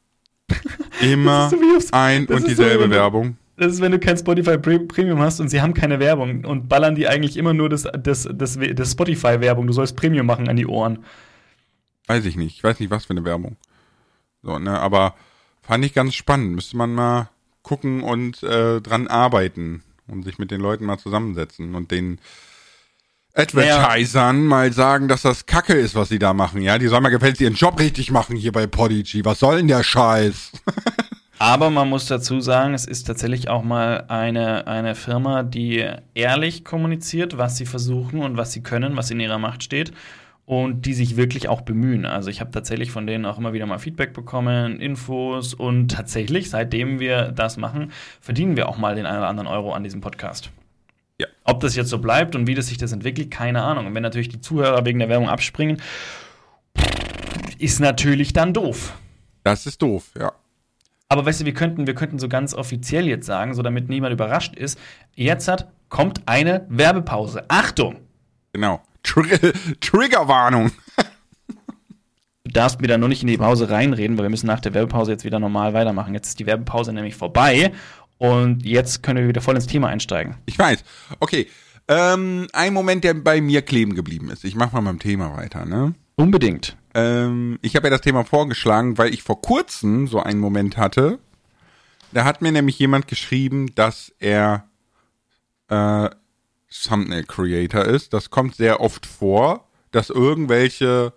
Immer 1.00 1.50
so 1.50 1.56
ein 1.92 2.26
und 2.26 2.46
dieselbe 2.46 2.84
so, 2.84 2.90
Werbung. 2.90 3.36
Das 3.56 3.72
ist, 3.72 3.80
wenn 3.80 3.92
du 3.92 3.98
kein 3.98 4.16
Spotify 4.16 4.56
Premium 4.56 5.18
hast 5.18 5.40
und 5.40 5.48
sie 5.48 5.60
haben 5.60 5.74
keine 5.74 5.98
Werbung 5.98 6.44
und 6.44 6.68
ballern 6.68 6.94
die 6.94 7.08
eigentlich 7.08 7.36
immer 7.36 7.52
nur 7.52 7.68
das, 7.68 7.82
das, 7.82 8.28
das, 8.32 8.58
das 8.74 8.92
Spotify-Werbung. 8.92 9.66
Du 9.66 9.72
sollst 9.72 9.96
Premium 9.96 10.24
machen 10.24 10.48
an 10.48 10.56
die 10.56 10.66
Ohren. 10.66 11.04
Weiß 12.06 12.24
ich 12.24 12.36
nicht. 12.36 12.56
Ich 12.56 12.64
weiß 12.64 12.80
nicht, 12.80 12.90
was 12.90 13.06
für 13.06 13.10
eine 13.10 13.24
Werbung. 13.24 13.56
So, 14.42 14.58
ne, 14.58 14.78
aber 14.78 15.16
fand 15.62 15.84
ich 15.84 15.92
ganz 15.92 16.14
spannend. 16.14 16.54
Müsste 16.54 16.76
man 16.76 16.94
mal 16.94 17.28
gucken 17.62 18.02
und 18.02 18.42
äh, 18.42 18.80
dran 18.80 19.08
arbeiten 19.08 19.82
und 20.06 20.22
sich 20.22 20.38
mit 20.38 20.50
den 20.50 20.60
Leuten 20.60 20.84
mal 20.84 20.98
zusammensetzen 20.98 21.74
und 21.74 21.90
den 21.90 22.20
Advertisern 23.36 24.36
naja. 24.36 24.48
mal 24.48 24.72
sagen, 24.72 25.08
dass 25.08 25.22
das 25.22 25.46
Kacke 25.46 25.74
ist, 25.74 25.94
was 25.94 26.08
sie 26.08 26.18
da 26.18 26.32
machen. 26.32 26.62
Ja, 26.62 26.78
die 26.78 26.88
sollen 26.88 27.02
mal 27.02 27.10
gefälligst 27.10 27.40
ihren 27.40 27.54
Job 27.54 27.78
richtig 27.78 28.10
machen 28.10 28.36
hier 28.36 28.52
bei 28.52 28.66
Podigy. 28.66 29.24
Was 29.24 29.40
soll 29.40 29.58
denn 29.58 29.68
der 29.68 29.82
Scheiß? 29.82 30.52
Aber 31.38 31.68
man 31.68 31.90
muss 31.90 32.06
dazu 32.06 32.40
sagen, 32.40 32.72
es 32.72 32.86
ist 32.86 33.04
tatsächlich 33.04 33.50
auch 33.50 33.62
mal 33.62 34.04
eine, 34.08 34.66
eine 34.66 34.94
Firma, 34.94 35.42
die 35.42 35.86
ehrlich 36.14 36.64
kommuniziert, 36.64 37.36
was 37.36 37.58
sie 37.58 37.66
versuchen 37.66 38.22
und 38.22 38.38
was 38.38 38.52
sie 38.52 38.62
können, 38.62 38.96
was 38.96 39.10
in 39.10 39.20
ihrer 39.20 39.38
Macht 39.38 39.62
steht 39.62 39.92
und 40.46 40.86
die 40.86 40.94
sich 40.94 41.16
wirklich 41.16 41.48
auch 41.48 41.60
bemühen. 41.60 42.06
Also 42.06 42.30
ich 42.30 42.40
habe 42.40 42.52
tatsächlich 42.52 42.90
von 42.90 43.06
denen 43.06 43.26
auch 43.26 43.36
immer 43.36 43.52
wieder 43.52 43.66
mal 43.66 43.78
Feedback 43.78 44.14
bekommen, 44.14 44.80
Infos 44.80 45.52
und 45.52 45.88
tatsächlich, 45.88 46.48
seitdem 46.48 47.00
wir 47.00 47.32
das 47.32 47.58
machen, 47.58 47.92
verdienen 48.20 48.56
wir 48.56 48.68
auch 48.68 48.78
mal 48.78 48.94
den 48.94 49.04
einen 49.04 49.18
oder 49.18 49.28
anderen 49.28 49.48
Euro 49.48 49.74
an 49.74 49.84
diesem 49.84 50.00
Podcast. 50.00 50.50
Ja. 51.18 51.26
Ob 51.44 51.60
das 51.60 51.76
jetzt 51.76 51.88
so 51.88 51.98
bleibt 51.98 52.34
und 52.34 52.46
wie 52.46 52.54
das 52.54 52.66
sich 52.66 52.78
das 52.78 52.92
entwickelt, 52.92 53.30
keine 53.30 53.62
Ahnung. 53.62 53.86
Und 53.86 53.94
wenn 53.94 54.02
natürlich 54.02 54.28
die 54.28 54.40
Zuhörer 54.40 54.84
wegen 54.84 54.98
der 54.98 55.08
Werbung 55.08 55.28
abspringen, 55.28 55.80
ist 57.58 57.80
natürlich 57.80 58.32
dann 58.32 58.52
doof. 58.52 58.98
Das 59.42 59.66
ist 59.66 59.80
doof, 59.80 60.10
ja. 60.18 60.32
Aber 61.08 61.24
weißt 61.24 61.42
du, 61.42 61.44
wir 61.44 61.54
könnten, 61.54 61.86
wir 61.86 61.94
könnten 61.94 62.18
so 62.18 62.28
ganz 62.28 62.52
offiziell 62.52 63.06
jetzt 63.06 63.26
sagen, 63.26 63.54
so 63.54 63.62
damit 63.62 63.88
niemand 63.88 64.12
überrascht 64.12 64.56
ist, 64.56 64.78
jetzt 65.14 65.46
hat, 65.48 65.70
kommt 65.88 66.22
eine 66.26 66.66
Werbepause. 66.68 67.44
Achtung! 67.48 68.00
Genau. 68.52 68.82
Tr 69.02 69.24
Triggerwarnung. 69.80 70.72
Du 72.44 72.52
darfst 72.52 72.80
mir 72.80 72.88
da 72.88 72.98
nur 72.98 73.08
nicht 73.08 73.22
in 73.22 73.28
die 73.28 73.36
Pause 73.36 73.70
reinreden, 73.70 74.16
weil 74.16 74.24
wir 74.24 74.30
müssen 74.30 74.46
nach 74.46 74.60
der 74.60 74.74
Werbepause 74.74 75.12
jetzt 75.12 75.24
wieder 75.24 75.38
normal 75.38 75.74
weitermachen. 75.74 76.14
Jetzt 76.14 76.28
ist 76.28 76.38
die 76.40 76.46
Werbepause 76.46 76.92
nämlich 76.92 77.14
vorbei 77.14 77.72
und 78.18 78.64
jetzt 78.64 79.02
können 79.02 79.20
wir 79.20 79.28
wieder 79.28 79.40
voll 79.40 79.54
ins 79.54 79.66
Thema 79.66 79.88
einsteigen. 79.88 80.36
Ich 80.46 80.58
weiß. 80.58 80.84
Okay. 81.20 81.48
Ähm, 81.88 82.48
ein 82.52 82.74
Moment, 82.74 83.04
der 83.04 83.14
bei 83.14 83.40
mir 83.40 83.62
kleben 83.62 83.94
geblieben 83.94 84.30
ist. 84.30 84.44
Ich 84.44 84.56
mache 84.56 84.80
mal 84.80 84.90
dem 84.90 84.98
Thema 84.98 85.36
weiter, 85.36 85.64
ne? 85.64 85.94
Unbedingt. 86.16 86.76
Ähm, 86.94 87.58
ich 87.62 87.76
habe 87.76 87.86
ja 87.86 87.90
das 87.90 88.00
Thema 88.00 88.24
vorgeschlagen, 88.24 88.98
weil 88.98 89.14
ich 89.14 89.22
vor 89.22 89.40
kurzem 89.40 90.08
so 90.08 90.20
einen 90.20 90.40
Moment 90.40 90.76
hatte. 90.76 91.20
Da 92.12 92.24
hat 92.24 92.42
mir 92.42 92.50
nämlich 92.50 92.78
jemand 92.78 93.06
geschrieben, 93.06 93.74
dass 93.74 94.12
er 94.18 94.64
äh, 95.68 96.08
Thumbnail 96.70 97.24
Creator 97.24 97.84
ist. 97.84 98.12
Das 98.12 98.30
kommt 98.30 98.56
sehr 98.56 98.80
oft 98.80 99.06
vor, 99.06 99.68
dass 99.90 100.10
irgendwelche 100.10 101.12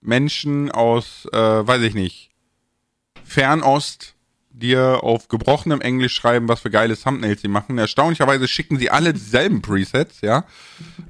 Menschen 0.00 0.70
aus, 0.70 1.28
äh, 1.32 1.38
weiß 1.38 1.82
ich 1.82 1.94
nicht, 1.94 2.30
Fernost 3.24 4.14
dir 4.52 5.02
auf 5.02 5.28
gebrochenem 5.28 5.80
Englisch 5.80 6.14
schreiben, 6.14 6.48
was 6.48 6.60
für 6.60 6.70
geile 6.70 6.96
Thumbnails 6.96 7.42
sie 7.42 7.48
machen. 7.48 7.78
Erstaunlicherweise 7.78 8.48
schicken 8.48 8.78
sie 8.78 8.90
alle 8.90 9.12
dieselben 9.12 9.62
Presets, 9.62 10.20
ja. 10.20 10.44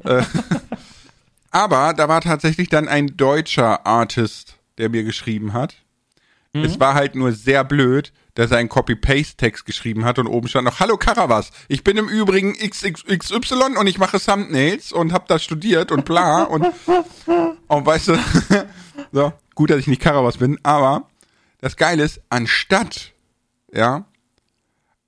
Äh, 0.04 0.22
aber 1.50 1.94
da 1.94 2.08
war 2.08 2.20
tatsächlich 2.22 2.68
dann 2.68 2.88
ein 2.88 3.16
deutscher 3.16 3.87
Artist, 3.87 4.56
der 4.78 4.88
mir 4.88 5.04
geschrieben 5.04 5.52
hat, 5.52 5.76
Mhm. 6.52 6.64
Es 6.64 6.78
war 6.80 6.94
halt 6.94 7.14
nur 7.14 7.32
sehr 7.32 7.64
blöd, 7.64 8.12
dass 8.34 8.50
er 8.50 8.58
einen 8.58 8.68
Copy-Paste-Text 8.68 9.64
geschrieben 9.66 10.04
hat 10.04 10.18
und 10.18 10.26
oben 10.26 10.49
stand 10.49 10.64
noch, 10.64 10.80
Hallo 10.80 10.96
Karavas, 10.96 11.50
ich 11.68 11.84
bin 11.84 11.96
im 11.96 12.08
Übrigen 12.08 12.54
XXY 12.54 13.76
und 13.78 13.87
ich 13.87 13.99
mache 13.99 14.18
Thumbnails 14.20 14.92
und 14.92 15.12
hab 15.12 15.28
da 15.28 15.38
studiert 15.38 15.92
und 15.92 16.04
bla 16.04 16.42
und, 16.44 16.66
und 17.68 17.87
weißt 17.87 18.08
du, 18.08 18.18
so, 19.12 19.32
gut, 19.54 19.70
dass 19.70 19.78
ich 19.78 19.87
nicht 19.87 20.02
Karavas 20.02 20.38
bin, 20.38 20.58
aber 20.62 21.08
das 21.61 21.76
Geile 21.76 22.02
ist, 22.02 22.20
anstatt, 22.28 23.12
ja, 23.75 24.07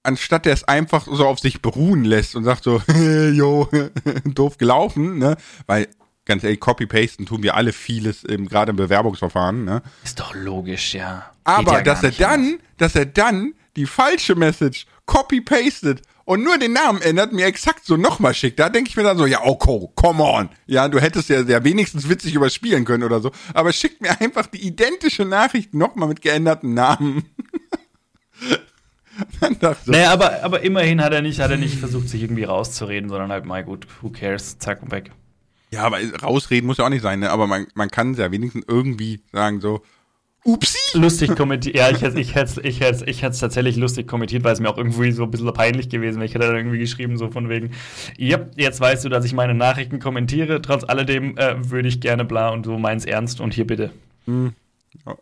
anstatt 0.03 0.47
der 0.47 0.53
es 0.53 0.65
einfach 0.65 1.07
so 1.11 1.27
auf 1.27 1.41
sich 1.41 1.63
beruhen 1.63 2.05
lässt 2.05 2.37
und 2.37 2.45
sagt 2.45 2.65
so, 2.65 2.83
jo, 3.33 3.69
doof 4.25 4.59
gelaufen, 4.59 5.19
ne, 5.19 5.37
weil 5.67 5.89
ganz 6.25 6.45
ehrlich, 6.45 6.61
Copy-Pasten 6.61 7.27
tun 7.27 7.43
wir 7.43 7.55
alle 7.55 7.73
vieles, 7.73 8.23
gerade 8.23 8.71
im 8.71 8.77
Bewerbungsverfahren. 8.77 9.65
Ne? 9.65 9.83
Ist 10.03 10.21
doch 10.21 10.35
logisch, 10.35 10.95
ja. 10.95 11.31
Aber 11.45 11.75
ja 11.75 11.83
dass 11.83 12.03
er 12.03 12.13
dann, 12.13 12.45
anders. 12.45 12.61
dass 12.79 12.95
er 12.95 13.07
dann 13.07 13.55
die 13.77 13.87
falsche 13.87 14.35
Message 14.35 14.87
copy-pastet 15.07 16.03
und 16.25 16.43
nur 16.43 16.57
den 16.57 16.73
Namen 16.73 17.03
ändert, 17.03 17.33
mir 17.33 17.45
exakt 17.45 17.85
so 17.85 17.99
nochmal 17.99 18.33
schickt, 18.33 18.59
da 18.59 18.71
denke 18.71 18.89
ich 18.89 18.97
mir 18.97 19.03
dann 19.03 19.19
so, 19.19 19.27
ja, 19.27 19.45
okay, 19.45 19.89
come 19.95 20.23
on. 20.23 20.49
Ja, 20.67 20.89
du 20.89 20.99
hättest 20.99 21.29
ja, 21.29 21.43
ja 21.43 21.63
wenigstens 21.63 22.09
witzig 22.09 22.35
überspielen 22.35 22.87
können 22.87 23.03
oder 23.03 23.21
so. 23.21 23.31
Aber 23.53 23.73
schickt 23.73 24.01
mir 24.01 24.19
einfach 24.21 24.47
die 24.47 24.67
identische 24.67 25.27
Nachricht 25.27 25.75
nochmal 25.75 26.09
mit 26.09 26.23
geänderten 26.23 26.73
Namen. 26.73 27.25
so. 29.61 29.93
Naja, 29.93 30.13
aber, 30.13 30.43
aber 30.43 30.63
immerhin 30.63 31.03
hat 31.03 31.13
er 31.13 31.23
nicht, 31.23 31.41
hat 31.41 31.51
er 31.51 31.57
nicht 31.57 31.77
versucht, 31.77 32.09
sich 32.09 32.23
irgendwie 32.23 32.45
rauszureden, 32.45 33.09
sondern 33.09 33.31
halt, 33.31 33.45
mal 33.45 33.65
gut, 33.65 33.87
who 34.01 34.11
cares, 34.11 34.59
zack 34.59 34.83
und 34.83 34.91
weg. 34.91 35.11
Ja, 35.71 35.83
aber 35.83 35.99
rausreden 36.23 36.67
muss 36.67 36.79
ja 36.79 36.85
auch 36.85 36.91
nicht 36.91 37.03
sein, 37.03 37.21
ne? 37.21 37.31
Aber 37.31 37.47
man, 37.47 37.67
man 37.75 37.91
kann 37.91 38.13
es 38.13 38.19
ja 38.19 38.31
wenigstens 38.31 38.65
irgendwie 38.69 39.21
sagen, 39.33 39.61
so, 39.61 39.83
Upsi! 40.47 40.99
Lustig 40.99 41.35
kommentiert. 41.37 41.75
Ja, 41.75 41.91
ich 41.91 42.03
hätte 42.03 42.21
ich 42.21 42.35
hätte 42.35 42.61
ich 42.61 42.81
hätte 42.81 43.07
ich 43.07 43.23
hätte 43.23 43.39
tatsächlich 43.39 43.77
lustig 43.77 44.07
kommentiert, 44.07 44.45
weil 44.45 44.53
es 44.53 44.61
mir 44.61 44.69
auch 44.69 44.77
irgendwie 44.77 45.11
so 45.11 45.25
ein 45.25 45.31
bisschen 45.31 45.51
peinlich 45.55 45.89
gewesen 45.89 46.17
wäre. 46.17 46.27
Ich 46.27 46.35
hätte 46.35 46.47
dann 46.47 46.57
irgendwie 46.57 46.79
geschrieben, 46.79 47.17
so 47.17 47.31
von 47.31 47.49
wegen, 47.49 47.71
ja, 48.19 48.39
jetzt 48.55 48.79
weißt 48.79 49.07
du, 49.07 49.09
dass 49.09 49.25
ich 49.25 49.33
meine 49.33 49.55
Nachrichten 49.55 50.01
kommentiere. 50.01 50.61
Trotz 50.61 50.85
alledem 50.85 51.39
äh, 51.39 51.71
würde 51.71 51.89
ich 51.89 52.01
gerne 52.01 52.27
bla 52.27 52.51
und 52.51 52.67
so 52.67 52.79
meins 52.79 53.07
ernst 53.07 53.41
und 53.41 53.55
hier 53.55 53.67
bitte. 53.67 53.91
Hm. 54.27 54.53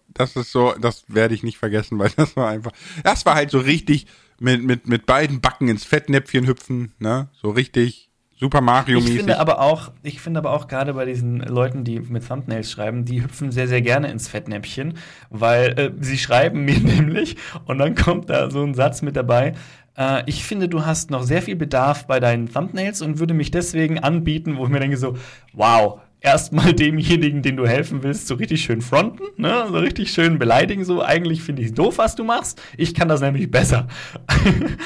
Das 0.08 0.36
ist 0.36 0.52
so, 0.52 0.74
das 0.80 1.04
werde 1.08 1.34
ich 1.34 1.42
nicht 1.42 1.58
vergessen, 1.58 1.98
weil 1.98 2.10
das 2.16 2.36
war 2.36 2.48
einfach. 2.48 2.72
Das 3.04 3.26
war 3.26 3.34
halt 3.34 3.50
so 3.50 3.58
richtig 3.58 4.06
mit, 4.38 4.62
mit, 4.62 4.86
mit 4.86 5.06
beiden 5.06 5.40
Backen 5.40 5.68
ins 5.68 5.84
Fettnäpfchen 5.84 6.46
hüpfen, 6.46 6.92
ne? 6.98 7.28
So 7.40 7.50
richtig 7.50 8.10
Super 8.42 8.60
Mario 8.60 8.98
-mäßig. 8.98 9.08
Ich 9.08 9.16
finde 9.18 9.38
aber 9.38 9.60
auch, 9.60 9.92
ich 10.02 10.20
finde 10.20 10.38
aber 10.38 10.50
auch 10.50 10.66
gerade 10.66 10.94
bei 10.94 11.04
diesen 11.04 11.38
Leuten, 11.38 11.84
die 11.84 12.00
mit 12.00 12.26
Thumbnails 12.26 12.72
schreiben, 12.72 13.04
die 13.04 13.22
hüpfen 13.22 13.52
sehr, 13.52 13.68
sehr 13.68 13.82
gerne 13.82 14.10
ins 14.10 14.26
Fettnäpfchen, 14.26 14.94
weil 15.30 15.78
äh, 15.78 15.92
sie 16.00 16.18
schreiben 16.18 16.64
mir 16.64 16.80
nämlich 16.80 17.36
und 17.66 17.78
dann 17.78 17.94
kommt 17.94 18.30
da 18.30 18.50
so 18.50 18.64
ein 18.64 18.74
Satz 18.74 19.00
mit 19.00 19.14
dabei. 19.14 19.54
Äh, 19.96 20.24
ich 20.26 20.44
finde, 20.44 20.68
du 20.68 20.84
hast 20.84 21.12
noch 21.12 21.22
sehr 21.22 21.40
viel 21.40 21.54
Bedarf 21.54 22.08
bei 22.08 22.18
deinen 22.18 22.52
Thumbnails 22.52 23.00
und 23.00 23.20
würde 23.20 23.32
mich 23.32 23.52
deswegen 23.52 24.00
anbieten, 24.00 24.56
wo 24.56 24.64
ich 24.64 24.70
mir 24.70 24.80
denke 24.80 24.96
so, 24.96 25.16
wow, 25.52 26.00
erstmal 26.22 26.72
demjenigen, 26.74 27.42
den 27.42 27.56
du 27.56 27.66
helfen 27.66 28.02
willst, 28.02 28.28
so 28.28 28.36
richtig 28.36 28.62
schön 28.62 28.80
fronten, 28.80 29.24
ne? 29.36 29.66
so 29.68 29.78
richtig 29.78 30.12
schön 30.12 30.38
beleidigen, 30.38 30.84
so 30.84 31.02
eigentlich 31.02 31.42
finde 31.42 31.62
ich 31.62 31.68
es 31.68 31.74
doof, 31.74 31.98
was 31.98 32.14
du 32.14 32.24
machst. 32.24 32.62
Ich 32.76 32.94
kann 32.94 33.08
das 33.08 33.20
nämlich 33.20 33.50
besser. 33.50 33.88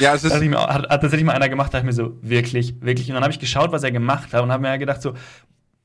Ja, 0.00 0.14
es 0.14 0.25
ist. 0.25 0.40
mir, 0.40 0.59
hat, 0.59 0.88
hat 0.88 1.00
tatsächlich 1.00 1.25
mal 1.25 1.33
einer 1.33 1.49
gemacht, 1.49 1.73
da 1.73 1.78
ich 1.78 1.85
mir 1.85 1.93
so, 1.93 2.19
wirklich, 2.21 2.75
wirklich. 2.81 3.09
Und 3.09 3.14
dann 3.14 3.23
habe 3.23 3.33
ich 3.33 3.38
geschaut, 3.38 3.73
was 3.73 3.83
er 3.83 3.90
gemacht 3.90 4.33
hat 4.33 4.43
und 4.43 4.52
habe 4.52 4.62
mir 4.62 4.78
gedacht 4.78 5.00
so, 5.00 5.14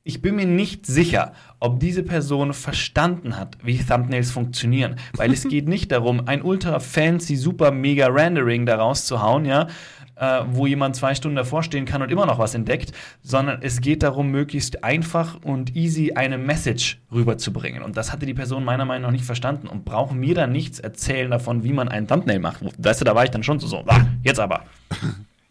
ich 0.04 0.20
bin 0.20 0.36
mir 0.36 0.46
nicht 0.46 0.86
sicher, 0.86 1.32
ob 1.60 1.78
diese 1.80 2.02
Person 2.02 2.52
verstanden 2.52 3.38
hat, 3.38 3.56
wie 3.62 3.78
Thumbnails 3.78 4.30
funktionieren, 4.30 4.96
weil 5.14 5.32
es 5.32 5.44
geht 5.48 5.68
nicht 5.68 5.92
darum, 5.92 6.26
ein 6.26 6.42
ultra 6.42 6.80
fancy, 6.80 7.36
super 7.36 7.70
mega 7.70 8.08
Rendering 8.08 8.66
daraus 8.66 9.06
zu 9.06 9.22
hauen, 9.22 9.44
ja, 9.44 9.68
äh, 10.16 10.42
wo 10.46 10.66
jemand 10.66 10.96
zwei 10.96 11.14
Stunden 11.14 11.36
davor 11.36 11.62
stehen 11.62 11.84
kann 11.84 12.02
und 12.02 12.10
immer 12.10 12.26
noch 12.26 12.38
was 12.38 12.54
entdeckt, 12.54 12.92
sondern 13.22 13.60
es 13.62 13.80
geht 13.80 14.02
darum, 14.02 14.30
möglichst 14.30 14.84
einfach 14.84 15.38
und 15.42 15.74
easy 15.74 16.12
eine 16.12 16.38
Message 16.38 17.00
rüberzubringen. 17.10 17.82
Und 17.82 17.96
das 17.96 18.12
hatte 18.12 18.26
die 18.26 18.34
Person 18.34 18.64
meiner 18.64 18.84
Meinung 18.84 19.02
nach 19.02 19.12
nicht 19.12 19.24
verstanden 19.24 19.66
und 19.66 19.84
braucht 19.84 20.14
mir 20.14 20.34
dann 20.34 20.52
nichts 20.52 20.78
erzählen 20.78 21.30
davon, 21.30 21.64
wie 21.64 21.72
man 21.72 21.88
einen 21.88 22.06
Thumbnail 22.06 22.38
macht. 22.38 22.62
Weißt 22.78 23.00
du, 23.00 23.04
da 23.04 23.14
war 23.14 23.24
ich 23.24 23.30
dann 23.30 23.42
schon 23.42 23.58
so, 23.58 23.66
so 23.66 23.84
ah, 23.86 24.06
jetzt 24.22 24.40
aber. 24.40 24.64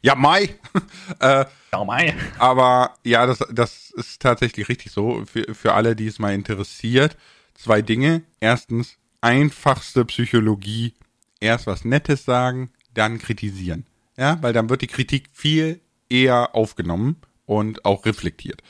Ja, 0.03 0.15
Mai. 0.15 0.49
äh, 1.19 1.45
ja, 1.71 1.83
Mai. 1.85 2.15
Aber 2.39 2.95
ja, 3.03 3.27
das, 3.27 3.37
das 3.51 3.91
ist 3.91 4.19
tatsächlich 4.19 4.67
richtig 4.67 4.91
so. 4.91 5.23
Für, 5.27 5.53
für 5.53 5.73
alle, 5.73 5.95
die 5.95 6.07
es 6.07 6.17
mal 6.17 6.33
interessiert. 6.33 7.15
Zwei 7.53 7.83
Dinge. 7.83 8.23
Erstens, 8.39 8.97
einfachste 9.21 10.03
Psychologie. 10.05 10.95
Erst 11.39 11.67
was 11.67 11.85
Nettes 11.85 12.25
sagen, 12.25 12.71
dann 12.95 13.19
kritisieren 13.19 13.85
ja, 14.17 14.37
weil 14.41 14.53
dann 14.53 14.69
wird 14.69 14.81
die 14.81 14.87
Kritik 14.87 15.29
viel 15.31 15.81
eher 16.09 16.55
aufgenommen 16.55 17.17
und 17.45 17.85
auch 17.85 18.05
reflektiert. 18.05 18.61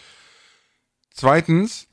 Zweitens, 1.13 1.87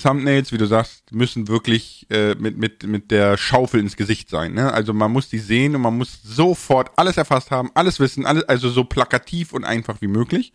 Thumbnails, 0.00 0.52
wie 0.52 0.58
du 0.58 0.66
sagst, 0.66 1.12
müssen 1.12 1.48
wirklich 1.48 2.06
äh, 2.10 2.34
mit, 2.36 2.56
mit, 2.56 2.84
mit 2.84 3.10
der 3.10 3.36
Schaufel 3.36 3.80
ins 3.80 3.96
Gesicht 3.96 4.30
sein. 4.30 4.54
Ne? 4.54 4.72
Also 4.72 4.92
man 4.92 5.10
muss 5.10 5.28
die 5.28 5.38
sehen 5.38 5.74
und 5.74 5.82
man 5.82 5.96
muss 5.96 6.20
sofort 6.22 6.90
alles 6.96 7.16
erfasst 7.16 7.50
haben, 7.50 7.70
alles 7.74 7.98
wissen, 7.98 8.26
alles, 8.26 8.44
also 8.44 8.68
so 8.68 8.84
plakativ 8.84 9.52
und 9.52 9.64
einfach 9.64 10.00
wie 10.00 10.06
möglich. 10.06 10.52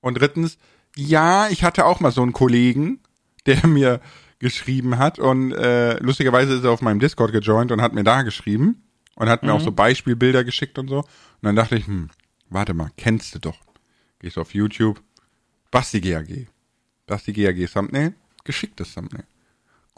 Und 0.00 0.20
drittens, 0.20 0.58
ja, 0.96 1.48
ich 1.48 1.62
hatte 1.62 1.84
auch 1.84 2.00
mal 2.00 2.10
so 2.10 2.22
einen 2.22 2.32
Kollegen, 2.32 3.00
der 3.46 3.66
mir 3.66 4.00
geschrieben 4.38 4.98
hat 4.98 5.18
und 5.18 5.52
äh, 5.52 5.98
lustigerweise 5.98 6.54
ist 6.54 6.64
er 6.64 6.70
auf 6.70 6.82
meinem 6.82 7.00
Discord 7.00 7.32
gejoint 7.32 7.72
und 7.72 7.80
hat 7.80 7.94
mir 7.94 8.04
da 8.04 8.22
geschrieben 8.22 8.85
und 9.16 9.28
hat 9.28 9.42
mir 9.42 9.50
mhm. 9.50 9.56
auch 9.56 9.60
so 9.60 9.72
Beispielbilder 9.72 10.44
geschickt 10.44 10.78
und 10.78 10.88
so. 10.88 10.98
Und 10.98 11.06
dann 11.42 11.56
dachte 11.56 11.76
ich, 11.76 11.86
hm, 11.86 12.10
warte 12.48 12.74
mal, 12.74 12.90
kennst 12.96 13.34
du 13.34 13.40
doch. 13.40 13.58
Gehst 14.20 14.38
auf 14.38 14.54
YouTube, 14.54 15.02
Basti 15.70 16.00
GAG. 16.00 16.46
Basti 17.06 17.32
GAG 17.32 17.68
Thumbnail, 17.70 18.14
geschicktes 18.44 18.94
Thumbnail. 18.94 19.24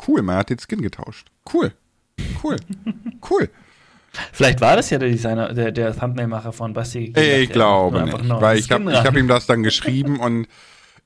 Cool, 0.07 0.22
man 0.22 0.37
hat 0.37 0.50
den 0.50 0.59
Skin 0.59 0.81
getauscht. 0.81 1.31
Cool. 1.52 1.72
Cool. 2.42 2.57
cool. 3.31 3.50
Vielleicht 4.33 4.61
war 4.61 4.74
das 4.74 4.90
ja 4.90 4.98
der 4.98 5.11
Designer, 5.11 5.52
der, 5.52 5.70
der 5.70 5.96
Thumbnailmacher 5.96 6.52
von 6.52 6.72
Basti. 6.72 7.11
GAG. 7.11 7.42
Ich 7.42 7.50
glaube 7.50 8.02
nicht, 8.04 8.28
weil 8.28 8.59
ich 8.59 8.70
habe 8.70 8.92
hab 8.92 9.16
ihm 9.16 9.28
das 9.28 9.46
dann 9.46 9.62
geschrieben 9.62 10.18
und 10.18 10.48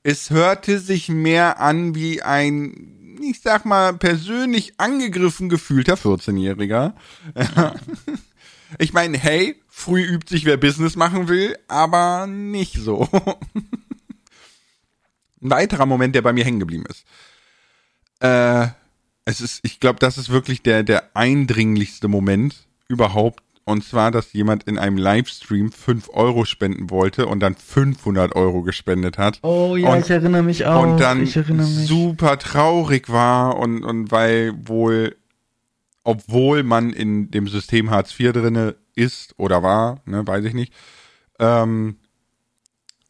es 0.03 0.29
hörte 0.29 0.79
sich 0.79 1.09
mehr 1.09 1.59
an 1.59 1.95
wie 1.95 2.21
ein 2.21 3.02
ich 3.21 3.41
sag 3.41 3.65
mal, 3.65 3.93
persönlich 3.93 4.79
angegriffen 4.79 5.49
gefühlter 5.49 5.95
14-Jähriger. 5.95 6.93
ich 8.79 8.93
meine, 8.93 9.17
hey, 9.17 9.61
früh 9.69 10.03
übt 10.03 10.29
sich, 10.29 10.45
wer 10.45 10.57
Business 10.57 10.95
machen 10.95 11.27
will, 11.27 11.57
aber 11.67 12.27
nicht 12.27 12.75
so. 12.75 13.07
Ein 15.41 15.49
weiterer 15.49 15.85
Moment, 15.85 16.15
der 16.15 16.21
bei 16.21 16.33
mir 16.33 16.45
hängen 16.45 16.59
geblieben 16.59 16.85
ist. 16.89 17.05
Äh, 18.19 18.67
es 19.25 19.41
ist, 19.41 19.59
ich 19.63 19.79
glaube, 19.79 19.99
das 19.99 20.17
ist 20.17 20.29
wirklich 20.29 20.61
der, 20.61 20.83
der 20.83 21.15
eindringlichste 21.15 22.07
Moment 22.07 22.67
überhaupt 22.87 23.43
und 23.65 23.83
zwar, 23.83 24.11
dass 24.11 24.33
jemand 24.33 24.63
in 24.63 24.77
einem 24.77 24.97
Livestream 24.97 25.71
5 25.71 26.09
Euro 26.09 26.43
spenden 26.45 26.89
wollte 26.89 27.27
und 27.27 27.39
dann 27.39 27.55
500 27.55 28.35
Euro 28.35 28.61
gespendet 28.61 29.17
hat. 29.17 29.39
Oh 29.41 29.75
ja, 29.77 29.93
und, 29.93 29.99
ich 29.99 30.09
erinnere 30.09 30.43
mich 30.43 30.65
auch. 30.65 30.83
Und 30.83 30.99
dann 30.99 31.25
super 31.25 32.37
traurig 32.39 33.09
war 33.09 33.57
und, 33.57 33.83
und 33.83 34.11
weil 34.11 34.53
wohl, 34.67 35.15
obwohl 36.03 36.63
man 36.63 36.91
in 36.91 37.31
dem 37.31 37.47
System 37.47 37.89
Hartz 37.89 38.19
IV 38.19 38.33
drinne 38.33 38.75
ist 38.95 39.33
oder 39.37 39.63
war, 39.63 40.01
ne, 40.05 40.27
weiß 40.27 40.43
ich 40.43 40.53
nicht, 40.53 40.73
ähm, 41.39 41.95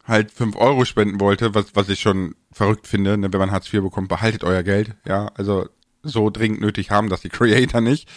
halt 0.04 0.30
5 0.30 0.56
Euro 0.56 0.84
spenden 0.84 1.18
wollte, 1.18 1.54
was, 1.54 1.74
was 1.74 1.88
ich 1.88 2.00
schon 2.00 2.36
verrückt 2.52 2.86
finde, 2.86 3.18
ne, 3.18 3.32
wenn 3.32 3.40
man 3.40 3.50
Hartz 3.50 3.72
IV 3.72 3.82
bekommt, 3.82 4.08
behaltet 4.08 4.44
euer 4.44 4.62
Geld, 4.62 4.94
ja, 5.04 5.32
also 5.34 5.68
so 6.04 6.30
dringend 6.30 6.60
nötig 6.60 6.90
haben 6.90 7.08
das 7.08 7.22
die 7.22 7.28
Creator 7.28 7.80
nicht. 7.80 8.08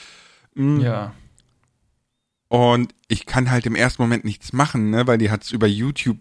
Mhm. 0.54 0.82
Ja. 0.82 1.14
Und 2.50 2.94
ich 3.08 3.26
kann 3.26 3.52
halt 3.52 3.66
im 3.66 3.76
ersten 3.76 4.02
Moment 4.02 4.24
nichts 4.24 4.54
machen, 4.54 4.90
ne, 4.90 5.06
weil 5.08 5.18
die 5.18 5.32
hat's 5.32 5.52
über 5.52 5.68
YouTube 5.68 6.18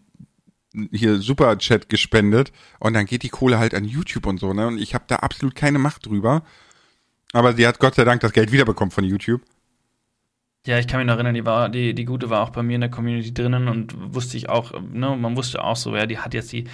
hier 0.92 1.20
Superchat 1.20 1.88
gespendet 1.88 2.52
und 2.80 2.94
dann 2.94 3.06
geht 3.06 3.22
die 3.22 3.30
Kohle 3.30 3.58
halt 3.58 3.74
an 3.74 3.84
YouTube 3.84 4.26
und 4.26 4.38
so, 4.38 4.52
ne? 4.52 4.66
Und 4.66 4.78
ich 4.78 4.94
habe 4.94 5.04
da 5.06 5.16
absolut 5.16 5.54
keine 5.54 5.78
Macht 5.78 6.06
drüber. 6.06 6.42
Aber 7.32 7.54
sie 7.54 7.66
hat 7.66 7.78
Gott 7.78 7.94
sei 7.94 8.04
Dank 8.04 8.20
das 8.20 8.32
Geld 8.32 8.52
wiederbekommen 8.52 8.90
von 8.90 9.04
YouTube. 9.04 9.40
Ja, 10.66 10.78
ich 10.78 10.86
kann 10.86 10.98
mich 10.98 11.06
noch 11.06 11.14
erinnern, 11.14 11.34
die, 11.34 11.44
war, 11.44 11.68
die, 11.68 11.94
die 11.94 12.04
Gute 12.04 12.28
war 12.28 12.42
auch 12.42 12.50
bei 12.50 12.62
mir 12.62 12.74
in 12.74 12.80
der 12.80 12.90
Community 12.90 13.32
drinnen 13.32 13.68
und 13.68 13.94
wusste 14.14 14.36
ich 14.36 14.48
auch, 14.48 14.72
ne, 14.80 15.16
man 15.16 15.36
wusste 15.36 15.62
auch 15.62 15.76
so, 15.76 15.94
ja, 15.94 16.06
die 16.06 16.18
hat 16.18 16.34
jetzt 16.34 16.52
die, 16.52 16.64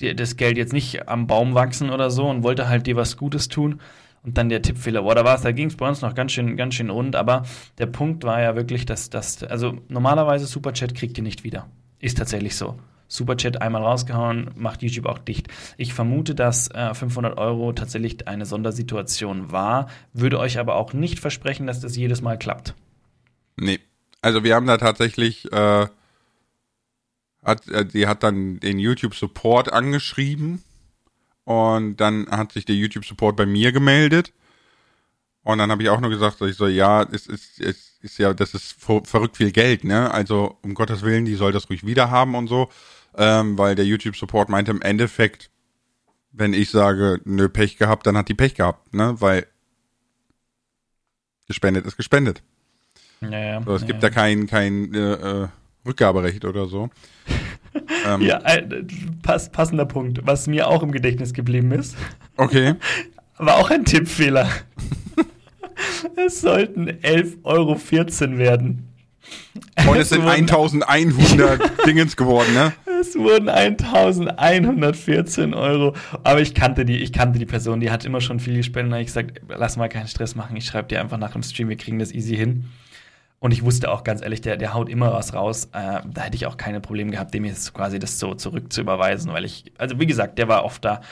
die, 0.00 0.16
das 0.16 0.36
Geld 0.36 0.56
jetzt 0.56 0.72
nicht 0.72 1.08
am 1.08 1.26
Baum 1.26 1.54
wachsen 1.54 1.90
oder 1.90 2.10
so 2.10 2.28
und 2.28 2.42
wollte 2.42 2.68
halt 2.68 2.86
dir 2.86 2.96
was 2.96 3.16
Gutes 3.16 3.48
tun. 3.48 3.80
Und 4.24 4.38
dann 4.38 4.48
der 4.48 4.62
Tippfehler, 4.62 5.02
boah, 5.02 5.14
da 5.14 5.24
war 5.24 5.36
es, 5.36 5.42
da 5.42 5.52
ging 5.52 5.68
es 5.68 5.76
bei 5.76 5.86
uns 5.86 6.00
noch 6.00 6.14
ganz 6.14 6.32
schön, 6.32 6.56
ganz 6.56 6.74
schön 6.74 6.88
rund, 6.88 7.14
aber 7.14 7.42
der 7.76 7.86
Punkt 7.86 8.24
war 8.24 8.40
ja 8.40 8.56
wirklich, 8.56 8.86
dass 8.86 9.10
das, 9.10 9.42
also 9.44 9.78
normalerweise 9.88 10.46
Superchat 10.46 10.94
kriegt 10.94 11.18
ihr 11.18 11.22
nicht 11.22 11.44
wieder. 11.44 11.68
Ist 12.00 12.16
tatsächlich 12.16 12.56
so. 12.56 12.78
Superchat 13.06 13.60
einmal 13.60 13.82
rausgehauen, 13.82 14.50
macht 14.56 14.82
YouTube 14.82 15.06
auch 15.06 15.18
dicht. 15.18 15.48
Ich 15.76 15.92
vermute, 15.92 16.34
dass 16.34 16.68
äh, 16.70 16.94
500 16.94 17.36
Euro 17.36 17.74
tatsächlich 17.74 18.26
eine 18.26 18.46
Sondersituation 18.46 19.52
war, 19.52 19.88
würde 20.14 20.38
euch 20.38 20.58
aber 20.58 20.76
auch 20.76 20.94
nicht 20.94 21.18
versprechen, 21.18 21.66
dass 21.66 21.80
das 21.80 21.94
jedes 21.94 22.22
Mal 22.22 22.38
klappt. 22.38 22.74
Nee, 23.56 23.78
also 24.22 24.42
wir 24.42 24.54
haben 24.54 24.66
da 24.66 24.78
tatsächlich, 24.78 25.52
äh, 25.52 25.86
hat, 27.44 27.68
äh, 27.68 27.84
die 27.84 28.06
hat 28.06 28.22
dann 28.22 28.58
den 28.58 28.78
YouTube 28.78 29.14
Support 29.14 29.70
angeschrieben 29.70 30.62
und 31.44 31.96
dann 31.96 32.28
hat 32.30 32.52
sich 32.52 32.64
der 32.64 32.76
YouTube 32.76 33.04
Support 33.04 33.36
bei 33.36 33.46
mir 33.46 33.72
gemeldet 33.72 34.32
und 35.44 35.58
dann 35.58 35.70
habe 35.70 35.82
ich 35.82 35.90
auch 35.90 36.00
nur 36.00 36.10
gesagt, 36.10 36.40
ich 36.40 36.56
so, 36.56 36.66
ja, 36.66 37.02
es 37.02 37.26
ist, 37.26 37.60
es 37.60 37.98
ist 38.00 38.18
ja, 38.18 38.32
das 38.32 38.54
ist 38.54 38.74
verrückt 38.78 39.36
viel 39.36 39.52
Geld, 39.52 39.84
ne? 39.84 40.10
Also 40.10 40.56
um 40.62 40.74
Gottes 40.74 41.02
Willen, 41.02 41.26
die 41.26 41.34
soll 41.34 41.52
das 41.52 41.68
ruhig 41.68 41.84
wieder 41.86 42.10
haben 42.10 42.34
und 42.34 42.48
so, 42.48 42.70
ähm, 43.16 43.58
weil 43.58 43.74
der 43.74 43.84
YouTube 43.84 44.16
Support 44.16 44.48
meinte 44.48 44.70
im 44.70 44.80
Endeffekt, 44.80 45.50
wenn 46.32 46.54
ich 46.54 46.70
sage, 46.70 47.20
nö, 47.24 47.50
Pech 47.50 47.76
gehabt, 47.76 48.06
dann 48.06 48.16
hat 48.16 48.28
die 48.28 48.34
Pech 48.34 48.54
gehabt, 48.54 48.94
ne? 48.94 49.20
Weil 49.20 49.46
gespendet 51.46 51.84
ist 51.84 51.98
gespendet. 51.98 52.42
Naja, 53.20 53.62
so, 53.62 53.74
es 53.74 53.82
naja. 53.82 53.92
gibt 53.92 54.02
da 54.02 54.08
kein, 54.08 54.46
kein 54.46 54.94
äh, 54.94 55.42
äh, 55.42 55.48
Rückgaberecht 55.86 56.46
oder 56.46 56.66
so. 56.66 56.88
ähm, 58.06 58.20
ja, 58.20 58.38
äh, 58.44 58.84
pass, 59.22 59.50
passender 59.50 59.86
Punkt, 59.86 60.20
was 60.24 60.46
mir 60.46 60.68
auch 60.68 60.82
im 60.82 60.92
Gedächtnis 60.92 61.32
geblieben 61.32 61.72
ist. 61.72 61.96
Okay. 62.36 62.74
War 63.38 63.56
auch 63.56 63.70
ein 63.70 63.84
Tippfehler. 63.84 64.48
es 66.26 66.40
sollten 66.40 66.88
11,14 66.88 67.44
Euro 67.44 68.38
werden. 68.38 68.88
Und 69.88 69.96
es, 69.96 70.02
es 70.02 70.08
sind 70.10 70.22
1100 70.22 71.86
Dingens 71.86 72.16
geworden, 72.16 72.54
ne? 72.54 72.72
Es 73.00 73.16
wurden 73.16 73.48
1114 73.48 75.52
Euro. 75.52 75.94
Aber 76.22 76.40
ich 76.40 76.54
kannte 76.54 76.84
die, 76.84 76.98
ich 76.98 77.12
kannte 77.12 77.38
die 77.38 77.46
Person, 77.46 77.80
die 77.80 77.90
hat 77.90 78.04
immer 78.04 78.20
schon 78.20 78.40
viel 78.40 78.56
gespendet. 78.56 78.92
Habe 78.92 79.02
ich 79.02 79.08
gesagt, 79.08 79.40
lass 79.48 79.76
mal 79.76 79.88
keinen 79.88 80.08
Stress 80.08 80.36
machen. 80.36 80.56
Ich 80.56 80.66
schreibe 80.66 80.88
dir 80.88 81.00
einfach 81.00 81.18
nach 81.18 81.32
dem 81.32 81.42
Stream, 81.42 81.68
wir 81.68 81.76
kriegen 81.76 81.98
das 81.98 82.12
easy 82.12 82.36
hin. 82.36 82.66
Und 83.44 83.50
ich 83.50 83.62
wusste 83.62 83.90
auch 83.90 84.04
ganz 84.04 84.22
ehrlich, 84.22 84.40
der, 84.40 84.56
der 84.56 84.72
haut 84.72 84.88
immer 84.88 85.12
was 85.12 85.34
raus. 85.34 85.66
Äh, 85.74 86.00
da 86.10 86.22
hätte 86.22 86.34
ich 86.34 86.46
auch 86.46 86.56
keine 86.56 86.80
Probleme 86.80 87.10
gehabt, 87.10 87.34
dem 87.34 87.44
jetzt 87.44 87.74
quasi 87.74 87.98
das 87.98 88.18
so 88.18 88.32
zurück 88.34 88.72
zu 88.72 88.80
überweisen, 88.80 89.34
weil 89.34 89.44
ich, 89.44 89.70
also 89.76 90.00
wie 90.00 90.06
gesagt, 90.06 90.38
der 90.38 90.48
war 90.48 90.64
oft 90.64 90.82
da. 90.82 91.02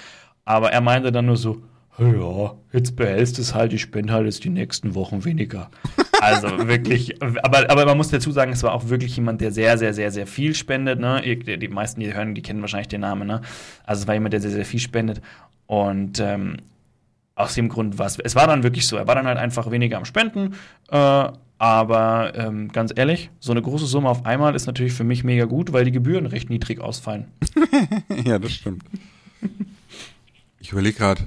Aber 0.46 0.72
er 0.72 0.80
meinte 0.80 1.12
dann 1.12 1.26
nur 1.26 1.36
so, 1.36 1.60
ja, 1.98 2.54
jetzt 2.72 2.96
behältst 2.96 3.36
du 3.36 3.42
es 3.42 3.54
halt, 3.54 3.74
ich 3.74 3.82
spende 3.82 4.14
halt 4.14 4.24
jetzt 4.24 4.42
die 4.44 4.48
nächsten 4.48 4.94
Wochen 4.94 5.26
weniger. 5.26 5.70
Also 6.22 6.68
wirklich, 6.68 7.20
aber, 7.20 7.68
aber 7.68 7.84
man 7.84 7.96
muss 7.96 8.10
dazu 8.10 8.30
sagen, 8.30 8.52
es 8.52 8.62
war 8.62 8.74
auch 8.74 8.88
wirklich 8.88 9.16
jemand, 9.16 9.40
der 9.40 9.50
sehr, 9.50 9.76
sehr, 9.76 9.92
sehr, 9.92 10.12
sehr 10.12 10.28
viel 10.28 10.54
spendet. 10.54 11.00
Ne? 11.00 11.20
Die 11.20 11.66
meisten, 11.66 11.98
die 11.98 12.14
hören, 12.14 12.36
die 12.36 12.42
kennen 12.42 12.60
wahrscheinlich 12.60 12.86
den 12.86 13.00
Namen. 13.00 13.26
Ne? 13.26 13.40
Also 13.84 14.02
es 14.02 14.06
war 14.06 14.14
jemand, 14.14 14.32
der 14.32 14.40
sehr, 14.40 14.52
sehr 14.52 14.64
viel 14.64 14.78
spendet. 14.78 15.20
Und 15.66 16.20
ähm, 16.20 16.58
aus 17.34 17.54
dem 17.54 17.68
Grund 17.68 17.98
war 17.98 18.06
es, 18.06 18.20
es 18.20 18.36
war 18.36 18.46
dann 18.46 18.62
wirklich 18.62 18.86
so, 18.86 18.96
er 18.96 19.08
war 19.08 19.16
dann 19.16 19.26
halt 19.26 19.36
einfach 19.36 19.72
weniger 19.72 19.96
am 19.96 20.04
Spenden. 20.04 20.54
Äh, 20.92 21.28
aber 21.62 22.32
ähm, 22.34 22.72
ganz 22.72 22.92
ehrlich, 22.92 23.30
so 23.38 23.52
eine 23.52 23.62
große 23.62 23.86
Summe 23.86 24.08
auf 24.08 24.26
einmal 24.26 24.56
ist 24.56 24.66
natürlich 24.66 24.94
für 24.94 25.04
mich 25.04 25.22
mega 25.22 25.44
gut, 25.44 25.72
weil 25.72 25.84
die 25.84 25.92
Gebühren 25.92 26.26
recht 26.26 26.50
niedrig 26.50 26.80
ausfallen. 26.80 27.30
ja, 28.24 28.40
das 28.40 28.50
stimmt. 28.50 28.82
Ich 30.58 30.72
überlege 30.72 30.98
gerade, 30.98 31.22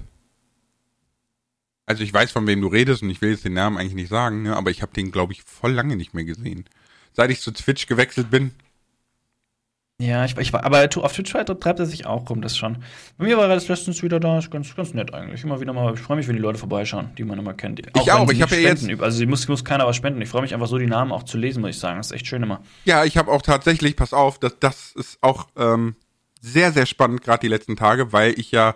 also 1.86 2.04
ich 2.04 2.14
weiß, 2.14 2.34
von 2.34 2.46
wem 2.48 2.60
du 2.60 2.68
redest 2.68 3.02
und 3.02 3.10
ich 3.12 3.22
will 3.22 3.30
jetzt 3.32 3.46
den 3.46 3.54
Namen 3.54 3.78
eigentlich 3.78 3.94
nicht 3.94 4.10
sagen, 4.10 4.44
ne, 4.44 4.58
aber 4.58 4.72
ich 4.72 4.82
habe 4.82 4.92
den, 4.92 5.10
glaube 5.10 5.32
ich, 5.32 5.42
voll 5.42 5.72
lange 5.72 5.96
nicht 5.96 6.14
mehr 6.14 6.26
gesehen. 6.26 6.66
Seit 7.14 7.32
ich 7.32 7.40
zu 7.40 7.52
Twitch 7.52 7.88
gewechselt 7.88 8.30
bin. 8.30 8.52
Ja, 10.02 10.26
ich, 10.26 10.38
ich 10.38 10.52
war, 10.52 10.66
aber 10.66 10.90
auf 10.98 11.14
Twitch 11.14 11.32
treibt 11.32 11.80
er 11.80 11.86
sich 11.86 12.06
auch 12.06 12.30
rum, 12.30 12.42
das 12.42 12.58
schon. 12.58 12.84
Bei 13.18 13.26
mir 13.26 13.38
war 13.38 13.48
er 13.48 13.56
das 13.56 13.70
letztens 13.70 14.04
wieder 14.04 14.20
da, 14.20 14.40
ist 14.40 14.52
ganz, 14.52 14.76
ganz 14.76 14.94
nett 14.94 15.14
eigentlich. 15.14 15.44
Immer 15.44 15.62
wieder 15.62 15.72
mal, 15.72 15.94
ich 15.94 16.02
freue 16.02 16.18
mich, 16.18 16.28
wenn 16.28 16.36
die 16.36 16.42
Leute 16.42 16.60
vorbeischauen, 16.60 17.12
die 17.18 17.24
man 17.24 17.40
immer 17.40 17.54
kennt. 17.54 17.82
Auch 17.96 18.02
ich 18.02 18.12
auch, 18.12 18.30
ich 18.30 18.42
habe 18.42 18.56
ja 18.56 18.62
jetzt. 18.62 18.90
Also 19.02 19.18
sie 19.18 19.26
muss, 19.26 19.48
muss 19.48 19.64
keiner 19.64 19.88
was 19.88 19.96
spenden. 19.96 20.22
Ich 20.22 20.28
freue 20.28 20.42
mich 20.42 20.54
einfach 20.54 20.68
so, 20.68 20.78
die 20.78 20.86
Namen 20.86 21.14
auch 21.14 21.24
zu 21.24 21.38
lesen, 21.38 21.62
muss 21.62 21.70
ich 21.72 21.80
sagen. 21.80 21.98
Das 21.98 22.08
ist 22.08 22.12
echt 22.12 22.28
schön 22.28 22.44
immer. 22.44 22.62
Ja, 22.84 23.06
ich 23.06 23.16
habe 23.16 23.32
auch 23.32 23.42
tatsächlich, 23.42 23.96
pass 23.96 24.12
auf, 24.12 24.38
das, 24.38 24.60
das 24.60 24.92
ist 24.96 25.18
auch 25.22 25.48
ähm, 25.56 25.96
sehr, 26.42 26.74
sehr 26.74 26.86
spannend, 26.86 27.22
gerade 27.22 27.40
die 27.40 27.48
letzten 27.48 27.78
Tage, 27.78 28.12
weil 28.12 28.38
ich 28.38 28.52
ja, 28.52 28.76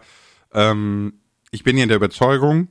ähm, 0.54 1.20
ich 1.52 1.64
bin 1.64 1.76
ja 1.76 1.84
in 1.84 1.90
der 1.90 1.98
Überzeugung, 1.98 2.70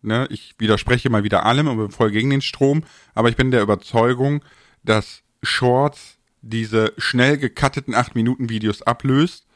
Ne? 0.00 0.28
Ich 0.30 0.54
widerspreche 0.58 1.10
mal 1.10 1.24
wieder 1.24 1.44
allem 1.44 1.66
und 1.66 1.76
bin 1.76 1.90
voll 1.90 2.10
gegen 2.10 2.30
den 2.30 2.40
Strom, 2.40 2.84
aber 3.14 3.28
ich 3.30 3.36
bin 3.36 3.50
der 3.50 3.62
Überzeugung, 3.62 4.44
dass 4.84 5.22
Shorts 5.42 6.17
diese 6.42 6.92
schnell 6.98 7.38
gecutteten 7.38 7.94
8-Minuten-Videos 7.94 8.82
ablöst 8.82 9.46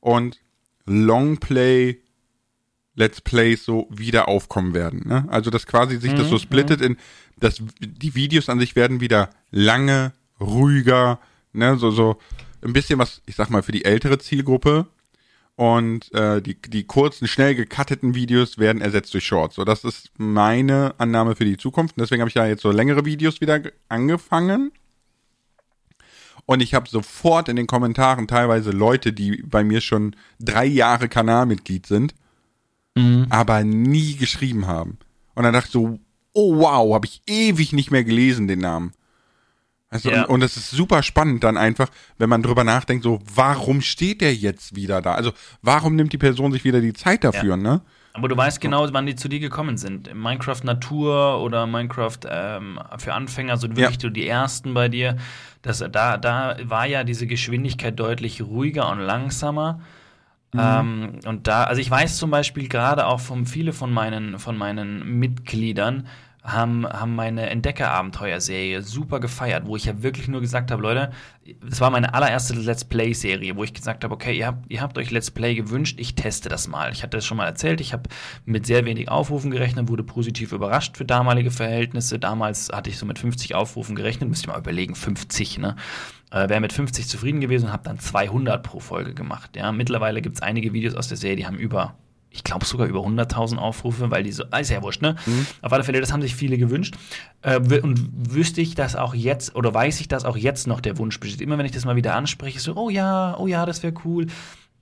und 0.00 0.40
Longplay 0.86 1.98
Let's 2.94 3.20
Plays 3.20 3.64
so 3.64 3.86
wieder 3.90 4.28
aufkommen 4.28 4.74
werden. 4.74 5.06
Ne? 5.06 5.26
Also 5.28 5.50
dass 5.50 5.66
quasi 5.66 5.96
sich 5.96 6.12
mhm, 6.12 6.16
das 6.16 6.28
so 6.28 6.34
mhm, 6.34 6.40
splittet 6.40 6.80
mhm. 6.80 6.86
in, 6.86 6.96
dass 7.38 7.62
die 7.80 8.14
Videos 8.14 8.48
an 8.48 8.58
sich 8.58 8.76
werden 8.76 9.00
wieder 9.00 9.30
lange, 9.50 10.12
ruhiger, 10.40 11.18
ne, 11.52 11.76
so, 11.76 11.90
so 11.90 12.18
ein 12.62 12.72
bisschen 12.72 12.98
was, 12.98 13.22
ich 13.26 13.36
sag 13.36 13.50
mal, 13.50 13.62
für 13.62 13.72
die 13.72 13.84
ältere 13.84 14.18
Zielgruppe 14.18 14.86
und 15.56 16.12
äh, 16.14 16.40
die, 16.40 16.60
die 16.60 16.84
kurzen, 16.84 17.28
schnell 17.28 17.54
gecutteten 17.54 18.14
Videos 18.14 18.58
werden 18.58 18.80
ersetzt 18.80 19.12
durch 19.12 19.26
Shorts. 19.26 19.56
So, 19.56 19.64
das 19.64 19.84
ist 19.84 20.10
meine 20.16 20.94
Annahme 20.98 21.36
für 21.36 21.44
die 21.44 21.58
Zukunft. 21.58 21.96
Und 21.96 22.00
deswegen 22.00 22.22
habe 22.22 22.30
ich 22.30 22.34
ja 22.34 22.46
jetzt 22.46 22.62
so 22.62 22.70
längere 22.70 23.04
Videos 23.04 23.40
wieder 23.42 23.60
angefangen. 23.88 24.72
Und 26.46 26.60
ich 26.60 26.74
habe 26.74 26.88
sofort 26.88 27.48
in 27.48 27.56
den 27.56 27.66
Kommentaren 27.66 28.26
teilweise 28.26 28.70
Leute, 28.70 29.12
die 29.12 29.42
bei 29.46 29.64
mir 29.64 29.80
schon 29.80 30.16
drei 30.38 30.66
Jahre 30.66 31.08
Kanalmitglied 31.08 31.86
sind, 31.86 32.14
mhm. 32.94 33.26
aber 33.30 33.62
nie 33.64 34.16
geschrieben 34.16 34.66
haben. 34.66 34.98
Und 35.34 35.44
dann 35.44 35.52
dachte 35.52 35.68
ich 35.68 35.72
so, 35.72 35.98
oh 36.32 36.58
wow, 36.58 36.94
habe 36.94 37.06
ich 37.06 37.22
ewig 37.26 37.72
nicht 37.72 37.90
mehr 37.90 38.04
gelesen, 38.04 38.48
den 38.48 38.60
Namen. 38.60 38.92
Also, 39.88 40.10
ja. 40.10 40.22
und, 40.24 40.30
und 40.30 40.42
es 40.42 40.56
ist 40.56 40.70
super 40.70 41.02
spannend 41.02 41.42
dann 41.42 41.56
einfach, 41.56 41.90
wenn 42.16 42.28
man 42.28 42.42
drüber 42.42 42.62
nachdenkt, 42.62 43.02
so, 43.02 43.20
warum 43.34 43.80
steht 43.80 44.20
der 44.20 44.34
jetzt 44.34 44.76
wieder 44.76 45.02
da? 45.02 45.14
Also, 45.14 45.32
warum 45.62 45.96
nimmt 45.96 46.12
die 46.12 46.18
Person 46.18 46.52
sich 46.52 46.64
wieder 46.64 46.80
die 46.80 46.92
Zeit 46.92 47.24
dafür, 47.24 47.50
ja. 47.50 47.56
ne? 47.56 47.82
Aber 48.12 48.28
du 48.28 48.36
weißt 48.36 48.60
genau, 48.60 48.86
wann 48.92 49.06
die 49.06 49.14
zu 49.14 49.28
dir 49.28 49.38
gekommen 49.38 49.76
sind. 49.76 50.12
Minecraft 50.14 50.64
Natur 50.64 51.40
oder 51.40 51.66
Minecraft 51.66 52.18
ähm, 52.28 52.80
für 52.98 53.14
Anfänger, 53.14 53.56
so 53.56 53.68
wirklich 53.76 54.02
ja. 54.02 54.10
die 54.10 54.26
ersten 54.26 54.74
bei 54.74 54.88
dir. 54.88 55.16
Das, 55.62 55.78
da, 55.78 56.16
da 56.16 56.56
war 56.64 56.86
ja 56.86 57.04
diese 57.04 57.26
Geschwindigkeit 57.26 57.98
deutlich 57.98 58.42
ruhiger 58.42 58.90
und 58.90 58.98
langsamer. 58.98 59.80
Mhm. 60.52 60.60
Ähm, 60.60 61.20
und 61.26 61.46
da, 61.46 61.64
also 61.64 61.80
ich 61.80 61.90
weiß 61.90 62.16
zum 62.16 62.30
Beispiel 62.30 62.68
gerade 62.68 63.06
auch 63.06 63.20
von 63.20 63.46
viele 63.46 63.72
von 63.72 63.92
meinen, 63.92 64.40
von 64.40 64.56
meinen 64.56 65.18
Mitgliedern, 65.20 66.08
haben, 66.42 66.86
haben 66.86 67.14
meine 67.14 67.50
Entdecker-Abenteuer-Serie 67.50 68.82
super 68.82 69.20
gefeiert, 69.20 69.66
wo 69.66 69.76
ich 69.76 69.84
ja 69.84 70.02
wirklich 70.02 70.26
nur 70.28 70.40
gesagt 70.40 70.70
habe, 70.70 70.82
Leute, 70.82 71.10
es 71.68 71.80
war 71.80 71.90
meine 71.90 72.14
allererste 72.14 72.54
Let's 72.54 72.84
Play-Serie, 72.84 73.56
wo 73.56 73.64
ich 73.64 73.74
gesagt 73.74 74.04
habe, 74.04 74.14
okay, 74.14 74.36
ihr 74.36 74.46
habt, 74.46 74.70
ihr 74.70 74.80
habt 74.80 74.96
euch 74.96 75.10
Let's 75.10 75.30
Play 75.30 75.54
gewünscht, 75.54 75.98
ich 76.00 76.14
teste 76.14 76.48
das 76.48 76.66
mal. 76.66 76.92
Ich 76.92 77.02
hatte 77.02 77.18
das 77.18 77.26
schon 77.26 77.36
mal 77.36 77.46
erzählt, 77.46 77.80
ich 77.80 77.92
habe 77.92 78.08
mit 78.46 78.66
sehr 78.66 78.86
wenig 78.86 79.10
Aufrufen 79.10 79.50
gerechnet, 79.50 79.88
wurde 79.88 80.02
positiv 80.02 80.52
überrascht 80.52 80.96
für 80.96 81.04
damalige 81.04 81.50
Verhältnisse. 81.50 82.18
Damals 82.18 82.70
hatte 82.72 82.88
ich 82.88 82.96
so 82.96 83.04
mit 83.04 83.18
50 83.18 83.54
Aufrufen 83.54 83.94
gerechnet, 83.94 84.30
müsst 84.30 84.46
ihr 84.46 84.52
mal 84.52 84.58
überlegen, 84.58 84.94
50, 84.94 85.58
ne? 85.58 85.76
Äh, 86.30 86.48
Wäre 86.48 86.60
mit 86.60 86.72
50 86.72 87.08
zufrieden 87.08 87.40
gewesen 87.40 87.66
und 87.66 87.72
habe 87.72 87.82
dann 87.82 87.98
200 87.98 88.62
pro 88.62 88.80
Folge 88.80 89.14
gemacht. 89.14 89.56
Ja, 89.56 89.72
mittlerweile 89.72 90.22
gibt 90.22 90.36
es 90.36 90.42
einige 90.42 90.72
Videos 90.72 90.94
aus 90.94 91.08
der 91.08 91.16
Serie, 91.16 91.36
die 91.36 91.46
haben 91.46 91.58
über 91.58 91.96
ich 92.30 92.44
glaube 92.44 92.64
sogar 92.64 92.86
über 92.86 93.00
100.000 93.00 93.56
Aufrufe, 93.56 94.10
weil 94.10 94.22
die 94.22 94.32
so, 94.32 94.44
ist 94.44 94.70
ja 94.70 94.82
wurscht, 94.82 95.02
ne? 95.02 95.16
Mhm. 95.26 95.46
Auf 95.62 95.72
alle 95.72 95.84
Fälle, 95.84 96.00
das 96.00 96.12
haben 96.12 96.22
sich 96.22 96.34
viele 96.34 96.58
gewünscht. 96.58 96.96
Äh, 97.42 97.58
und 97.80 98.08
wüsste 98.32 98.60
ich 98.60 98.74
das 98.74 98.96
auch 98.96 99.14
jetzt, 99.14 99.56
oder 99.56 99.74
weiß 99.74 100.00
ich, 100.00 100.08
dass 100.08 100.24
auch 100.24 100.36
jetzt 100.36 100.66
noch 100.66 100.80
der 100.80 100.98
Wunsch 100.98 101.18
besteht. 101.18 101.40
Immer 101.40 101.58
wenn 101.58 101.66
ich 101.66 101.72
das 101.72 101.84
mal 101.84 101.96
wieder 101.96 102.14
anspreche, 102.14 102.60
so, 102.60 102.76
oh 102.76 102.88
ja, 102.88 103.36
oh 103.38 103.46
ja, 103.46 103.66
das 103.66 103.82
wäre 103.82 103.94
cool. 104.04 104.26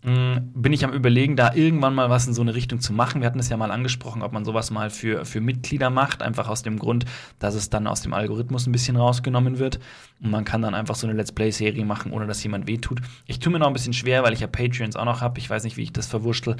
Mhm, 0.04 0.52
bin 0.54 0.72
ich 0.72 0.84
am 0.84 0.92
überlegen, 0.92 1.34
da 1.34 1.54
irgendwann 1.54 1.92
mal 1.92 2.08
was 2.08 2.28
in 2.28 2.34
so 2.34 2.40
eine 2.40 2.54
Richtung 2.54 2.80
zu 2.80 2.92
machen. 2.92 3.20
Wir 3.20 3.26
hatten 3.26 3.40
es 3.40 3.48
ja 3.48 3.56
mal 3.56 3.72
angesprochen, 3.72 4.22
ob 4.22 4.32
man 4.32 4.44
sowas 4.44 4.70
mal 4.70 4.90
für, 4.90 5.24
für 5.24 5.40
Mitglieder 5.40 5.90
macht, 5.90 6.22
einfach 6.22 6.48
aus 6.48 6.62
dem 6.62 6.78
Grund, 6.78 7.04
dass 7.40 7.56
es 7.56 7.68
dann 7.68 7.88
aus 7.88 8.02
dem 8.02 8.14
Algorithmus 8.14 8.66
ein 8.66 8.72
bisschen 8.72 8.96
rausgenommen 8.96 9.58
wird. 9.58 9.80
Und 10.22 10.30
man 10.30 10.44
kann 10.44 10.62
dann 10.62 10.74
einfach 10.74 10.94
so 10.94 11.08
eine 11.08 11.16
Let's 11.16 11.32
Play-Serie 11.32 11.84
machen, 11.84 12.12
ohne 12.12 12.28
dass 12.28 12.42
jemand 12.44 12.68
wehtut. 12.68 13.00
Ich 13.26 13.40
tue 13.40 13.52
mir 13.52 13.58
noch 13.58 13.66
ein 13.66 13.72
bisschen 13.72 13.92
schwer, 13.92 14.22
weil 14.22 14.32
ich 14.32 14.40
ja 14.40 14.46
Patreons 14.46 14.94
auch 14.94 15.04
noch 15.04 15.20
habe. 15.20 15.40
Ich 15.40 15.50
weiß 15.50 15.64
nicht, 15.64 15.76
wie 15.76 15.82
ich 15.82 15.92
das 15.92 16.06
verwurschtel. 16.06 16.56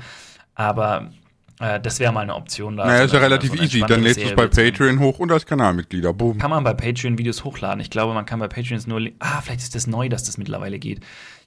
Aber 0.59 1.13
äh, 1.61 1.81
das 1.81 2.01
wäre 2.01 2.13
mal 2.13 2.23
eine 2.23 2.35
Option. 2.35 2.77
Da 2.77 2.87
naja, 2.87 3.05
ist 3.05 3.15
ja 3.15 3.21
relativ 3.21 3.53
so 3.53 3.63
easy. 3.63 3.85
Dann 3.87 4.03
lädst 4.03 4.21
du 4.21 4.27
es 4.27 4.35
bei 4.35 4.49
Patreon 4.49 4.99
hoch 4.99 5.21
und 5.21 5.31
als 5.31 5.47
Kanalmitglieder. 5.47 6.13
Boom. 6.13 6.39
Kann 6.39 6.51
man 6.51 6.65
bei 6.65 6.75
Patreon 6.75 7.17
Videos 7.17 7.45
hochladen. 7.45 7.81
Ich 7.81 7.91
glaube, 7.91 8.13
man 8.13 8.27
kann 8.27 8.41
bei 8.41 8.49
Patreons 8.49 8.89
nur. 8.89 9.01
Ah, 9.21 9.41
vielleicht 9.41 9.61
ist 9.61 9.77
das 9.77 9.87
neu, 9.87 10.09
dass 10.09 10.25
das 10.25 10.37
mittlerweile 10.37 10.81
geht. 10.81 11.01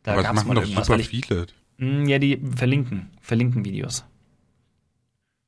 Da 0.03 0.13
Aber 0.13 0.23
das 0.23 0.33
machen 0.33 0.55
doch 0.55 0.65
super 0.65 0.97
ich, 0.97 1.09
viele. 1.09 1.45
Mh, 1.77 1.87
hm, 1.87 2.05
ja, 2.07 2.19
die 2.19 2.41
verlinken. 2.55 3.09
Verlinken 3.19 3.65
Videos. 3.65 4.05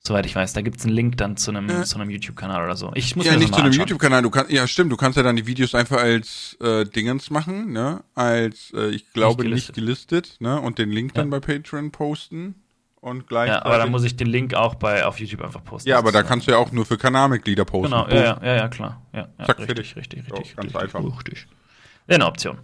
Soweit 0.06 0.26
ich 0.26 0.36
weiß, 0.36 0.52
da 0.52 0.60
gibt 0.60 0.80
es 0.80 0.86
einen 0.86 0.94
Link 0.94 1.16
dann 1.16 1.38
zu 1.38 1.52
einem, 1.52 1.70
äh, 1.70 1.86
einem 1.96 2.10
YouTube-Kanal 2.10 2.66
oder 2.66 2.76
so. 2.76 2.92
Ich 2.94 3.16
muss 3.16 3.26
ja, 3.26 3.38
nicht 3.38 3.56
zu 3.56 3.62
einem 3.62 3.72
YouTube-Kanal. 3.72 4.22
Du 4.24 4.30
kannst, 4.30 4.52
ja, 4.52 4.68
stimmt. 4.68 4.92
Du 4.92 4.98
kannst 4.98 5.16
ja 5.16 5.24
dann 5.24 5.38
die 5.38 5.48
Videos 5.48 5.74
einfach 5.74 6.00
als 6.00 6.58
äh, 6.60 6.84
Dingens 6.84 7.30
machen, 7.30 7.72
ne? 7.72 8.04
Als, 8.14 8.74
äh, 8.76 8.90
ich 8.90 9.14
glaube, 9.14 9.44
nicht 9.44 9.74
gelistet, 9.74 9.78
nicht 9.78 10.10
gelistet 10.10 10.42
ne? 10.42 10.60
Und 10.60 10.80
den 10.80 10.90
Link 10.90 11.14
ja. 11.16 11.22
dann 11.22 11.30
bei 11.30 11.40
Patreon 11.40 11.92
posten 11.92 12.56
und 13.04 13.28
gleich. 13.28 13.50
Ja, 13.50 13.66
aber 13.66 13.78
dann 13.78 13.92
muss 13.92 14.04
ich 14.04 14.16
den 14.16 14.28
Link 14.28 14.54
auch 14.54 14.76
bei 14.76 15.06
auf 15.06 15.20
YouTube 15.20 15.42
einfach 15.42 15.64
posten. 15.64 15.90
Ja, 15.90 15.98
aber 15.98 16.12
da 16.12 16.24
kannst 16.24 16.48
du 16.48 16.52
ja 16.52 16.58
auch 16.58 16.72
nur 16.72 16.86
für 16.86 16.98
Kanalmitglieder 16.98 17.66
posten. 17.66 17.92
Genau, 17.92 18.08
ja, 18.08 18.40
ja, 18.42 18.56
ja, 18.56 18.68
klar. 18.70 19.02
Ja, 19.12 19.28
ja 19.38 19.46
Zack, 19.46 19.60
richtig, 19.60 19.96
richtig, 19.96 20.24
richtig, 20.26 20.50
so, 20.52 20.56
Ganz 20.56 20.76
einfach. 20.76 21.04
Richtig. 21.04 21.48
Wäre 22.08 22.22
eine 22.22 22.26
Option. 22.26 22.58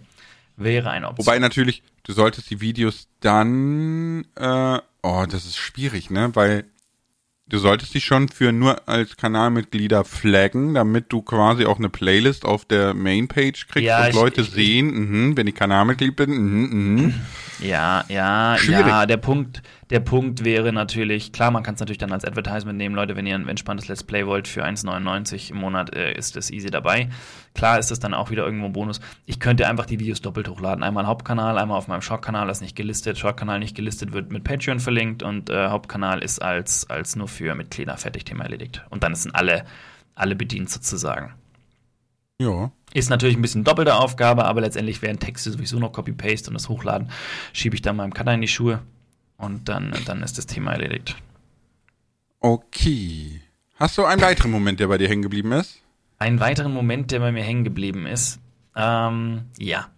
Wäre 0.56 0.90
eine 0.90 1.08
Option. 1.08 1.26
Wobei 1.26 1.38
natürlich, 1.38 1.82
du 2.04 2.12
solltest 2.12 2.50
die 2.50 2.60
Videos 2.60 3.08
dann, 3.20 4.24
äh, 4.36 4.78
oh, 5.02 5.26
das 5.30 5.44
ist 5.44 5.58
schwierig, 5.58 6.10
ne? 6.10 6.30
Weil 6.34 6.64
du 7.46 7.58
solltest 7.58 7.94
dich 7.94 8.06
schon 8.06 8.28
für 8.30 8.52
nur 8.52 8.88
als 8.88 9.18
Kanalmitglieder 9.18 10.04
flaggen, 10.04 10.72
damit 10.72 11.12
du 11.12 11.20
quasi 11.20 11.66
auch 11.66 11.78
eine 11.78 11.90
Playlist 11.90 12.46
auf 12.46 12.64
der 12.64 12.94
Mainpage 12.94 13.66
kriegst 13.68 13.86
ja, 13.86 14.04
und 14.04 14.08
ich, 14.08 14.14
Leute 14.14 14.40
ich, 14.40 14.50
sehen, 14.50 15.30
mh, 15.30 15.36
wenn 15.36 15.46
ich 15.46 15.54
Kanalmitglied 15.54 16.16
bin. 16.16 16.30
Mh, 16.30 17.02
mh. 17.02 17.14
Ja, 17.60 18.04
ja, 18.08 18.56
Schwierig. 18.56 18.86
ja. 18.86 19.04
Der 19.04 19.18
Punkt, 19.18 19.62
der 19.90 20.00
Punkt 20.00 20.44
wäre 20.44 20.72
natürlich, 20.72 21.32
klar, 21.32 21.50
man 21.50 21.64
kann 21.64 21.74
es 21.74 21.80
natürlich 21.80 21.98
dann 21.98 22.12
als 22.12 22.24
Advertisement 22.24 22.78
nehmen, 22.78 22.94
Leute, 22.94 23.16
wenn 23.16 23.26
ihr 23.26 23.34
ein 23.34 23.48
entspanntes 23.48 23.88
Let's 23.88 24.04
Play 24.04 24.24
wollt 24.24 24.46
für 24.46 24.64
1,99 24.64 25.50
im 25.50 25.56
Monat, 25.58 25.94
äh, 25.94 26.12
ist 26.16 26.36
das 26.36 26.50
easy 26.50 26.70
dabei. 26.70 27.08
Klar 27.54 27.80
ist 27.80 27.90
es 27.90 27.98
dann 27.98 28.14
auch 28.14 28.30
wieder 28.30 28.44
irgendwo 28.44 28.66
ein 28.66 28.72
Bonus. 28.72 29.00
Ich 29.26 29.40
könnte 29.40 29.66
einfach 29.66 29.86
die 29.86 29.98
Videos 29.98 30.20
doppelt 30.20 30.48
hochladen. 30.48 30.84
Einmal 30.84 31.08
Hauptkanal, 31.08 31.58
einmal 31.58 31.76
auf 31.76 31.88
meinem 31.88 32.02
Short-Kanal, 32.02 32.46
das 32.46 32.60
nicht 32.60 32.76
gelistet. 32.76 33.18
Short-Kanal 33.18 33.58
nicht 33.58 33.74
gelistet 33.74 34.12
wird 34.12 34.30
mit 34.30 34.44
Patreon 34.44 34.78
verlinkt 34.78 35.24
und 35.24 35.50
äh, 35.50 35.68
Hauptkanal 35.68 36.22
ist 36.22 36.40
als, 36.40 36.88
als 36.88 37.16
nur 37.16 37.26
für 37.26 37.56
Mitglieder 37.56 37.96
fertig 37.96 38.24
Thema 38.24 38.44
erledigt. 38.44 38.84
Und 38.90 39.02
dann 39.02 39.16
sind 39.16 39.34
alle, 39.34 39.64
alle 40.14 40.36
bedient 40.36 40.70
sozusagen. 40.70 41.34
Ja. 42.40 42.70
Ist 42.94 43.10
natürlich 43.10 43.36
ein 43.36 43.42
bisschen 43.42 43.64
doppelte 43.64 43.96
Aufgabe, 43.96 44.44
aber 44.44 44.60
letztendlich 44.60 45.02
wären 45.02 45.18
Texte 45.18 45.50
sowieso 45.50 45.80
noch 45.80 45.92
Copy-Paste 45.92 46.48
und 46.48 46.54
das 46.54 46.68
Hochladen 46.68 47.10
schiebe 47.52 47.74
ich 47.74 47.82
dann 47.82 47.96
meinem 47.96 48.14
Cutter 48.14 48.32
in 48.32 48.40
die 48.40 48.48
Schuhe 48.48 48.80
und 49.40 49.68
dann, 49.68 49.94
dann 50.06 50.22
ist 50.22 50.38
das 50.38 50.46
Thema 50.46 50.72
erledigt. 50.72 51.16
Okay. 52.40 53.40
Hast 53.76 53.98
du 53.98 54.04
einen 54.04 54.22
weiteren 54.22 54.50
Moment, 54.50 54.80
der 54.80 54.88
bei 54.88 54.98
dir 54.98 55.08
hängen 55.08 55.22
geblieben 55.22 55.52
ist? 55.52 55.82
Einen 56.18 56.40
weiteren 56.40 56.72
Moment, 56.72 57.10
der 57.10 57.20
bei 57.20 57.32
mir 57.32 57.42
hängen 57.42 57.64
geblieben 57.64 58.06
ist? 58.06 58.40
Ähm, 58.76 59.46
ja. 59.58 59.88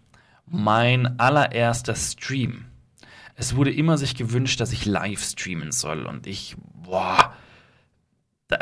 Mein 0.47 1.19
allererster 1.19 1.95
Stream. 1.95 2.67
Es 3.35 3.57
wurde 3.57 3.73
immer 3.73 3.99
sich 3.99 4.15
gewünscht, 4.15 4.61
dass 4.61 4.73
ich 4.73 4.87
live 4.87 5.23
streamen 5.23 5.73
soll 5.73 6.07
und 6.07 6.27
ich, 6.27 6.57
boah, 6.85 7.33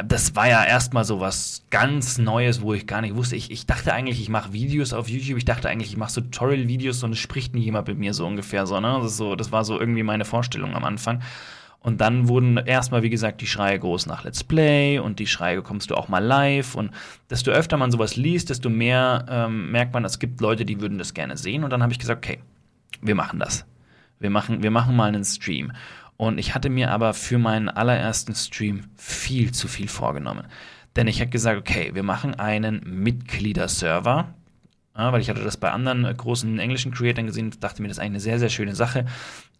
das 0.04 0.36
war 0.36 0.48
ja 0.48 0.64
erstmal 0.64 1.04
so 1.04 1.20
was 1.20 1.64
ganz 1.70 2.18
Neues, 2.18 2.62
wo 2.62 2.74
ich 2.74 2.86
gar 2.86 3.00
nicht 3.00 3.16
wusste. 3.16 3.36
Ich, 3.36 3.50
ich 3.50 3.66
dachte 3.66 3.92
eigentlich, 3.92 4.20
ich 4.20 4.28
mache 4.28 4.52
Videos 4.52 4.92
auf 4.92 5.08
YouTube. 5.08 5.38
Ich 5.38 5.44
dachte 5.44 5.68
eigentlich, 5.68 5.90
ich 5.90 5.96
mache 5.96 6.14
Tutorial-Videos 6.14 7.02
und 7.02 7.12
es 7.12 7.18
spricht 7.18 7.54
nie 7.54 7.62
jemand 7.62 7.88
mit 7.88 7.98
mir 7.98 8.14
so 8.14 8.26
ungefähr 8.26 8.66
so, 8.66 8.80
ne? 8.80 8.98
Das, 9.02 9.16
so, 9.16 9.36
das 9.36 9.52
war 9.52 9.64
so 9.64 9.78
irgendwie 9.78 10.02
meine 10.02 10.24
Vorstellung 10.24 10.74
am 10.74 10.84
Anfang. 10.84 11.22
Und 11.82 12.02
dann 12.02 12.28
wurden 12.28 12.58
erstmal, 12.58 13.02
wie 13.02 13.08
gesagt, 13.10 13.40
die 13.40 13.46
Schreie 13.46 13.78
groß 13.78 14.06
nach 14.06 14.24
Let's 14.24 14.44
Play 14.44 14.98
und 14.98 15.18
die 15.18 15.26
Schreie 15.26 15.62
kommst 15.62 15.90
du 15.90 15.94
auch 15.94 16.08
mal 16.08 16.22
live. 16.22 16.74
Und 16.74 16.90
desto 17.30 17.50
öfter 17.50 17.78
man 17.78 17.90
sowas 17.90 18.16
liest, 18.16 18.50
desto 18.50 18.68
mehr 18.68 19.24
ähm, 19.28 19.70
merkt 19.70 19.94
man, 19.94 20.04
es 20.04 20.18
gibt 20.18 20.42
Leute, 20.42 20.66
die 20.66 20.80
würden 20.80 20.98
das 20.98 21.14
gerne 21.14 21.38
sehen. 21.38 21.64
Und 21.64 21.70
dann 21.70 21.82
habe 21.82 21.92
ich 21.92 21.98
gesagt, 21.98 22.24
okay, 22.24 22.40
wir 23.00 23.14
machen 23.14 23.38
das. 23.38 23.64
Wir 24.18 24.28
machen, 24.28 24.62
wir 24.62 24.70
machen 24.70 24.94
mal 24.94 25.08
einen 25.08 25.24
Stream. 25.24 25.72
Und 26.20 26.36
ich 26.36 26.54
hatte 26.54 26.68
mir 26.68 26.90
aber 26.90 27.14
für 27.14 27.38
meinen 27.38 27.70
allerersten 27.70 28.34
Stream 28.34 28.82
viel 28.94 29.52
zu 29.52 29.68
viel 29.68 29.88
vorgenommen. 29.88 30.44
Denn 30.94 31.08
ich 31.08 31.22
habe 31.22 31.30
gesagt, 31.30 31.58
okay, 31.58 31.92
wir 31.94 32.02
machen 32.02 32.34
einen 32.34 32.82
Mitgliederserver. 32.84 34.34
Ja, 34.94 35.12
weil 35.14 35.22
ich 35.22 35.30
hatte 35.30 35.42
das 35.42 35.56
bei 35.56 35.70
anderen 35.70 36.04
äh, 36.04 36.12
großen 36.14 36.58
englischen 36.58 36.92
Creatoren 36.92 37.26
gesehen, 37.26 37.54
dachte 37.60 37.80
mir, 37.80 37.88
das 37.88 37.96
ist 37.96 38.02
eigentlich 38.02 38.10
eine 38.10 38.20
sehr, 38.20 38.38
sehr 38.38 38.50
schöne 38.50 38.74
Sache, 38.74 39.06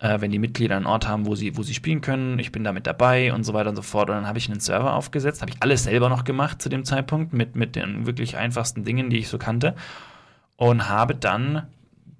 äh, 0.01 0.21
wenn 0.21 0.31
die 0.31 0.39
Mitglieder 0.39 0.77
einen 0.77 0.85
Ort 0.85 1.09
haben, 1.09 1.25
wo 1.25 1.35
sie, 1.35 1.57
wo 1.57 1.63
sie 1.63 1.73
spielen 1.73 2.03
können. 2.03 2.39
Ich 2.39 2.53
bin 2.53 2.63
damit 2.63 2.87
dabei 2.87 3.33
und 3.33 3.45
so 3.45 3.55
weiter 3.55 3.71
und 3.71 3.77
so 3.77 3.81
fort. 3.81 4.11
Und 4.11 4.17
dann 4.17 4.27
habe 4.27 4.37
ich 4.37 4.51
einen 4.51 4.61
Server 4.61 4.93
aufgesetzt, 4.93 5.41
habe 5.41 5.53
ich 5.53 5.63
alles 5.63 5.85
selber 5.85 6.11
noch 6.11 6.25
gemacht 6.25 6.61
zu 6.61 6.69
dem 6.69 6.85
Zeitpunkt, 6.85 7.33
mit, 7.33 7.57
mit 7.57 7.75
den 7.75 8.05
wirklich 8.05 8.37
einfachsten 8.37 8.85
Dingen, 8.85 9.09
die 9.09 9.17
ich 9.17 9.29
so 9.29 9.39
kannte. 9.39 9.75
Und 10.57 10.91
habe 10.91 11.15
dann 11.15 11.69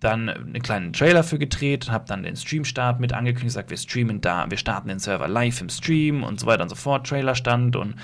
dann 0.01 0.29
einen 0.29 0.63
kleinen 0.63 0.93
Trailer 0.93 1.23
für 1.23 1.39
gedreht, 1.39 1.91
habe 1.91 2.07
dann 2.07 2.23
den 2.23 2.37
Stream-Start 2.37 3.01
mit 3.01 3.13
angekündigt, 3.13 3.49
gesagt, 3.49 3.71
wir 3.71 3.77
streamen 3.77 4.21
da, 4.21 4.47
wir 4.49 4.59
starten 4.59 4.89
den 4.89 4.99
Server 4.99 5.29
live 5.29 5.61
im 5.61 5.69
Stream 5.69 6.23
und 6.23 6.41
so 6.41 6.47
weiter 6.47 6.63
und 6.63 6.71
so 6.71 6.77
fort, 6.77 7.07
Trailer 7.07 7.35
stand 7.35 7.77
und 7.77 7.97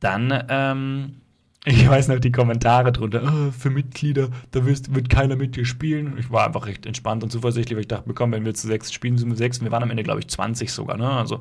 dann, 0.00 0.44
ähm, 0.48 1.16
ich 1.64 1.88
weiß 1.88 2.08
noch 2.08 2.20
die 2.20 2.30
Kommentare 2.30 2.92
drunter, 2.92 3.22
oh, 3.24 3.50
für 3.50 3.70
Mitglieder, 3.70 4.28
da 4.52 4.64
wird 4.64 5.10
keiner 5.10 5.34
mit 5.34 5.56
dir 5.56 5.64
spielen. 5.64 6.16
Ich 6.16 6.30
war 6.30 6.46
einfach 6.46 6.66
recht 6.66 6.86
entspannt 6.86 7.24
und 7.24 7.30
zuversichtlich, 7.30 7.74
weil 7.74 7.80
ich 7.80 7.88
dachte, 7.88 8.12
komm, 8.14 8.30
wenn 8.30 8.44
wir 8.44 8.54
zu 8.54 8.68
sechs 8.68 8.92
spielen, 8.92 9.18
sind 9.18 9.30
wir 9.30 9.36
sechs. 9.36 9.58
Und 9.58 9.64
wir 9.64 9.72
waren 9.72 9.82
am 9.82 9.90
Ende, 9.90 10.04
glaube 10.04 10.20
ich, 10.20 10.28
20 10.28 10.70
sogar, 10.70 10.96
ne? 10.96 11.10
Also 11.10 11.40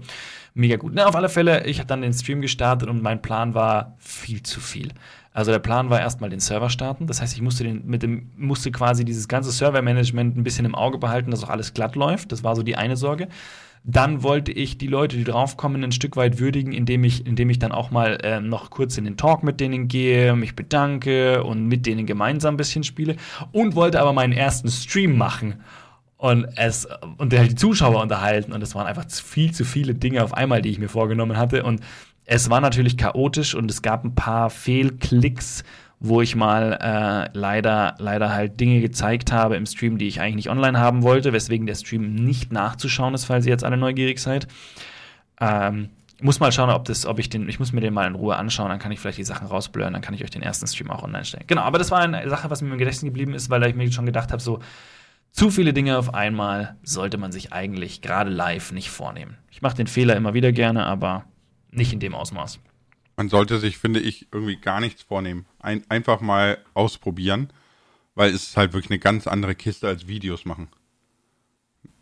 mega 0.55 0.77
gut. 0.77 0.93
Na, 0.95 1.05
auf 1.05 1.15
alle 1.15 1.29
Fälle, 1.29 1.67
ich 1.67 1.77
habe 1.77 1.88
dann 1.88 2.01
den 2.01 2.11
Stream 2.11 2.41
gestartet 2.41 2.89
und 2.89 3.03
mein 3.03 3.21
Plan 3.21 3.53
war 3.53 3.95
viel 3.99 4.41
zu 4.41 4.59
viel. 4.59 4.93
Also 5.36 5.52
der 5.52 5.60
Plan 5.60 5.89
war 5.89 6.00
erstmal 6.00 6.30
den 6.30 6.39
Server 6.39 6.69
starten. 6.69 7.08
Das 7.08 7.21
heißt, 7.21 7.34
ich 7.36 7.41
musste 7.41 7.65
den 7.65 7.86
mit 7.86 8.04
dem 8.04 8.32
musste 8.38 8.71
quasi 8.71 9.04
dieses 9.04 9.28
ganze 9.28 9.52
Servermanagement 9.52 10.38
ein 10.38 10.43
bisschen 10.45 10.63
im 10.63 10.76
Auge 10.76 10.98
behalten, 10.98 11.30
dass 11.30 11.43
auch 11.43 11.50
alles 11.50 11.74
glatt 11.74 11.98
läuft. 11.98 12.32
Das 12.32 12.45
war 12.45 12.56
so 12.56 12.63
die 12.63 12.78
eine 12.78 12.95
Sorge. 12.95 13.28
Dann 13.84 14.24
wollte 14.24 14.54
ich 14.54 14.78
die 14.78 14.88
Leute, 14.88 15.17
die 15.17 15.26
draufkommen, 15.26 15.84
ein 15.84 15.91
Stück 15.91 16.15
weit 16.15 16.39
würdigen, 16.39 16.71
indem 16.71 17.04
ich, 17.04 17.28
indem 17.28 17.50
ich 17.50 17.60
dann 17.60 17.74
auch 17.74 17.91
mal 17.91 18.17
äh, 18.24 18.39
noch 18.39 18.69
kurz 18.69 18.98
in 18.98 19.04
den 19.04 19.17
Talk 19.17 19.43
mit 19.43 19.60
denen 19.60 19.89
gehe, 19.89 20.38
mich 20.38 20.56
bedanke 20.56 21.43
und 21.43 21.67
mit 21.67 21.86
denen 21.86 22.06
gemeinsam 22.06 22.54
ein 22.54 22.58
bisschen 22.58 22.86
spiele. 22.86 23.17
Und 23.52 23.76
wollte 23.76 24.00
aber 24.00 24.13
meinen 24.13 24.32
ersten 24.32 24.71
Stream 24.71 25.17
machen 25.17 25.56
und 26.15 26.48
es 26.56 26.88
und 27.17 27.34
halt 27.38 27.52
die 27.52 27.56
Zuschauer 27.56 28.02
unterhalten. 28.02 28.54
Und 28.54 28.63
es 28.63 28.74
waren 28.74 28.88
einfach 28.88 29.06
viel 29.12 29.52
zu 29.52 29.65
viele 29.65 29.95
Dinge 29.95 30.24
auf 30.24 30.34
einmal, 30.34 30.62
die 30.62 30.69
ich 30.69 30.80
mir 30.80 30.88
vorgenommen 30.88 31.36
hatte. 31.36 31.63
Und 31.63 31.82
es 32.25 32.49
war 32.49 32.61
natürlich 32.61 32.97
chaotisch 32.97 33.55
und 33.55 33.69
es 33.69 33.81
gab 33.81 34.03
ein 34.03 34.15
paar 34.15 34.49
Fehlklicks, 34.49 35.63
wo 35.99 36.21
ich 36.21 36.35
mal 36.35 36.77
äh, 36.81 37.38
leider, 37.38 37.95
leider 37.99 38.33
halt 38.33 38.59
Dinge 38.59 38.81
gezeigt 38.81 39.31
habe 39.31 39.55
im 39.55 39.65
Stream, 39.65 39.97
die 39.97 40.07
ich 40.07 40.19
eigentlich 40.19 40.35
nicht 40.35 40.49
online 40.49 40.79
haben 40.79 41.03
wollte, 41.03 41.33
weswegen 41.33 41.67
der 41.67 41.75
Stream 41.75 42.15
nicht 42.15 42.51
nachzuschauen 42.51 43.13
ist, 43.13 43.25
falls 43.25 43.45
ihr 43.45 43.51
jetzt 43.51 43.63
alle 43.63 43.77
neugierig 43.77 44.19
seid. 44.19 44.47
Ähm, 45.39 45.89
muss 46.21 46.39
mal 46.39 46.51
schauen, 46.51 46.69
ob 46.69 46.85
das, 46.85 47.05
ob 47.05 47.19
ich 47.19 47.29
den, 47.29 47.49
ich 47.49 47.59
muss 47.59 47.73
mir 47.73 47.81
den 47.81 47.93
mal 47.93 48.07
in 48.07 48.15
Ruhe 48.15 48.35
anschauen, 48.35 48.69
dann 48.69 48.79
kann 48.79 48.91
ich 48.91 48.99
vielleicht 48.99 49.17
die 49.17 49.23
Sachen 49.23 49.47
rausblören, 49.47 49.93
dann 49.93 50.01
kann 50.01 50.13
ich 50.13 50.23
euch 50.23 50.29
den 50.29 50.41
ersten 50.41 50.67
Stream 50.67 50.89
auch 50.89 51.03
online 51.03 51.25
stellen. 51.25 51.43
Genau, 51.47 51.61
aber 51.61 51.77
das 51.77 51.91
war 51.91 51.99
eine 51.99 52.27
Sache, 52.29 52.49
was 52.49 52.61
mir 52.61 52.71
im 52.71 52.77
Gedächtnis 52.77 53.05
geblieben 53.05 53.33
ist, 53.33 53.49
weil 53.49 53.63
ich 53.63 53.75
mir 53.75 53.91
schon 53.91 54.05
gedacht 54.05 54.31
habe, 54.31 54.41
so 54.41 54.59
zu 55.31 55.51
viele 55.51 55.73
Dinge 55.73 55.97
auf 55.97 56.13
einmal 56.13 56.77
sollte 56.83 57.17
man 57.17 57.31
sich 57.33 57.51
eigentlich 57.51 58.01
gerade 58.01 58.29
live 58.29 58.71
nicht 58.71 58.89
vornehmen. 58.89 59.38
Ich 59.51 59.61
mache 59.61 59.75
den 59.75 59.88
Fehler 59.88 60.15
immer 60.15 60.33
wieder 60.33 60.53
gerne, 60.53 60.85
aber 60.85 61.25
nicht 61.75 61.93
in 61.93 61.99
dem 61.99 62.15
Ausmaß. 62.15 62.59
Man 63.17 63.29
sollte 63.29 63.59
sich, 63.59 63.77
finde 63.77 63.99
ich, 64.01 64.27
irgendwie 64.31 64.57
gar 64.57 64.79
nichts 64.79 65.03
vornehmen. 65.03 65.45
Ein, 65.59 65.83
einfach 65.89 66.19
mal 66.21 66.57
ausprobieren, 66.73 67.51
weil 68.13 68.31
es 68.31 68.49
ist 68.49 68.57
halt 68.57 68.73
wirklich 68.73 68.91
eine 68.91 68.99
ganz 68.99 69.27
andere 69.27 69.55
Kiste 69.55 69.88
als 69.88 70.07
Videos 70.07 70.45
machen. 70.45 70.67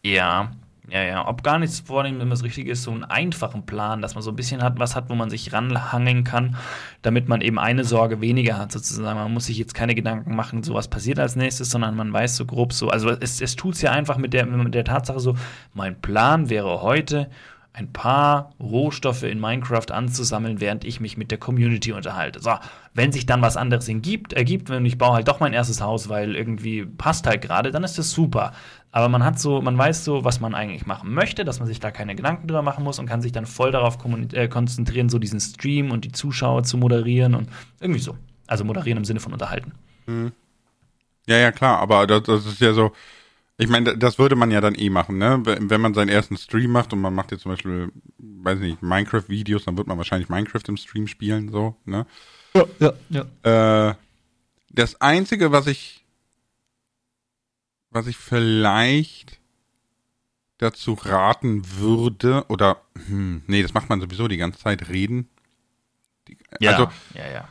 Ja, 0.04 0.52
ja, 0.90 1.02
ja. 1.02 1.28
Ob 1.28 1.44
gar 1.44 1.60
nichts 1.60 1.80
vornehmen, 1.80 2.20
wenn 2.20 2.30
das 2.30 2.44
richtig 2.44 2.68
ist, 2.68 2.84
so 2.84 2.92
einen 2.92 3.06
einfachen 3.06 3.66
Plan, 3.66 4.02
dass 4.02 4.16
man 4.16 4.22
so 4.22 4.32
ein 4.32 4.36
bisschen 4.36 4.62
hat, 4.62 4.80
was 4.80 4.96
hat, 4.96 5.10
wo 5.10 5.16
man 5.16 5.30
sich 5.30 5.54
ranhangen 5.54 6.26
kann, 6.26 6.58
damit 7.02 7.30
man 7.30 7.40
eben 7.40 7.58
eine 7.58 7.86
Sorge 7.86 8.20
weniger 8.20 8.58
hat, 8.58 8.72
sozusagen. 8.74 9.18
Man 9.18 9.34
muss 9.34 9.46
sich 9.46 9.58
jetzt 9.58 9.74
keine 9.74 9.96
Gedanken 9.96 10.36
machen, 10.36 10.62
so 10.62 10.74
was 10.74 10.90
passiert 10.90 11.20
als 11.20 11.38
nächstes, 11.38 11.70
sondern 11.70 11.96
man 11.96 12.12
weiß 12.12 12.36
so 12.36 12.46
grob 12.46 12.74
so. 12.74 12.90
Also 12.90 13.10
es, 13.10 13.40
es 13.40 13.56
tut 13.56 13.76
es 13.76 13.82
ja 13.82 13.92
einfach 13.92 14.18
mit 14.18 14.34
der, 14.34 14.46
mit 14.46 14.74
der 14.74 14.84
Tatsache 14.84 15.22
so, 15.22 15.38
mein 15.74 16.02
Plan 16.02 16.50
wäre 16.50 16.82
heute, 16.82 17.30
ein 17.74 17.92
paar 17.92 18.54
Rohstoffe 18.60 19.24
in 19.24 19.40
Minecraft 19.40 19.90
anzusammeln, 19.90 20.62
während 20.62 20.86
ich 20.86 21.00
mich 21.00 21.18
mit 21.18 21.32
der 21.32 21.40
Community 21.40 21.92
unterhalte. 21.92 22.40
So, 22.40 22.52
wenn 22.94 23.12
sich 23.12 23.26
dann 23.26 23.42
was 23.42 23.58
anderes 23.58 23.88
ergibt, 23.90 24.34
ergibt, 24.34 24.70
wenn 24.70 24.86
ich 24.86 25.00
baue 25.00 25.16
halt 25.16 25.28
doch 25.28 25.40
mein 25.40 25.54
erstes 25.54 25.82
Haus, 25.82 26.08
weil 26.08 26.36
irgendwie 26.36 26.86
passt 26.86 27.26
halt 27.26 27.42
gerade, 27.42 27.72
dann 27.72 27.84
ist 27.84 27.98
das 27.98 28.12
super. 28.12 28.54
Aber 28.92 29.10
man 29.10 29.24
hat 29.24 29.40
so, 29.40 29.60
man 29.60 29.76
weiß 29.76 30.06
so, 30.06 30.24
was 30.24 30.40
man 30.40 30.54
eigentlich 30.54 30.86
machen 30.86 31.16
möchte, 31.16 31.46
dass 31.46 31.58
man 31.58 31.68
sich 31.68 31.80
da 31.80 31.90
keine 31.90 32.16
Gedanken 32.16 32.48
drüber 32.48 32.62
machen 32.62 32.84
muss 32.84 33.00
und 33.00 33.08
kann 33.08 33.24
sich 33.24 33.32
dann 33.32 33.48
voll 33.48 33.72
darauf 33.72 33.98
äh, 34.34 34.48
konzentrieren, 34.48 35.10
so 35.10 35.18
diesen 35.18 35.40
Stream 35.40 35.90
und 35.90 36.06
die 36.06 36.12
Zuschauer 36.12 36.64
zu 36.64 36.78
moderieren 36.78 37.34
und 37.34 37.50
irgendwie 37.80 38.02
so. 38.02 38.16
Also 38.46 38.64
moderieren 38.66 39.00
im 39.00 39.06
Sinne 39.06 39.20
von 39.20 39.34
unterhalten. 39.34 39.72
Mhm. 40.06 40.32
Ja, 41.26 41.38
ja, 41.38 41.52
klar, 41.52 41.80
aber 41.80 42.06
das, 42.06 42.22
das 42.24 42.46
ist 42.46 42.62
ja 42.62 42.74
so, 42.74 42.92
ich 43.58 43.70
meine, 43.70 43.98
das 43.98 44.18
würde 44.18 44.36
man 44.36 44.52
ja 44.52 44.62
dann 44.62 44.76
eh 44.76 44.90
machen, 44.90 45.18
ne? 45.18 45.42
Wenn 45.44 45.82
man 45.82 45.94
seinen 45.94 46.10
ersten 46.10 46.38
Stream 46.38 46.72
macht 46.72 46.92
und 46.92 47.02
man 47.02 47.14
macht 47.14 47.32
jetzt 47.32 47.42
zum 47.42 47.52
Beispiel, 47.52 47.92
weiß 48.18 48.60
nicht, 48.60 48.82
Minecraft-Videos, 48.82 49.66
dann 49.66 49.78
wird 49.78 49.88
man 49.88 49.98
wahrscheinlich 49.98 50.30
Minecraft 50.30 50.64
im 50.68 50.78
Stream 50.78 51.08
spielen, 51.08 51.50
so, 51.50 51.76
ne? 51.86 52.08
Ja, 52.56 52.66
ja, 52.80 52.94
ja. 53.10 53.90
Äh, 53.90 53.96
das 54.70 55.00
Einzige, 55.02 55.52
was 55.52 55.68
ich, 55.68 56.04
was 57.92 58.08
ich 58.08 58.18
vielleicht 58.18 59.40
dazu 60.58 60.94
raten 60.94 61.64
würde, 61.78 62.46
oder, 62.48 62.82
hm, 63.08 63.44
nee, 63.46 63.62
das 63.62 63.74
macht 63.76 63.90
man 63.90 64.02
sowieso 64.02 64.28
die 64.28 64.38
ganze 64.38 64.60
Zeit, 64.60 64.90
reden. 64.90 65.30
Die, 66.28 66.38
ja, 66.60 66.72
also, 66.72 66.92
ja, 67.14 67.28
ja. 67.32 67.48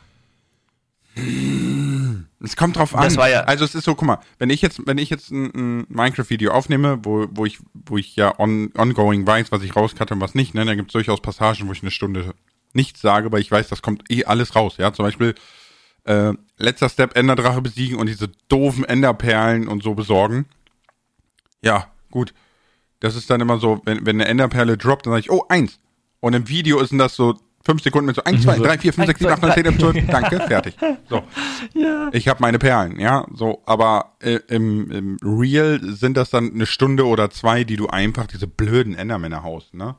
Es 1.15 2.55
kommt 2.55 2.75
drauf 2.75 2.95
an. 2.95 3.13
Ja 3.13 3.41
also 3.41 3.65
es 3.65 3.75
ist 3.75 3.85
so, 3.85 3.95
guck 3.95 4.07
mal, 4.07 4.19
wenn 4.39 4.49
ich 4.49 4.61
jetzt, 4.61 4.85
wenn 4.85 4.97
ich 4.97 5.09
jetzt 5.09 5.31
ein, 5.31 5.51
ein 5.53 5.85
Minecraft-Video 5.89 6.51
aufnehme, 6.51 6.99
wo, 7.03 7.27
wo 7.31 7.45
ich, 7.45 7.59
wo 7.73 7.97
ich 7.97 8.15
ja 8.15 8.37
on, 8.39 8.71
ongoing 8.75 9.25
weiß, 9.25 9.51
was 9.51 9.63
ich 9.63 9.75
rauskatte 9.75 10.15
und 10.15 10.21
was 10.21 10.35
nicht, 10.35 10.53
ne, 10.53 10.65
dann 10.65 10.75
gibt 10.75 10.89
es 10.89 10.93
durchaus 10.93 11.21
Passagen, 11.21 11.67
wo 11.67 11.71
ich 11.71 11.81
eine 11.81 11.91
Stunde 11.91 12.33
nichts 12.73 13.01
sage, 13.01 13.31
weil 13.31 13.41
ich 13.41 13.51
weiß, 13.51 13.69
das 13.69 13.81
kommt 13.81 14.09
eh 14.11 14.25
alles 14.25 14.55
raus. 14.55 14.75
Ja, 14.77 14.91
zum 14.93 15.05
Beispiel 15.05 15.35
äh, 16.05 16.33
letzter 16.57 16.89
Step 16.89 17.15
Enderdrache 17.15 17.61
besiegen 17.61 17.97
und 17.97 18.07
diese 18.07 18.29
doofen 18.49 18.83
Enderperlen 18.83 19.67
und 19.67 19.83
so 19.83 19.93
besorgen. 19.93 20.45
Ja, 21.61 21.87
gut. 22.11 22.33
Das 22.99 23.15
ist 23.15 23.29
dann 23.29 23.41
immer 23.41 23.59
so, 23.59 23.81
wenn, 23.85 24.05
wenn 24.05 24.19
eine 24.19 24.25
Enderperle 24.25 24.77
droppt, 24.77 25.05
dann 25.05 25.13
sage 25.13 25.21
ich, 25.21 25.31
oh, 25.31 25.45
eins. 25.49 25.79
Und 26.19 26.33
im 26.33 26.47
Video 26.47 26.79
ist 26.79 26.93
das 26.93 27.15
so 27.15 27.37
fünf 27.65 27.81
Sekunden 27.81 28.07
mit 28.07 28.15
so 28.15 28.23
1, 28.23 28.43
2, 28.43 28.57
3, 28.59 28.77
4, 28.77 28.93
5, 28.93 29.07
6, 29.07 29.19
7, 29.19 29.31
8, 29.31 29.41
9, 29.41 29.53
10, 29.53 29.65
11, 29.65 29.77
12, 29.79 30.07
danke, 30.07 30.39
fertig. 30.41 30.75
So. 31.09 31.23
Ja. 31.73 32.09
Ich 32.11 32.27
habe 32.27 32.41
meine 32.41 32.59
Perlen, 32.59 32.99
ja, 32.99 33.25
so, 33.33 33.61
aber 33.65 34.15
äh, 34.19 34.39
im, 34.47 34.89
im 34.89 35.17
Real 35.21 35.79
sind 35.83 36.17
das 36.17 36.29
dann 36.29 36.53
eine 36.53 36.65
Stunde 36.65 37.05
oder 37.05 37.29
zwei, 37.29 37.63
die 37.63 37.75
du 37.75 37.87
einfach 37.87 38.25
diese 38.27 38.47
blöden 38.47 38.95
Endermänner 38.95 39.43
haust, 39.43 39.73
ne? 39.73 39.95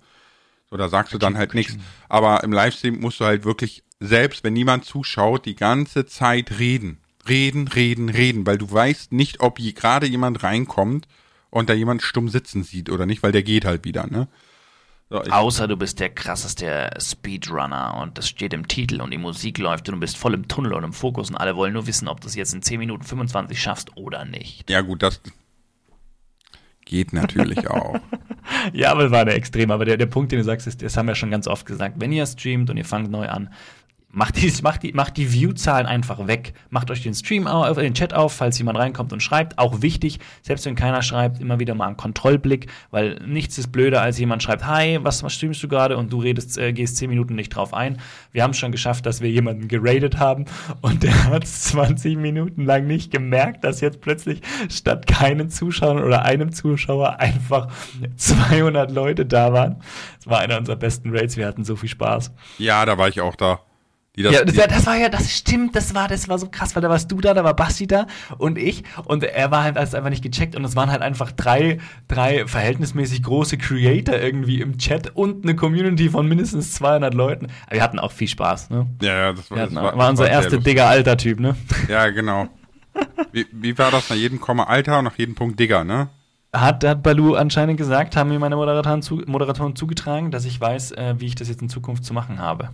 So, 0.70 0.76
da 0.76 0.88
sagst 0.88 1.14
du 1.14 1.18
dann 1.18 1.36
halt 1.36 1.54
nichts. 1.54 1.76
Aber 2.08 2.42
im 2.42 2.52
Livestream 2.52 2.98
musst 2.98 3.20
du 3.20 3.24
halt 3.24 3.44
wirklich, 3.44 3.84
selbst 4.00 4.42
wenn 4.42 4.54
niemand 4.54 4.84
zuschaut, 4.84 5.46
die 5.46 5.54
ganze 5.54 6.06
Zeit 6.06 6.58
reden. 6.58 6.98
Reden, 7.28 7.68
reden, 7.68 8.08
reden, 8.08 8.46
weil 8.46 8.58
du 8.58 8.70
weißt 8.70 9.12
nicht, 9.12 9.40
ob 9.40 9.58
gerade 9.58 10.06
jemand 10.06 10.42
reinkommt 10.42 11.06
und 11.50 11.68
da 11.68 11.74
jemand 11.74 12.02
stumm 12.02 12.28
sitzen 12.28 12.64
sieht 12.64 12.90
oder 12.90 13.06
nicht, 13.06 13.22
weil 13.22 13.32
der 13.32 13.44
geht 13.44 13.64
halt 13.64 13.84
wieder, 13.84 14.06
ne? 14.06 14.26
So, 15.10 15.20
Außer 15.20 15.68
du 15.68 15.76
bist 15.76 16.00
der 16.00 16.10
krasseste 16.10 16.90
Speedrunner 16.98 17.98
und 18.00 18.16
das 18.16 18.28
steht 18.28 18.54
im 18.54 18.66
Titel 18.66 19.00
und 19.02 19.10
die 19.10 19.18
Musik 19.18 19.58
läuft 19.58 19.88
und 19.88 19.96
du 19.96 20.00
bist 20.00 20.16
voll 20.16 20.34
im 20.34 20.48
Tunnel 20.48 20.72
und 20.72 20.82
im 20.82 20.92
Fokus 20.92 21.30
und 21.30 21.36
alle 21.36 21.56
wollen 21.56 21.74
nur 21.74 21.86
wissen, 21.86 22.08
ob 22.08 22.20
du 22.20 22.26
es 22.26 22.34
jetzt 22.34 22.54
in 22.54 22.62
10 22.62 22.78
Minuten 22.78 23.04
25 23.04 23.60
schaffst 23.60 23.96
oder 23.96 24.24
nicht. 24.24 24.68
Ja, 24.70 24.80
gut, 24.80 25.02
das 25.02 25.20
geht 26.84 27.12
natürlich 27.12 27.68
auch. 27.70 28.00
ja, 28.72 28.92
aber 28.92 29.04
es 29.04 29.10
war 29.10 29.24
der 29.24 29.34
Extrem. 29.34 29.70
Aber 29.70 29.84
der, 29.84 29.96
der 29.96 30.06
Punkt, 30.06 30.32
den 30.32 30.38
du 30.38 30.44
sagst, 30.44 30.66
ist, 30.66 30.82
das 30.82 30.96
haben 30.96 31.06
wir 31.06 31.14
schon 31.14 31.30
ganz 31.30 31.46
oft 31.46 31.66
gesagt. 31.66 31.96
Wenn 31.98 32.12
ihr 32.12 32.26
streamt 32.26 32.70
und 32.70 32.76
ihr 32.76 32.84
fangt 32.84 33.10
neu 33.10 33.28
an, 33.28 33.52
Macht 34.14 34.36
die, 34.40 34.52
macht 34.62 34.84
die, 34.84 34.92
macht 34.92 35.16
die 35.16 35.32
View-Zahlen 35.32 35.86
einfach 35.86 36.28
weg. 36.28 36.54
Macht 36.70 36.92
euch 36.92 37.02
den 37.02 37.14
Stream 37.14 37.48
auf, 37.48 37.76
den 37.76 37.94
Chat 37.94 38.14
auf, 38.14 38.32
falls 38.32 38.56
jemand 38.58 38.78
reinkommt 38.78 39.12
und 39.12 39.20
schreibt. 39.20 39.58
Auch 39.58 39.82
wichtig, 39.82 40.20
selbst 40.42 40.66
wenn 40.66 40.76
keiner 40.76 41.02
schreibt, 41.02 41.40
immer 41.40 41.58
wieder 41.58 41.74
mal 41.74 41.88
einen 41.88 41.96
Kontrollblick, 41.96 42.68
weil 42.92 43.16
nichts 43.26 43.58
ist 43.58 43.72
blöder, 43.72 44.02
als 44.02 44.16
jemand 44.16 44.44
schreibt, 44.44 44.66
hi, 44.66 45.00
was, 45.02 45.24
streamst 45.34 45.60
du 45.64 45.66
gerade? 45.66 45.96
Und 45.96 46.12
du 46.12 46.20
redest, 46.20 46.56
äh, 46.58 46.72
gehst 46.72 46.96
zehn 46.96 47.10
Minuten 47.10 47.34
nicht 47.34 47.48
drauf 47.48 47.74
ein. 47.74 47.98
Wir 48.30 48.44
haben 48.44 48.52
es 48.52 48.56
schon 48.56 48.70
geschafft, 48.70 49.04
dass 49.04 49.20
wir 49.20 49.30
jemanden 49.30 49.66
geradet 49.66 50.18
haben 50.18 50.44
und 50.80 51.02
der 51.02 51.24
hat 51.24 51.44
20 51.44 52.16
Minuten 52.16 52.64
lang 52.64 52.86
nicht 52.86 53.10
gemerkt, 53.10 53.64
dass 53.64 53.80
jetzt 53.80 54.00
plötzlich 54.00 54.42
statt 54.70 55.08
keinen 55.08 55.50
Zuschauern 55.50 56.00
oder 56.00 56.24
einem 56.24 56.52
Zuschauer 56.52 57.18
einfach 57.18 57.66
200 58.16 58.92
Leute 58.92 59.26
da 59.26 59.52
waren. 59.52 59.82
Das 60.18 60.28
war 60.28 60.38
einer 60.38 60.56
unserer 60.56 60.76
besten 60.76 61.10
Raids. 61.10 61.36
Wir 61.36 61.48
hatten 61.48 61.64
so 61.64 61.74
viel 61.74 61.88
Spaß. 61.88 62.32
Ja, 62.58 62.86
da 62.86 62.96
war 62.96 63.08
ich 63.08 63.20
auch 63.20 63.34
da. 63.34 63.60
Das, 64.16 64.32
ja, 64.32 64.44
das, 64.44 64.54
das, 64.54 64.86
war 64.86 64.96
ja, 64.96 65.08
das 65.08 65.32
stimmt, 65.32 65.74
das 65.74 65.92
war, 65.92 66.06
das 66.06 66.28
war 66.28 66.38
so 66.38 66.46
krass, 66.48 66.76
weil 66.76 66.82
da 66.82 66.88
warst 66.88 67.10
du 67.10 67.20
da, 67.20 67.34
da 67.34 67.42
war 67.42 67.54
Basti 67.54 67.88
da 67.88 68.06
und 68.38 68.58
ich 68.58 68.84
und 69.06 69.24
er 69.24 69.50
war 69.50 69.64
halt 69.64 69.76
einfach 69.76 70.08
nicht 70.08 70.22
gecheckt 70.22 70.54
und 70.54 70.64
es 70.64 70.76
waren 70.76 70.92
halt 70.92 71.02
einfach 71.02 71.32
drei, 71.32 71.78
drei 72.06 72.46
verhältnismäßig 72.46 73.24
große 73.24 73.58
Creator 73.58 74.14
irgendwie 74.14 74.60
im 74.60 74.78
Chat 74.78 75.16
und 75.16 75.44
eine 75.44 75.56
Community 75.56 76.10
von 76.10 76.28
mindestens 76.28 76.74
200 76.74 77.12
Leuten. 77.12 77.48
Aber 77.66 77.74
wir 77.74 77.82
hatten 77.82 77.98
auch 77.98 78.12
viel 78.12 78.28
Spaß, 78.28 78.70
ne? 78.70 78.86
Ja, 79.02 79.16
ja, 79.16 79.32
das 79.32 79.50
war, 79.50 79.58
hatten, 79.58 79.74
das 79.74 79.82
war, 79.82 79.98
war 79.98 80.10
unser 80.10 80.30
erster 80.30 80.58
Digger 80.58 80.86
Alter 80.86 81.16
Typ, 81.16 81.40
ne? 81.40 81.56
Ja, 81.88 82.08
genau. 82.10 82.46
wie, 83.32 83.46
wie 83.50 83.76
war 83.76 83.90
das 83.90 84.10
nach 84.10 84.16
jedem 84.16 84.40
Komma 84.40 84.64
Alter 84.64 85.00
und 85.00 85.06
nach 85.06 85.18
jedem 85.18 85.34
Punkt 85.34 85.58
Digger, 85.58 85.82
ne? 85.82 86.08
Hat, 86.52 86.84
hat 86.84 87.02
Balu 87.02 87.34
anscheinend 87.34 87.78
gesagt, 87.78 88.14
haben 88.14 88.28
mir 88.28 88.38
meine 88.38 88.54
Moderatoren, 88.54 89.02
zu, 89.02 89.22
Moderatoren 89.26 89.74
zugetragen, 89.74 90.30
dass 90.30 90.44
ich 90.44 90.60
weiß, 90.60 90.92
äh, 90.92 91.14
wie 91.18 91.26
ich 91.26 91.34
das 91.34 91.48
jetzt 91.48 91.62
in 91.62 91.68
Zukunft 91.68 92.04
zu 92.04 92.14
machen 92.14 92.38
habe. 92.38 92.70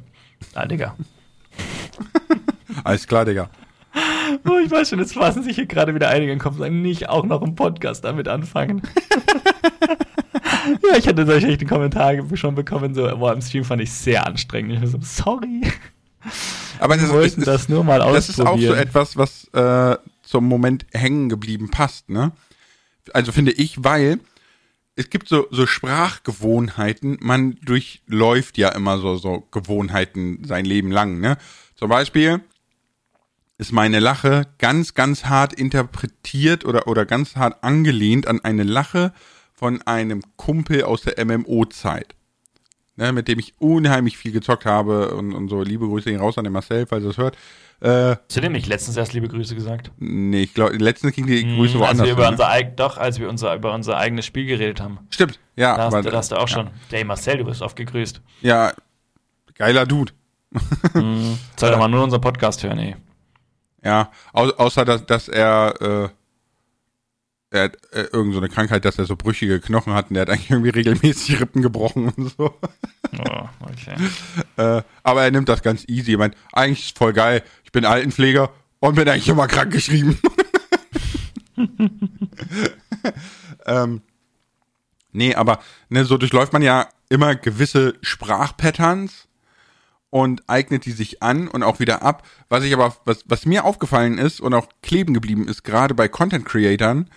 Ah, 0.55 0.67
Digga. 0.67 0.95
Alles 2.85 3.07
klar, 3.07 3.25
Digga. 3.25 3.51
Oh, 4.49 4.59
ich 4.65 4.71
weiß 4.71 4.91
schon, 4.91 5.01
jetzt 5.01 5.15
fassen 5.15 5.43
sich 5.43 5.57
hier 5.57 5.67
gerade 5.67 5.95
wieder 5.95 6.09
einige 6.09 6.31
in 6.33 6.39
den 6.39 6.43
Kopf, 6.43 6.59
sagen, 6.59 6.83
nicht 6.83 7.09
auch 7.09 7.25
noch 7.25 7.43
einen 7.43 7.57
Podcast 7.57 8.05
damit 8.05 8.29
anfangen. 8.29 8.83
ja, 10.83 10.97
ich 10.97 11.09
hatte 11.09 11.27
solche 11.27 11.49
echte 11.49 11.67
Kommentare 11.67 12.25
schon 12.37 12.55
bekommen, 12.55 12.95
so, 12.95 13.03
boah, 13.17 13.33
im 13.33 13.43
Stream 13.43 13.65
fand 13.65 13.83
ich 13.83 13.93
sehr 13.93 14.27
anstrengend. 14.27 14.83
Ich 14.83 14.91
so, 14.91 14.99
sorry. 15.03 15.63
Aber 16.79 16.97
das, 16.97 17.11
ist, 17.11 17.47
das 17.47 17.69
nur 17.69 17.83
mal 17.83 17.99
Das 17.99 18.29
ist 18.29 18.41
auch 18.41 18.59
so 18.59 18.75
etwas, 18.75 19.17
was 19.17 19.45
äh, 19.53 19.97
zum 20.23 20.47
Moment 20.47 20.87
hängen 20.93 21.29
geblieben 21.29 21.71
passt, 21.71 22.09
ne? 22.09 22.33
Also 23.13 23.33
finde 23.33 23.53
ich, 23.53 23.83
weil 23.83 24.21
es 25.01 25.09
gibt 25.09 25.29
so, 25.29 25.47
so 25.51 25.67
Sprachgewohnheiten, 25.67 27.17
man 27.21 27.57
durchläuft 27.63 28.59
ja 28.59 28.69
immer 28.69 28.99
so, 28.99 29.17
so 29.17 29.49
Gewohnheiten 29.51 30.45
sein 30.45 30.67
Leben 30.67 30.91
lang, 30.91 31.21
ne? 31.21 31.39
Zum 31.75 31.89
Beispiel 31.89 32.43
ist 33.57 33.73
meine 33.73 33.99
Lache 33.99 34.47
ganz, 34.59 34.93
ganz 34.93 35.25
hart 35.25 35.55
interpretiert 35.55 36.67
oder, 36.67 36.87
oder 36.87 37.07
ganz 37.07 37.37
hart 37.37 37.65
angelehnt 37.65 38.27
an 38.27 38.41
eine 38.45 38.63
Lache 38.63 39.15
von 39.55 39.81
einem 39.83 40.23
Kumpel 40.37 40.85
aus 40.85 41.03
der 41.03 41.25
MMO-Zeit. 41.25 42.15
Ne, 42.97 43.13
mit 43.13 43.29
dem 43.29 43.39
ich 43.39 43.55
unheimlich 43.59 44.19
viel 44.19 44.33
gezockt 44.33 44.67
habe 44.67 45.15
und, 45.15 45.33
und 45.33 45.49
so. 45.49 45.63
Liebe 45.63 45.87
Grüße 45.87 46.15
raus 46.19 46.37
an 46.37 46.45
den 46.45 46.53
Marcel, 46.53 46.85
falls 46.87 47.05
er 47.05 47.11
es 47.11 47.19
hört. 47.19 47.39
Äh, 47.81 48.17
Zu 48.29 48.43
dem 48.43 48.53
nicht 48.53 48.67
letztens 48.67 48.97
erst 48.99 49.15
liebe 49.15 49.27
Grüße 49.29 49.55
gesagt? 49.55 49.91
Nee, 49.99 50.43
ich 50.43 50.55
glaube, 50.55 50.77
letztens 50.77 51.15
ging 51.15 51.27
die 51.27 51.43
hm, 51.43 51.57
Grüße 51.57 51.75
hm, 51.75 51.81
woanders. 51.81 52.01
Als 52.01 52.07
wir 52.07 52.13
über 52.13 52.25
ne? 52.25 52.31
unser, 52.33 52.63
doch, 52.77 52.99
als 52.99 53.19
wir 53.19 53.29
unser, 53.29 53.55
über 53.55 53.73
unser 53.73 53.97
eigenes 53.97 54.27
Spiel 54.27 54.47
geredet 54.47 54.81
haben. 54.81 54.99
Stimmt, 55.09 55.39
ja. 55.57 55.77
Da 55.77 55.85
hast, 55.85 55.95
aber, 55.95 56.11
da 56.11 56.17
hast 56.19 56.33
du 56.33 56.37
auch 56.37 56.49
ja. 56.49 56.49
schon. 56.49 56.71
Hey 56.91 57.05
Marcel, 57.05 57.39
du 57.39 57.47
wirst 57.47 57.63
oft 57.63 57.77
gegrüßt. 57.77 58.21
Ja, 58.43 58.73
geiler 59.55 59.87
Dude. 59.87 60.13
Hm, 60.93 61.39
soll 61.57 61.71
doch 61.71 61.79
mal 61.79 61.89
nur 61.89 62.05
unser 62.05 62.19
Podcast 62.19 62.63
hören, 62.63 62.79
ey. 62.79 62.97
Ja, 63.83 64.11
au 64.33 64.51
außer 64.51 64.85
dass, 64.85 65.07
dass 65.07 65.29
er, 65.29 65.75
äh, 65.81 66.09
er 67.51 67.65
hat 67.65 67.79
äh, 67.93 68.03
irgend 68.13 68.33
so 68.33 68.39
eine 68.39 68.49
Krankheit, 68.49 68.85
dass 68.85 68.99
er 68.99 69.07
so 69.07 69.17
brüchige 69.17 69.61
Knochen 69.61 69.93
hat 69.93 70.09
und 70.09 70.15
der 70.15 70.23
hat 70.23 70.31
eigentlich 70.31 70.51
irgendwie 70.51 70.71
regelmäßig 70.71 71.41
Rippen 71.41 71.63
gebrochen 71.63 72.09
und 72.09 72.33
so. 72.37 72.55
Oh, 73.19 73.49
okay. 73.61 73.97
äh, 74.57 74.83
aber 75.03 75.25
er 75.25 75.31
nimmt 75.31 75.49
das 75.49 75.63
ganz 75.63 75.85
easy. 75.89 76.13
Er 76.13 76.19
meint, 76.19 76.37
eigentlich 76.53 76.87
ist 76.87 76.99
voll 76.99 77.13
geil. 77.13 77.43
Ich 77.65 77.73
bin 77.73 77.85
Altenpfleger 77.85 78.51
und 78.79 78.95
bin 78.95 79.09
eigentlich 79.09 79.29
immer 79.29 79.49
krank 79.49 79.73
geschrieben. 79.73 80.19
ähm, 83.67 84.03
nee, 85.13 85.35
aber 85.35 85.59
ne, 85.89 86.05
so 86.05 86.19
durchläuft 86.19 86.53
man 86.53 86.63
ja 86.63 86.89
immer 87.09 87.35
gewisse 87.35 87.95
Sprachpatterns 88.01 89.27
und 90.11 90.49
eignet 90.49 90.87
die 90.87 90.93
sich 90.93 91.21
an 91.21 91.49
und 91.49 91.65
auch 91.65 91.81
wieder 91.81 92.03
ab. 92.03 92.27
Was 92.49 92.63
ich 92.63 92.73
aber, 92.73 92.97
was, 93.05 93.25
was 93.27 93.45
mir 93.45 93.65
aufgefallen 93.65 94.19
ist 94.19 94.41
und 94.41 94.55
auch 94.55 94.69
kleben 94.83 95.15
geblieben 95.15 95.49
ist, 95.49 95.65
gerade 95.65 95.95
bei 95.95 96.07
Content 96.07 96.45
Creatern, 96.45 97.11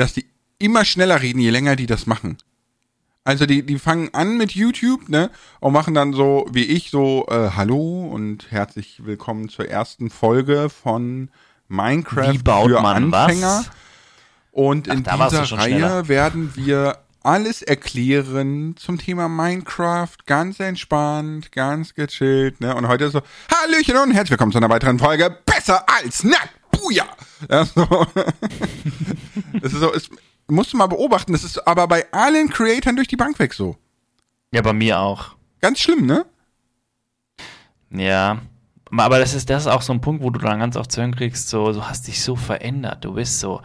dass 0.00 0.14
die 0.14 0.24
immer 0.58 0.86
schneller 0.86 1.20
reden, 1.20 1.40
je 1.40 1.50
länger 1.50 1.76
die 1.76 1.86
das 1.86 2.06
machen. 2.06 2.38
Also 3.22 3.44
die, 3.44 3.64
die 3.64 3.78
fangen 3.78 4.08
an 4.14 4.38
mit 4.38 4.52
YouTube, 4.52 5.10
ne? 5.10 5.30
Und 5.60 5.74
machen 5.74 5.92
dann 5.92 6.14
so 6.14 6.46
wie 6.50 6.64
ich 6.64 6.90
so, 6.90 7.26
äh, 7.28 7.50
hallo 7.54 8.08
und 8.10 8.50
herzlich 8.50 9.04
willkommen 9.04 9.50
zur 9.50 9.68
ersten 9.68 10.08
Folge 10.08 10.70
von 10.70 11.28
Minecraft 11.68 12.38
für 12.44 12.80
Anfänger. 12.80 13.66
Was? 13.66 13.70
Und 14.52 14.88
Ach, 14.88 14.94
in 14.94 15.02
dieser 15.02 15.52
Reihe 15.52 15.74
schneller. 15.74 16.08
werden 16.08 16.52
wir 16.56 16.98
alles 17.22 17.60
erklären 17.60 18.76
zum 18.78 18.96
Thema 18.96 19.28
Minecraft, 19.28 20.16
ganz 20.24 20.58
entspannt, 20.60 21.52
ganz 21.52 21.94
gechillt, 21.94 22.62
ne? 22.62 22.74
Und 22.74 22.88
heute 22.88 23.04
ist 23.04 23.12
so, 23.12 23.20
Hallöchen 23.54 23.98
und 23.98 24.12
herzlich 24.12 24.30
willkommen 24.30 24.52
zu 24.52 24.58
einer 24.58 24.70
weiteren 24.70 24.98
Folge 24.98 25.36
Besser 25.44 25.84
als 25.86 26.24
nackt, 26.24 26.59
Buja! 26.70 27.04
Ja, 27.48 27.64
so. 27.64 27.86
das 29.60 29.72
ist 29.72 29.80
so, 29.80 29.92
es, 29.92 30.10
musst 30.48 30.72
du 30.72 30.76
mal 30.76 30.86
beobachten, 30.86 31.32
das 31.32 31.44
ist 31.44 31.66
aber 31.66 31.86
bei 31.88 32.10
allen 32.12 32.50
Creatoren 32.50 32.96
durch 32.96 33.08
die 33.08 33.16
Bank 33.16 33.38
weg 33.38 33.54
so. 33.54 33.76
Ja, 34.52 34.62
bei 34.62 34.72
mir 34.72 34.98
auch. 34.98 35.36
Ganz 35.60 35.78
schlimm, 35.78 36.06
ne? 36.06 36.26
Ja. 37.90 38.40
Aber 38.90 39.18
das 39.20 39.34
ist, 39.34 39.48
das 39.48 39.62
ist 39.62 39.68
auch 39.68 39.82
so 39.82 39.92
ein 39.92 40.00
Punkt, 40.00 40.22
wo 40.22 40.30
du 40.30 40.40
dann 40.40 40.58
ganz 40.58 40.76
oft 40.76 40.90
zu 40.90 41.00
hören 41.00 41.14
kriegst, 41.14 41.48
so, 41.48 41.72
du 41.72 41.84
hast 41.84 42.08
dich 42.08 42.22
so 42.22 42.34
verändert, 42.34 43.04
du 43.04 43.14
bist 43.14 43.38
so, 43.38 43.60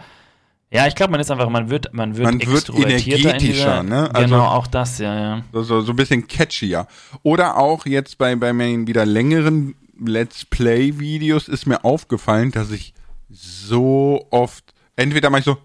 ja, 0.71 0.87
ich 0.87 0.95
glaube, 0.95 1.11
man 1.11 1.21
ist 1.21 1.31
einfach, 1.31 1.49
man 1.49 1.69
wird, 1.69 1.93
man 1.93 2.17
wird, 2.17 2.25
man 2.25 2.39
wird 2.45 2.69
energetischer, 2.69 3.37
dieser, 3.37 3.83
ne? 3.83 4.09
Also, 4.13 4.27
genau, 4.27 4.45
auch 4.45 4.67
das, 4.67 4.99
ja, 4.99 5.15
ja. 5.17 5.41
So, 5.53 5.63
so, 5.63 5.81
so 5.81 5.93
ein 5.93 5.95
bisschen 5.95 6.27
catchier. 6.27 6.85
Oder 7.23 7.57
auch 7.57 7.85
jetzt 7.85 8.17
bei, 8.17 8.35
bei 8.35 8.51
meinen 8.51 8.85
wieder 8.85 9.05
längeren 9.05 9.75
Let's 9.99 10.45
Play-Videos 10.45 11.47
ist 11.47 11.65
mir 11.65 11.83
aufgefallen, 11.83 12.51
dass 12.51 12.71
ich 12.71 12.93
so 13.29 14.27
oft, 14.31 14.73
entweder 14.95 15.29
mache 15.29 15.39
ich 15.39 15.45
so, 15.45 15.57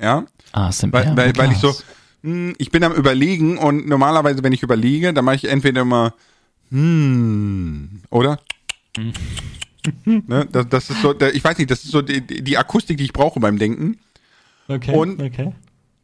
ja. 0.00 0.26
Ah, 0.52 0.70
weil, 0.90 1.16
weil, 1.16 1.36
weil 1.36 1.52
ich 1.52 1.58
so, 1.58 1.68
mh, 2.22 2.22
hm, 2.22 2.54
ich 2.58 2.70
bin 2.70 2.84
am 2.84 2.92
überlegen 2.92 3.58
und 3.58 3.86
normalerweise, 3.88 4.42
wenn 4.42 4.52
ich 4.52 4.62
überlege, 4.62 5.12
dann 5.12 5.24
mache 5.24 5.36
ich 5.36 5.44
entweder 5.46 5.82
immer 5.82 6.14
hm, 6.70 8.02
oder? 8.10 8.38
ne, 10.04 10.46
das, 10.50 10.68
das 10.68 10.90
ist 10.90 11.02
so, 11.02 11.18
ich 11.20 11.42
weiß 11.42 11.58
nicht, 11.58 11.70
das 11.70 11.84
ist 11.84 11.92
so 11.92 12.02
die, 12.02 12.20
die 12.20 12.58
Akustik, 12.58 12.98
die 12.98 13.04
ich 13.04 13.12
brauche 13.12 13.40
beim 13.40 13.58
Denken. 13.58 13.98
Okay. 14.66 14.94
Und 14.94 15.22
okay. 15.22 15.52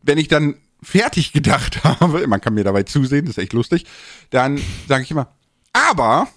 wenn 0.02 0.18
ich 0.18 0.28
dann 0.28 0.56
fertig 0.82 1.32
gedacht 1.32 1.84
habe, 2.00 2.26
man 2.26 2.40
kann 2.40 2.54
mir 2.54 2.64
dabei 2.64 2.84
zusehen, 2.84 3.26
das 3.26 3.36
ist 3.36 3.42
echt 3.42 3.52
lustig, 3.52 3.84
dann 4.30 4.60
sage 4.88 5.02
ich 5.02 5.10
immer, 5.10 5.28
aber 5.74 6.28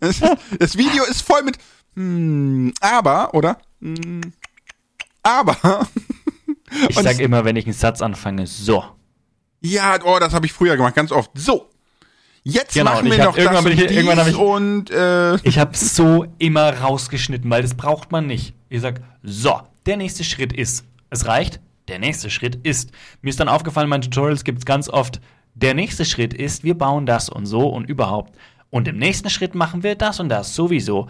das, 0.00 0.20
das, 0.58 0.78
Video 0.78 1.04
ist 1.04 1.20
voll 1.20 1.42
mit 1.42 1.58
hm, 1.94 2.72
aber, 2.80 3.34
oder? 3.34 3.58
Hm, 3.80 4.32
aber. 5.22 5.86
ich 6.88 6.96
sage 6.96 7.22
immer, 7.22 7.44
wenn 7.44 7.56
ich 7.56 7.66
einen 7.66 7.74
Satz 7.74 8.02
anfange, 8.02 8.46
so. 8.46 8.84
Ja, 9.60 9.98
oh, 10.04 10.18
das 10.18 10.34
habe 10.34 10.46
ich 10.46 10.52
früher 10.52 10.76
gemacht, 10.76 10.94
ganz 10.94 11.12
oft. 11.12 11.30
So. 11.34 11.70
Jetzt 12.42 12.74
genau, 12.74 12.92
machen 12.92 13.10
wir 13.10 13.24
noch 13.24 13.38
irgendwann 13.38 13.64
das 13.64 13.72
ich, 13.72 13.80
irgendwann 13.90 14.18
hab 14.18 14.26
ich, 14.26 14.36
und 14.36 14.90
äh, 14.90 15.36
ich 15.48 15.58
habe 15.58 15.74
so 15.74 16.26
immer 16.38 16.78
rausgeschnitten, 16.78 17.48
weil 17.48 17.62
das 17.62 17.74
braucht 17.74 18.12
man 18.12 18.26
nicht. 18.26 18.54
Ich 18.68 18.82
sag, 18.82 19.00
so, 19.22 19.62
der 19.86 19.96
nächste 19.96 20.24
Schritt 20.24 20.52
ist. 20.52 20.84
Es 21.08 21.26
reicht, 21.26 21.60
der 21.88 21.98
nächste 21.98 22.28
Schritt 22.28 22.56
ist. 22.66 22.90
Mir 23.22 23.30
ist 23.30 23.40
dann 23.40 23.48
aufgefallen, 23.48 23.86
in 23.86 23.90
meinen 23.90 24.02
Tutorials 24.02 24.44
gibt 24.44 24.58
es 24.58 24.66
ganz 24.66 24.90
oft, 24.90 25.22
der 25.54 25.74
nächste 25.74 26.04
Schritt 26.04 26.34
ist, 26.34 26.64
wir 26.64 26.74
bauen 26.74 27.06
das 27.06 27.28
und 27.28 27.46
so 27.46 27.68
und 27.68 27.88
überhaupt. 27.88 28.36
Und 28.70 28.88
im 28.88 28.96
nächsten 28.96 29.30
Schritt 29.30 29.54
machen 29.54 29.82
wir 29.82 29.94
das 29.94 30.18
und 30.20 30.28
das 30.28 30.54
sowieso. 30.54 31.08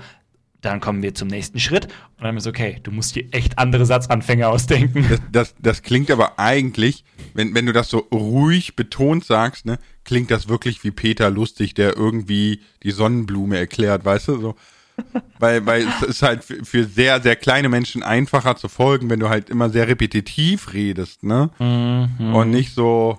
Dann 0.61 0.81
kommen 0.81 1.03
wir 1.03 1.15
zum 1.15 1.29
nächsten 1.29 1.61
Schritt 1.61 1.89
und 2.17 2.25
dann 2.25 2.37
ist 2.37 2.47
okay, 2.47 2.79
du 2.83 2.91
musst 2.91 3.15
dir 3.17 3.27
echt 3.33 3.59
andere 3.59 3.85
Satzanfänge 3.85 4.49
ausdenken. 4.49 5.07
Das, 5.09 5.21
das, 5.31 5.55
das 5.59 5.83
klingt 5.83 6.11
aber 6.11 6.39
eigentlich, 6.39 7.05
wenn, 7.35 7.55
wenn 7.55 7.67
du 7.67 7.73
das 7.73 7.91
so 7.91 7.99
ruhig 8.13 8.77
betont 8.77 9.25
sagst, 9.25 9.67
ne, 9.67 9.79
klingt 10.05 10.31
das 10.31 10.49
wirklich 10.49 10.85
wie 10.85 10.91
Peter 10.91 11.31
Lustig, 11.31 11.75
der 11.75 11.97
irgendwie 11.97 12.61
die 12.83 12.93
Sonnenblume 12.93 13.59
erklärt, 13.59 14.05
weißt 14.05 14.29
du? 14.29 14.41
So. 14.41 14.55
weil, 15.39 15.67
weil 15.67 15.87
es 15.89 16.03
ist 16.03 16.23
halt 16.23 16.45
für, 16.45 16.85
sehr, 16.85 17.21
sehr 17.21 17.37
kleine 17.37 17.69
Menschen 17.69 18.03
einfacher 18.03 18.57
zu 18.57 18.69
folgen, 18.69 19.11
wenn 19.11 19.21
du 19.21 19.29
halt 19.29 19.51
immer 19.51 19.69
sehr 19.71 19.89
repetitiv 19.89 20.73
redest, 20.73 21.25
ne? 21.25 21.51
Mhm. 21.59 22.35
Und 22.35 22.51
nicht 22.51 22.75
so 22.75 23.19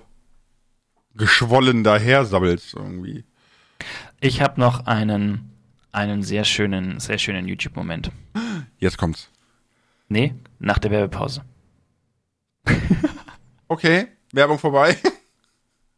geschwollen 1.16 1.84
daher 1.84 2.24
sabbelst 2.24 2.74
irgendwie. 2.74 3.24
Ich 4.20 4.40
habe 4.40 4.60
noch 4.60 4.86
einen 4.86 5.56
einen 5.96 6.22
sehr 6.22 6.44
schönen, 6.44 7.00
sehr 7.00 7.16
schönen 7.16 7.48
YouTube-Moment. 7.48 8.10
Jetzt 8.78 8.98
kommt's. 8.98 9.30
Nee, 10.08 10.34
nach 10.58 10.78
der 10.78 10.90
Werbepause. 10.90 11.42
okay, 13.68 14.08
Werbung 14.32 14.58
vorbei. 14.58 14.96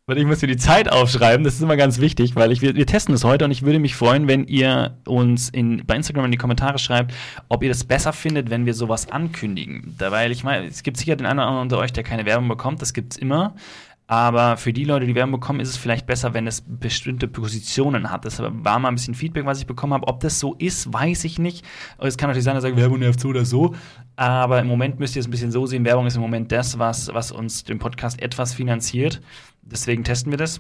Und 0.07 0.17
ich 0.17 0.25
muss 0.25 0.39
dir 0.39 0.47
die 0.47 0.57
Zeit 0.57 0.91
aufschreiben, 0.91 1.45
das 1.45 1.57
ist 1.57 1.61
immer 1.61 1.77
ganz 1.77 1.99
wichtig, 2.01 2.35
weil 2.35 2.51
ich, 2.51 2.63
wir, 2.63 2.75
wir 2.75 2.87
testen 2.87 3.15
es 3.15 3.25
heute 3.25 3.45
und 3.45 3.51
ich 3.51 3.63
würde 3.63 3.79
mich 3.79 3.95
freuen, 3.95 4.27
wenn 4.27 4.47
ihr 4.47 4.97
uns 5.05 5.51
in, 5.51 5.85
bei 5.85 5.97
Instagram 5.97 6.25
in 6.25 6.31
die 6.31 6.39
Kommentare 6.39 6.79
schreibt, 6.79 7.13
ob 7.51 7.63
ihr 7.63 7.69
das 7.69 7.85
besser 7.85 8.15
findet, 8.15 8.49
wenn 8.49 8.65
wir 8.65 8.73
sowas 8.73 9.11
ankündigen. 9.11 9.95
Da, 9.99 10.11
weil 10.11 10.33
ich 10.33 10.45
meine, 10.45 10.67
es 10.67 10.83
gibt 10.83 10.97
sicher 10.97 11.15
den 11.15 11.27
einen 11.27 11.41
oder 11.41 11.49
anderen 11.49 11.65
unter 11.65 11.77
euch, 11.77 11.93
der 11.93 12.05
keine 12.05 12.25
Werbung 12.25 12.49
bekommt, 12.49 12.81
das 12.81 12.95
gibt's 12.95 13.19
immer. 13.19 13.55
Aber 14.11 14.57
für 14.57 14.73
die 14.73 14.85
Leute, 14.85 15.05
die 15.05 15.15
Werbung 15.15 15.33
bekommen, 15.33 15.61
ist 15.61 15.69
es 15.69 15.77
vielleicht 15.77 16.07
besser, 16.07 16.33
wenn 16.33 16.47
es 16.47 16.65
bestimmte 16.67 17.29
Positionen 17.29 18.11
hat. 18.11 18.25
Das 18.25 18.41
war 18.41 18.79
mal 18.79 18.89
ein 18.89 18.95
bisschen 18.95 19.15
Feedback, 19.15 19.45
was 19.45 19.61
ich 19.61 19.67
bekommen 19.67 19.93
habe. 19.93 20.09
Ob 20.09 20.21
das 20.21 20.41
so 20.41 20.55
ist, 20.55 20.91
weiß 20.91 21.25
ich 21.25 21.39
nicht. 21.39 21.63
Es 21.99 22.17
kann 22.17 22.31
natürlich 22.31 22.45
sein, 22.45 22.55
dass 22.55 22.65
ihr 22.65 22.71
sagt, 22.71 22.81
Werbung 22.81 23.01
nervt 23.01 23.21
so 23.21 23.29
oder 23.29 23.45
so. 23.45 23.75
Aber 24.17 24.61
im 24.61 24.67
Moment 24.67 24.99
müsst 24.99 25.15
ihr 25.15 25.21
es 25.21 25.29
ein 25.29 25.31
bisschen 25.31 25.53
so 25.53 25.67
sehen. 25.67 25.85
Werbung 25.85 26.07
ist 26.07 26.17
im 26.17 26.23
Moment 26.23 26.51
das, 26.51 26.79
was, 26.79 27.13
was 27.13 27.31
uns 27.31 27.65
den 27.65 27.79
Podcast 27.79 28.23
etwas 28.23 28.55
finanziert. 28.55 29.21
Deswegen 29.61 30.05
testen 30.05 30.33
wir 30.33 30.39
das. 30.39 30.59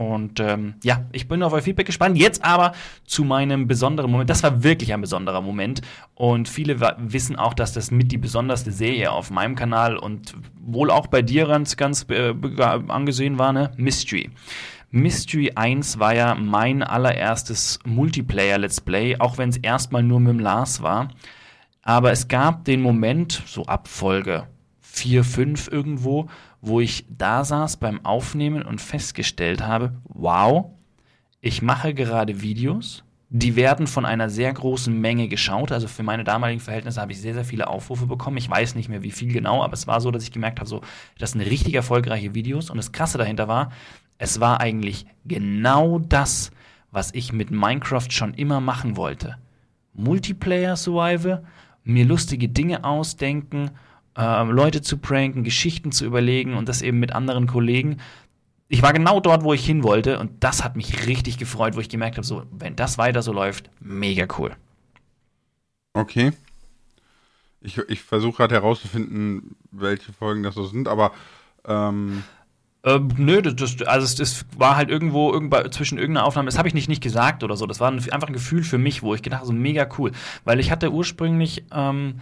Und 0.00 0.40
ähm, 0.40 0.76
ja, 0.82 1.04
ich 1.12 1.28
bin 1.28 1.42
auf 1.42 1.52
euer 1.52 1.60
Feedback 1.60 1.84
gespannt. 1.84 2.16
Jetzt 2.16 2.42
aber 2.42 2.72
zu 3.04 3.22
meinem 3.22 3.66
besonderen 3.66 4.10
Moment. 4.10 4.30
Das 4.30 4.42
war 4.42 4.64
wirklich 4.64 4.94
ein 4.94 5.02
besonderer 5.02 5.42
Moment. 5.42 5.82
Und 6.14 6.48
viele 6.48 6.80
wissen 6.80 7.36
auch, 7.36 7.52
dass 7.52 7.74
das 7.74 7.90
mit 7.90 8.10
die 8.10 8.16
besonderste 8.16 8.72
Serie 8.72 9.12
auf 9.12 9.30
meinem 9.30 9.56
Kanal 9.56 9.98
und 9.98 10.32
wohl 10.58 10.90
auch 10.90 11.06
bei 11.06 11.20
dir 11.20 11.46
ganz, 11.46 11.76
ganz 11.76 12.06
äh, 12.08 12.32
angesehen 12.88 13.38
war, 13.38 13.52
ne? 13.52 13.72
Mystery. 13.76 14.30
Mystery 14.90 15.52
1 15.54 15.98
war 15.98 16.14
ja 16.14 16.34
mein 16.34 16.82
allererstes 16.82 17.78
Multiplayer-Let's 17.84 18.80
Play, 18.80 19.16
auch 19.18 19.36
wenn 19.36 19.50
es 19.50 19.58
erstmal 19.58 20.02
nur 20.02 20.20
mit 20.20 20.30
dem 20.30 20.38
Lars 20.38 20.80
war. 20.80 21.10
Aber 21.82 22.10
es 22.10 22.26
gab 22.26 22.64
den 22.64 22.80
Moment, 22.80 23.42
so 23.44 23.66
ab 23.66 23.86
Folge 23.86 24.46
4, 24.80 25.24
5 25.24 25.68
irgendwo, 25.70 26.30
wo 26.60 26.80
ich 26.80 27.06
da 27.08 27.44
saß 27.44 27.78
beim 27.78 28.04
Aufnehmen 28.04 28.62
und 28.62 28.80
festgestellt 28.80 29.62
habe, 29.62 29.94
wow, 30.04 30.66
ich 31.40 31.62
mache 31.62 31.94
gerade 31.94 32.42
Videos, 32.42 33.02
die 33.32 33.54
werden 33.54 33.86
von 33.86 34.04
einer 34.04 34.28
sehr 34.28 34.52
großen 34.52 35.00
Menge 35.00 35.28
geschaut. 35.28 35.70
Also 35.70 35.86
für 35.86 36.02
meine 36.02 36.24
damaligen 36.24 36.60
Verhältnisse 36.60 37.00
habe 37.00 37.12
ich 37.12 37.20
sehr, 37.20 37.34
sehr 37.34 37.44
viele 37.44 37.68
Aufrufe 37.68 38.06
bekommen. 38.06 38.36
Ich 38.36 38.50
weiß 38.50 38.74
nicht 38.74 38.88
mehr, 38.88 39.04
wie 39.04 39.12
viel 39.12 39.32
genau, 39.32 39.62
aber 39.62 39.74
es 39.74 39.86
war 39.86 40.00
so, 40.00 40.10
dass 40.10 40.24
ich 40.24 40.32
gemerkt 40.32 40.58
habe, 40.58 40.68
so, 40.68 40.82
das 41.18 41.30
sind 41.32 41.40
richtig 41.40 41.74
erfolgreiche 41.74 42.34
Videos. 42.34 42.70
Und 42.70 42.76
das 42.76 42.90
Krasse 42.90 43.18
dahinter 43.18 43.46
war, 43.46 43.70
es 44.18 44.40
war 44.40 44.60
eigentlich 44.60 45.06
genau 45.24 46.00
das, 46.00 46.50
was 46.90 47.14
ich 47.14 47.32
mit 47.32 47.52
Minecraft 47.52 48.10
schon 48.10 48.34
immer 48.34 48.60
machen 48.60 48.96
wollte. 48.96 49.38
Multiplayer 49.94 50.76
Survival, 50.76 51.44
mir 51.84 52.04
lustige 52.04 52.48
Dinge 52.48 52.82
ausdenken 52.82 53.70
äh, 54.16 54.44
Leute 54.44 54.82
zu 54.82 54.98
pranken, 54.98 55.44
Geschichten 55.44 55.92
zu 55.92 56.04
überlegen 56.04 56.54
und 56.54 56.68
das 56.68 56.82
eben 56.82 56.98
mit 56.98 57.12
anderen 57.12 57.46
Kollegen. 57.46 57.98
Ich 58.68 58.82
war 58.82 58.92
genau 58.92 59.20
dort, 59.20 59.42
wo 59.42 59.52
ich 59.52 59.64
hin 59.64 59.82
wollte 59.82 60.18
und 60.18 60.44
das 60.44 60.62
hat 60.62 60.76
mich 60.76 61.06
richtig 61.06 61.38
gefreut, 61.38 61.76
wo 61.76 61.80
ich 61.80 61.88
gemerkt 61.88 62.16
habe, 62.16 62.26
so, 62.26 62.44
wenn 62.50 62.76
das 62.76 62.98
weiter 62.98 63.22
so 63.22 63.32
läuft, 63.32 63.70
mega 63.80 64.26
cool. 64.38 64.52
Okay. 65.92 66.32
Ich, 67.60 67.76
ich 67.76 68.02
versuche 68.02 68.38
gerade 68.38 68.54
herauszufinden, 68.54 69.56
welche 69.70 70.12
Folgen 70.12 70.42
das 70.42 70.54
so 70.54 70.64
sind, 70.66 70.88
aber 70.88 71.12
ähm 71.66 72.22
ähm, 72.82 73.08
nö, 73.18 73.42
das, 73.42 73.82
also 73.82 74.16
das 74.16 74.46
war 74.56 74.76
halt 74.76 74.88
irgendwo 74.88 75.32
irgendwo 75.32 75.60
zwischen 75.68 75.98
irgendeiner 75.98 76.26
Aufnahme, 76.26 76.46
das 76.46 76.56
habe 76.56 76.66
ich 76.66 76.72
nicht, 76.72 76.88
nicht 76.88 77.02
gesagt 77.02 77.44
oder 77.44 77.56
so. 77.56 77.66
Das 77.66 77.78
war 77.78 77.90
einfach 77.92 78.28
ein 78.28 78.32
Gefühl 78.32 78.62
für 78.62 78.78
mich, 78.78 79.02
wo 79.02 79.14
ich 79.14 79.22
gedacht 79.22 79.40
habe, 79.40 79.48
so 79.48 79.52
mega 79.52 79.86
cool. 79.98 80.12
Weil 80.44 80.60
ich 80.60 80.70
hatte 80.70 80.90
ursprünglich 80.90 81.64
ähm, 81.72 82.20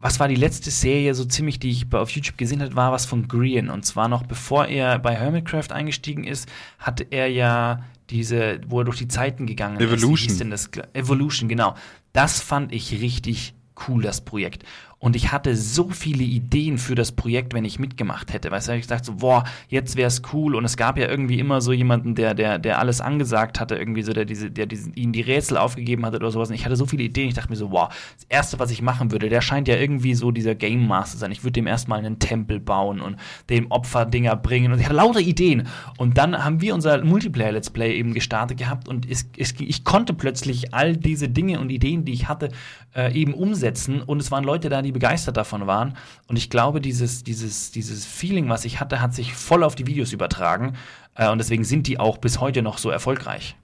was 0.00 0.20
war 0.20 0.28
die 0.28 0.36
letzte 0.36 0.70
Serie 0.70 1.14
so 1.14 1.24
ziemlich, 1.24 1.58
die 1.58 1.70
ich 1.70 1.92
auf 1.92 2.10
YouTube 2.10 2.38
gesehen 2.38 2.62
habe, 2.62 2.76
war 2.76 2.92
was 2.92 3.04
von 3.04 3.26
Green. 3.26 3.68
Und 3.68 3.84
zwar 3.84 4.08
noch 4.08 4.22
bevor 4.22 4.66
er 4.66 4.98
bei 4.98 5.14
Hermitcraft 5.16 5.72
eingestiegen 5.72 6.24
ist, 6.24 6.48
hatte 6.78 7.06
er 7.10 7.28
ja 7.28 7.84
diese, 8.08 8.60
wo 8.66 8.80
er 8.80 8.84
durch 8.84 8.98
die 8.98 9.08
Zeiten 9.08 9.46
gegangen 9.46 9.80
Evolution. 9.80 10.14
ist. 10.14 10.40
Evolution. 10.40 10.84
Evolution, 10.94 11.48
genau. 11.48 11.74
Das 12.12 12.40
fand 12.40 12.72
ich 12.72 12.92
richtig 12.92 13.54
cool, 13.88 14.02
das 14.02 14.20
Projekt. 14.20 14.64
Und 15.00 15.14
ich 15.14 15.30
hatte 15.30 15.54
so 15.54 15.90
viele 15.90 16.24
Ideen 16.24 16.76
für 16.76 16.96
das 16.96 17.12
Projekt, 17.12 17.54
wenn 17.54 17.64
ich 17.64 17.78
mitgemacht 17.78 18.32
hätte. 18.32 18.50
Weißt 18.50 18.68
du, 18.68 18.72
ich 18.72 18.88
dachte 18.88 19.04
so, 19.06 19.14
boah, 19.14 19.44
jetzt 19.68 19.96
wäre 19.96 20.08
es 20.08 20.22
cool. 20.32 20.56
Und 20.56 20.64
es 20.64 20.76
gab 20.76 20.98
ja 20.98 21.08
irgendwie 21.08 21.38
immer 21.38 21.60
so 21.60 21.72
jemanden, 21.72 22.16
der, 22.16 22.34
der, 22.34 22.58
der 22.58 22.80
alles 22.80 23.00
angesagt 23.00 23.60
hatte, 23.60 23.76
irgendwie 23.76 24.02
so, 24.02 24.12
der 24.12 24.24
diese, 24.24 24.50
der 24.50 24.66
diese, 24.66 24.90
ihnen 24.90 25.12
die 25.12 25.20
Rätsel 25.20 25.56
aufgegeben 25.56 26.04
hatte 26.04 26.16
oder 26.16 26.32
sowas. 26.32 26.48
Und 26.48 26.56
ich 26.56 26.64
hatte 26.64 26.74
so 26.74 26.84
viele 26.84 27.04
Ideen. 27.04 27.28
Ich 27.28 27.34
dachte 27.34 27.50
mir 27.50 27.56
so, 27.56 27.70
wow, 27.70 27.88
das 27.88 28.26
erste, 28.28 28.58
was 28.58 28.72
ich 28.72 28.82
machen 28.82 29.12
würde, 29.12 29.28
der 29.28 29.40
scheint 29.40 29.68
ja 29.68 29.76
irgendwie 29.76 30.14
so 30.14 30.32
dieser 30.32 30.56
Game 30.56 30.86
Master 30.88 31.16
sein. 31.16 31.30
Ich 31.30 31.44
würde 31.44 31.52
dem 31.52 31.68
erstmal 31.68 32.00
einen 32.00 32.18
Tempel 32.18 32.58
bauen 32.58 33.00
und 33.00 33.16
dem 33.50 33.70
Opferdinger 33.70 34.34
bringen. 34.34 34.72
Und 34.72 34.80
ich 34.80 34.86
hatte 34.86 34.96
lauter 34.96 35.20
Ideen. 35.20 35.68
Und 35.96 36.18
dann 36.18 36.44
haben 36.44 36.60
wir 36.60 36.74
unser 36.74 37.04
Multiplayer 37.04 37.52
Let's 37.52 37.70
Play 37.70 37.96
eben 37.96 38.14
gestartet 38.14 38.58
gehabt 38.58 38.88
und 38.88 39.08
es, 39.08 39.30
es, 39.36 39.54
ich 39.58 39.84
konnte 39.84 40.12
plötzlich 40.12 40.74
all 40.74 40.96
diese 40.96 41.28
Dinge 41.28 41.60
und 41.60 41.70
Ideen, 41.70 42.04
die 42.04 42.12
ich 42.12 42.28
hatte, 42.28 42.50
äh, 42.94 43.12
eben 43.14 43.34
umsetzen. 43.34 44.02
Und 44.02 44.20
es 44.20 44.30
waren 44.30 44.44
Leute 44.44 44.68
da, 44.68 44.82
die 44.82 44.87
die 44.88 44.92
begeistert 44.92 45.36
davon 45.36 45.66
waren. 45.66 45.96
Und 46.28 46.36
ich 46.36 46.48
glaube, 46.48 46.80
dieses, 46.80 47.22
dieses, 47.22 47.70
dieses 47.70 48.06
Feeling, 48.06 48.48
was 48.48 48.64
ich 48.64 48.80
hatte, 48.80 49.02
hat 49.02 49.14
sich 49.14 49.34
voll 49.34 49.62
auf 49.62 49.74
die 49.74 49.86
Videos 49.86 50.12
übertragen. 50.12 50.76
Äh, 51.14 51.28
und 51.28 51.38
deswegen 51.38 51.64
sind 51.64 51.86
die 51.86 52.00
auch 52.00 52.16
bis 52.16 52.40
heute 52.40 52.62
noch 52.62 52.78
so 52.78 52.88
erfolgreich. 52.88 53.54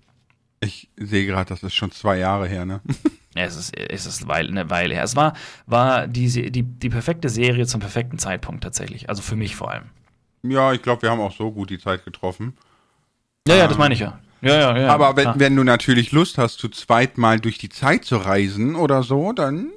Ich 0.61 0.91
sehe 0.97 1.27
gerade, 1.27 1.49
das 1.49 1.63
ist 1.63 1.75
schon 1.75 1.93
zwei 1.93 2.19
Jahre 2.19 2.47
her, 2.47 2.67
ne? 2.67 2.81
es 3.35 3.57
ist, 3.57 3.77
es 3.77 4.05
ist 4.05 4.31
eine 4.31 4.69
Weile 4.69 4.95
her. 4.95 5.03
Es 5.03 5.17
war, 5.17 5.33
war 5.67 6.07
die, 6.07 6.51
die, 6.51 6.63
die 6.63 6.91
perfekte 6.91 7.31
Serie 7.31 7.67
zum 7.67 7.81
perfekten 7.81 8.19
Zeitpunkt 8.19 8.63
tatsächlich. 8.63 9.09
Also 9.09 9.23
für 9.23 9.37
mich 9.37 9.57
vor 9.57 9.71
allem. 9.71 9.85
Ja, 10.43 10.75
ich 10.75 10.83
glaube, 10.83 11.03
wir 11.03 11.11
haben 11.11 11.21
auch 11.21 11.35
so 11.35 11.51
gut 11.51 11.71
die 11.71 11.79
Zeit 11.79 12.05
getroffen. 12.05 12.55
Ja, 13.49 13.57
ja, 13.57 13.67
das 13.67 13.79
meine 13.79 13.95
ich 13.95 14.01
ja. 14.01 14.19
Ja, 14.43 14.57
ja, 14.57 14.79
ja. 14.79 14.89
Aber 14.89 15.17
wenn, 15.17 15.41
wenn 15.41 15.57
du 15.57 15.65
natürlich 15.65 16.13
Lust 16.13 16.37
hast, 16.37 16.59
zu 16.59 16.69
zweit 16.69 17.17
mal 17.17 17.41
durch 17.41 17.57
die 17.57 17.71
Zeit 17.71 18.05
zu 18.05 18.17
reisen 18.17 18.77
oder 18.77 19.03
so, 19.03 19.33
dann 19.33 19.71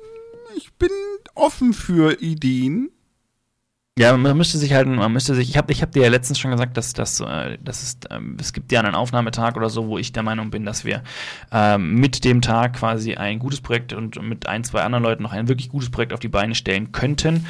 ich 0.58 0.74
bin 0.74 0.90
offen 1.38 1.74
für 1.74 2.22
Ideen. 2.22 2.90
Ja, 3.98 4.16
man 4.16 4.38
müsste 4.38 4.60
sich 4.60 4.74
halt, 4.74 4.88
man 4.88 5.12
müsste 5.12 5.34
sich, 5.34 5.50
ich 5.50 5.58
habe 5.58 5.72
ich 5.72 5.82
hab 5.82 5.92
dir 5.92 6.04
ja 6.04 6.10
letztens 6.10 6.38
schon 6.38 6.52
gesagt, 6.52 6.78
dass, 6.78 6.94
dass, 6.94 7.20
äh, 7.20 7.58
dass 7.64 7.82
es, 7.82 7.98
äh, 8.12 8.20
es 8.40 8.54
gibt 8.54 8.72
ja 8.72 8.80
einen 8.80 8.94
Aufnahmetag 8.94 9.56
oder 9.56 9.70
so, 9.72 9.88
wo 9.88 9.98
ich 9.98 10.12
der 10.12 10.22
Meinung 10.22 10.52
bin, 10.52 10.66
dass 10.66 10.86
wir 10.86 11.02
äh, 11.52 11.80
mit 11.80 12.24
dem 12.24 12.42
Tag 12.42 12.74
quasi 12.74 13.16
ein 13.16 13.40
gutes 13.40 13.60
Projekt 13.60 13.94
und 13.94 14.22
mit 14.22 14.48
ein, 14.48 14.64
zwei 14.64 14.84
anderen 14.84 15.04
Leuten 15.04 15.24
noch 15.24 15.34
ein 15.34 15.48
wirklich 15.48 15.70
gutes 15.70 15.90
Projekt 15.90 16.14
auf 16.14 16.20
die 16.20 16.28
Beine 16.28 16.54
stellen 16.54 16.92
könnten. 16.92 17.48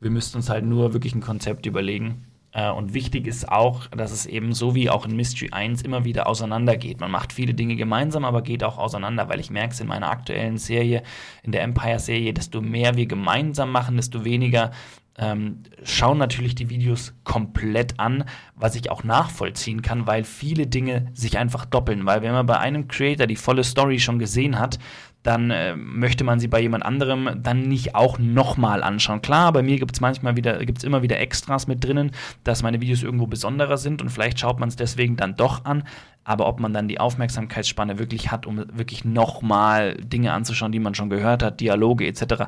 Wir 0.00 0.10
müssten 0.10 0.38
uns 0.38 0.48
halt 0.48 0.64
nur 0.64 0.94
wirklich 0.94 1.14
ein 1.14 1.20
Konzept 1.20 1.66
überlegen. 1.66 2.24
Äh, 2.52 2.70
und 2.70 2.94
wichtig 2.94 3.26
ist 3.26 3.48
auch, 3.48 3.86
dass 3.88 4.10
es 4.10 4.26
eben 4.26 4.52
so 4.52 4.74
wie 4.74 4.90
auch 4.90 5.06
in 5.06 5.14
Mystery 5.14 5.50
1 5.52 5.82
immer 5.82 6.04
wieder 6.04 6.26
auseinandergeht. 6.26 7.00
Man 7.00 7.10
macht 7.10 7.32
viele 7.32 7.54
Dinge 7.54 7.76
gemeinsam, 7.76 8.24
aber 8.24 8.42
geht 8.42 8.64
auch 8.64 8.78
auseinander, 8.78 9.28
weil 9.28 9.40
ich 9.40 9.50
merke 9.50 9.72
es 9.72 9.80
in 9.80 9.86
meiner 9.86 10.10
aktuellen 10.10 10.58
Serie, 10.58 11.02
in 11.42 11.52
der 11.52 11.62
Empire-Serie, 11.62 12.32
desto 12.34 12.60
mehr 12.60 12.96
wir 12.96 13.06
gemeinsam 13.06 13.70
machen, 13.70 13.96
desto 13.96 14.24
weniger 14.24 14.72
ähm, 15.18 15.64
schauen 15.82 16.18
natürlich 16.18 16.54
die 16.54 16.70
Videos 16.70 17.14
komplett 17.24 17.98
an, 17.98 18.24
was 18.54 18.74
ich 18.74 18.90
auch 18.90 19.04
nachvollziehen 19.04 19.82
kann, 19.82 20.06
weil 20.06 20.24
viele 20.24 20.66
Dinge 20.66 21.08
sich 21.12 21.38
einfach 21.38 21.66
doppeln. 21.66 22.06
Weil 22.06 22.22
wenn 22.22 22.32
man 22.32 22.46
bei 22.46 22.58
einem 22.58 22.88
Creator 22.88 23.26
die 23.26 23.36
volle 23.36 23.64
Story 23.64 23.98
schon 23.98 24.18
gesehen 24.18 24.58
hat, 24.58 24.78
dann 25.22 25.50
äh, 25.50 25.76
möchte 25.76 26.24
man 26.24 26.40
sie 26.40 26.48
bei 26.48 26.60
jemand 26.60 26.84
anderem 26.84 27.42
dann 27.42 27.68
nicht 27.68 27.94
auch 27.94 28.18
nochmal 28.18 28.82
anschauen. 28.82 29.20
Klar, 29.20 29.52
bei 29.52 29.62
mir 29.62 29.78
gibt 29.78 29.92
es 29.92 30.00
manchmal 30.00 30.36
wieder, 30.36 30.64
gibt 30.64 30.78
es 30.78 30.84
immer 30.84 31.02
wieder 31.02 31.20
Extras 31.20 31.66
mit 31.66 31.84
drinnen, 31.84 32.12
dass 32.42 32.62
meine 32.62 32.80
Videos 32.80 33.02
irgendwo 33.02 33.26
besonderer 33.26 33.76
sind 33.76 34.00
und 34.00 34.08
vielleicht 34.08 34.40
schaut 34.40 34.58
man 34.58 34.70
es 34.70 34.76
deswegen 34.76 35.16
dann 35.16 35.36
doch 35.36 35.64
an. 35.66 35.84
Aber 36.24 36.46
ob 36.46 36.60
man 36.60 36.72
dann 36.72 36.88
die 36.88 37.00
Aufmerksamkeitsspanne 37.00 37.98
wirklich 37.98 38.30
hat, 38.30 38.46
um 38.46 38.64
wirklich 38.72 39.04
nochmal 39.04 39.94
Dinge 39.96 40.32
anzuschauen, 40.32 40.72
die 40.72 40.78
man 40.78 40.94
schon 40.94 41.10
gehört 41.10 41.42
hat, 41.42 41.60
Dialoge 41.60 42.06
etc., 42.06 42.44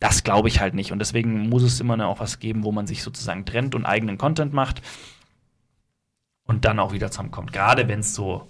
das 0.00 0.24
glaube 0.24 0.48
ich 0.48 0.60
halt 0.60 0.74
nicht. 0.74 0.92
Und 0.92 0.98
deswegen 0.98 1.48
muss 1.48 1.62
es 1.62 1.78
immer 1.78 2.04
auch 2.06 2.20
was 2.20 2.38
geben, 2.38 2.64
wo 2.64 2.72
man 2.72 2.86
sich 2.86 3.02
sozusagen 3.02 3.44
trennt 3.44 3.74
und 3.74 3.84
eigenen 3.84 4.18
Content 4.18 4.52
macht 4.52 4.82
und 6.46 6.64
dann 6.64 6.80
auch 6.80 6.92
wieder 6.92 7.10
zusammenkommt. 7.10 7.52
Gerade 7.52 7.86
wenn 7.86 8.00
es 8.00 8.14
so 8.14 8.48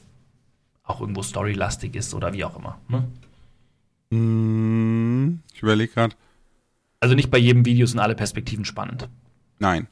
auch 0.85 1.01
irgendwo 1.01 1.23
storylastig 1.23 1.95
ist 1.95 2.15
oder 2.15 2.33
wie 2.33 2.45
auch 2.45 2.57
immer. 2.57 2.79
Ne? 2.89 3.05
Hm, 4.11 5.41
ich 5.53 5.63
überlege 5.63 5.93
gerade. 5.93 6.17
Also 7.01 7.15
nicht 7.15 7.31
bei 7.31 7.39
jedem 7.39 7.65
Video 7.65 7.87
sind 7.87 7.99
alle 7.99 8.15
Perspektiven 8.15 8.65
spannend. 8.65 9.09
Nein. 9.59 9.87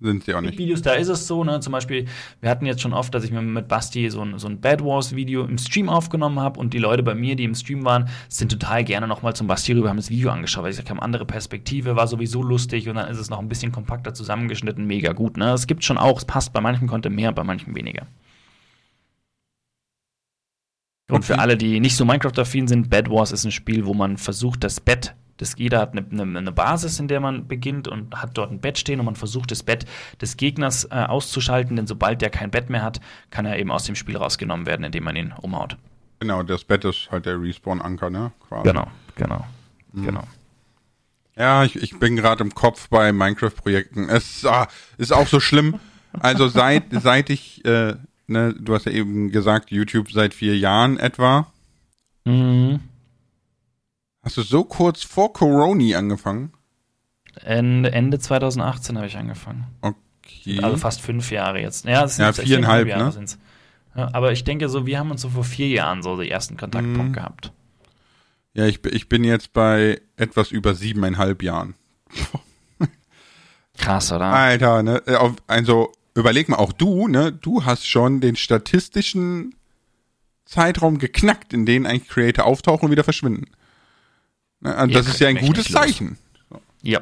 Sind 0.00 0.24
sie 0.24 0.34
auch 0.34 0.40
nicht. 0.40 0.58
Videos, 0.58 0.82
da 0.82 0.94
ist 0.94 1.08
es 1.08 1.26
so, 1.26 1.44
ne? 1.44 1.60
Zum 1.60 1.72
Beispiel, 1.72 2.06
wir 2.40 2.50
hatten 2.50 2.66
jetzt 2.66 2.82
schon 2.82 2.92
oft, 2.92 3.14
dass 3.14 3.24
ich 3.24 3.30
mir 3.30 3.40
mit 3.40 3.68
Basti 3.68 4.10
so 4.10 4.22
ein, 4.22 4.38
so 4.38 4.48
ein 4.48 4.60
Bad 4.60 4.84
Wars-Video 4.84 5.44
im 5.44 5.56
Stream 5.56 5.88
aufgenommen 5.88 6.40
habe 6.40 6.58
und 6.58 6.74
die 6.74 6.78
Leute 6.78 7.02
bei 7.02 7.14
mir, 7.14 7.36
die 7.36 7.44
im 7.44 7.54
Stream 7.54 7.84
waren, 7.84 8.08
sind 8.28 8.50
total 8.50 8.84
gerne 8.84 9.06
nochmal 9.06 9.36
zum 9.36 9.46
Basti 9.46 9.72
rüber, 9.72 9.88
haben 9.88 9.96
das 9.96 10.10
Video 10.10 10.30
angeschaut, 10.30 10.64
weil 10.64 10.70
ich 10.70 10.76
gesagt 10.76 10.90
habe, 10.90 11.00
andere 11.00 11.24
Perspektive, 11.24 11.96
war 11.96 12.08
sowieso 12.08 12.42
lustig 12.42 12.88
und 12.88 12.96
dann 12.96 13.08
ist 13.08 13.18
es 13.18 13.30
noch 13.30 13.38
ein 13.38 13.48
bisschen 13.48 13.72
kompakter 13.72 14.12
zusammengeschnitten, 14.14 14.84
mega 14.84 15.12
gut. 15.12 15.36
Ne? 15.36 15.52
Es 15.52 15.66
gibt 15.66 15.84
schon 15.84 15.96
auch, 15.96 16.18
es 16.18 16.24
passt 16.24 16.52
bei 16.52 16.60
manchen 16.60 16.88
Content 16.88 17.14
mehr, 17.14 17.32
bei 17.32 17.44
manchen 17.44 17.74
weniger. 17.74 18.06
Und 21.10 21.24
für 21.24 21.38
alle, 21.38 21.56
die 21.56 21.80
nicht 21.80 21.96
so 21.96 22.04
Minecraft-affin 22.04 22.66
sind, 22.66 22.88
Bed 22.88 23.10
Wars 23.10 23.30
ist 23.30 23.44
ein 23.44 23.52
Spiel, 23.52 23.84
wo 23.84 23.94
man 23.94 24.16
versucht, 24.16 24.64
das 24.64 24.80
Bett, 24.80 25.14
das 25.36 25.54
jeder 25.56 25.80
hat 25.80 25.92
eine, 25.92 26.06
eine, 26.10 26.38
eine, 26.38 26.52
Basis, 26.52 26.98
in 27.00 27.08
der 27.08 27.20
man 27.20 27.48
beginnt 27.48 27.88
und 27.88 28.14
hat 28.14 28.36
dort 28.36 28.50
ein 28.50 28.60
Bett 28.60 28.78
stehen 28.78 29.00
und 29.00 29.06
man 29.06 29.16
versucht, 29.16 29.50
das 29.50 29.62
Bett 29.62 29.86
des 30.20 30.36
Gegners 30.36 30.84
äh, 30.84 30.94
auszuschalten, 30.94 31.76
denn 31.76 31.86
sobald 31.86 32.22
der 32.22 32.30
kein 32.30 32.50
Bett 32.50 32.70
mehr 32.70 32.82
hat, 32.82 33.00
kann 33.30 33.46
er 33.46 33.58
eben 33.58 33.70
aus 33.70 33.84
dem 33.84 33.96
Spiel 33.96 34.16
rausgenommen 34.16 34.66
werden, 34.66 34.84
indem 34.84 35.04
man 35.04 35.16
ihn 35.16 35.34
umhaut. 35.40 35.76
Genau, 36.20 36.42
das 36.42 36.64
Bett 36.64 36.84
ist 36.84 37.10
halt 37.10 37.26
der 37.26 37.40
Respawn-Anker, 37.40 38.10
ne? 38.10 38.32
Quasi. 38.48 38.68
Genau, 38.68 38.86
genau, 39.16 39.44
mhm. 39.92 40.06
genau. 40.06 40.24
Ja, 41.36 41.64
ich, 41.64 41.76
ich 41.76 41.98
bin 41.98 42.14
gerade 42.14 42.44
im 42.44 42.54
Kopf 42.54 42.88
bei 42.88 43.12
Minecraft-Projekten. 43.12 44.08
Es 44.08 44.44
ah, 44.46 44.68
ist 44.98 45.12
auch 45.12 45.26
so 45.26 45.40
schlimm. 45.40 45.80
Also 46.12 46.46
seit, 46.46 46.84
seit 46.92 47.28
ich 47.28 47.64
äh, 47.64 47.96
ne, 48.26 48.54
du 48.58 48.74
hast 48.74 48.86
ja 48.86 48.92
eben 48.92 49.30
gesagt, 49.30 49.70
YouTube 49.70 50.10
seit 50.10 50.34
vier 50.34 50.56
Jahren 50.56 50.98
etwa. 50.98 51.46
Mhm. 52.24 52.80
Hast 54.24 54.36
du 54.38 54.42
so 54.42 54.64
kurz 54.64 55.02
vor 55.02 55.32
Corona 55.32 55.98
angefangen? 55.98 56.52
Ende, 57.42 57.92
Ende 57.92 58.18
2018 58.18 58.96
habe 58.96 59.06
ich 59.06 59.16
angefangen. 59.16 59.66
Okay. 59.82 60.60
Also 60.62 60.76
fast 60.78 61.00
fünf 61.00 61.30
Jahre 61.30 61.60
jetzt. 61.60 61.84
Ja, 61.84 62.02
das 62.02 62.16
sind 62.16 62.24
ja 62.24 62.32
viereinhalb, 62.32 62.88
Jahre 62.88 63.04
ne? 63.04 63.12
Sind's. 63.12 63.38
Ja, 63.94 64.08
aber 64.12 64.32
ich 64.32 64.44
denke 64.44 64.68
so, 64.68 64.86
wir 64.86 64.98
haben 64.98 65.10
uns 65.10 65.22
so 65.22 65.28
vor 65.28 65.44
vier 65.44 65.68
Jahren 65.68 66.02
so 66.02 66.16
den 66.16 66.28
ersten 66.28 66.56
Kontaktpunkt 66.56 67.10
mhm. 67.10 67.12
gehabt. 67.12 67.52
Ja, 68.54 68.66
ich, 68.66 68.84
ich 68.86 69.08
bin 69.08 69.24
jetzt 69.24 69.52
bei 69.52 70.00
etwas 70.16 70.50
über 70.50 70.74
siebeneinhalb 70.74 71.42
Jahren. 71.42 71.74
Krass, 73.78 74.12
oder? 74.12 74.26
Alter, 74.26 74.82
ne? 74.82 75.02
Also 75.46 75.92
überleg 76.14 76.48
mal, 76.48 76.56
auch 76.56 76.72
du, 76.72 77.08
ne, 77.08 77.32
du 77.32 77.64
hast 77.64 77.86
schon 77.86 78.20
den 78.20 78.36
statistischen 78.36 79.54
Zeitraum 80.44 80.98
geknackt, 80.98 81.52
in 81.52 81.66
dem 81.66 81.84
eigentlich 81.84 82.08
Creator 82.08 82.44
auftauchen 82.44 82.86
und 82.86 82.92
wieder 82.92 83.04
verschwinden. 83.04 83.46
Ne, 84.60 84.74
also 84.74 84.94
das 84.94 85.08
ist 85.08 85.20
ja 85.20 85.28
ein 85.28 85.36
gutes 85.36 85.66
Zeichen. 85.66 86.18
Ja, 86.82 87.00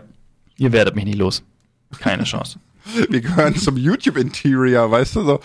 ihr 0.57 0.73
werdet 0.73 0.95
mich 0.95 1.05
nicht 1.05 1.19
los. 1.19 1.43
Keine 1.99 2.25
Chance. 2.25 2.59
Wir 3.11 3.21
gehören 3.21 3.57
zum 3.57 3.77
YouTube-Interior, 3.77 4.91
weißt 4.91 5.17
du, 5.17 5.25
so. 5.25 5.41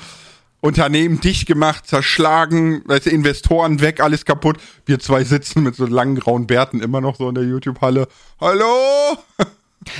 Unternehmen 0.60 1.22
dicht 1.22 1.46
gemacht, 1.46 1.86
zerschlagen, 1.86 2.82
weißt 2.86 3.06
du, 3.06 3.10
Investoren 3.12 3.80
weg, 3.80 4.02
alles 4.02 4.26
kaputt. 4.26 4.58
Wir 4.86 5.00
zwei 5.00 5.24
sitzen 5.24 5.62
mit 5.62 5.76
so 5.76 5.86
langen 5.86 6.16
grauen 6.16 6.48
Bärten 6.48 6.82
immer 6.82 7.00
noch 7.00 7.16
so 7.18 7.30
in 7.30 7.36
der 7.36 7.44
YouTube-Halle. 7.44 8.08
Hallo? 8.40 9.18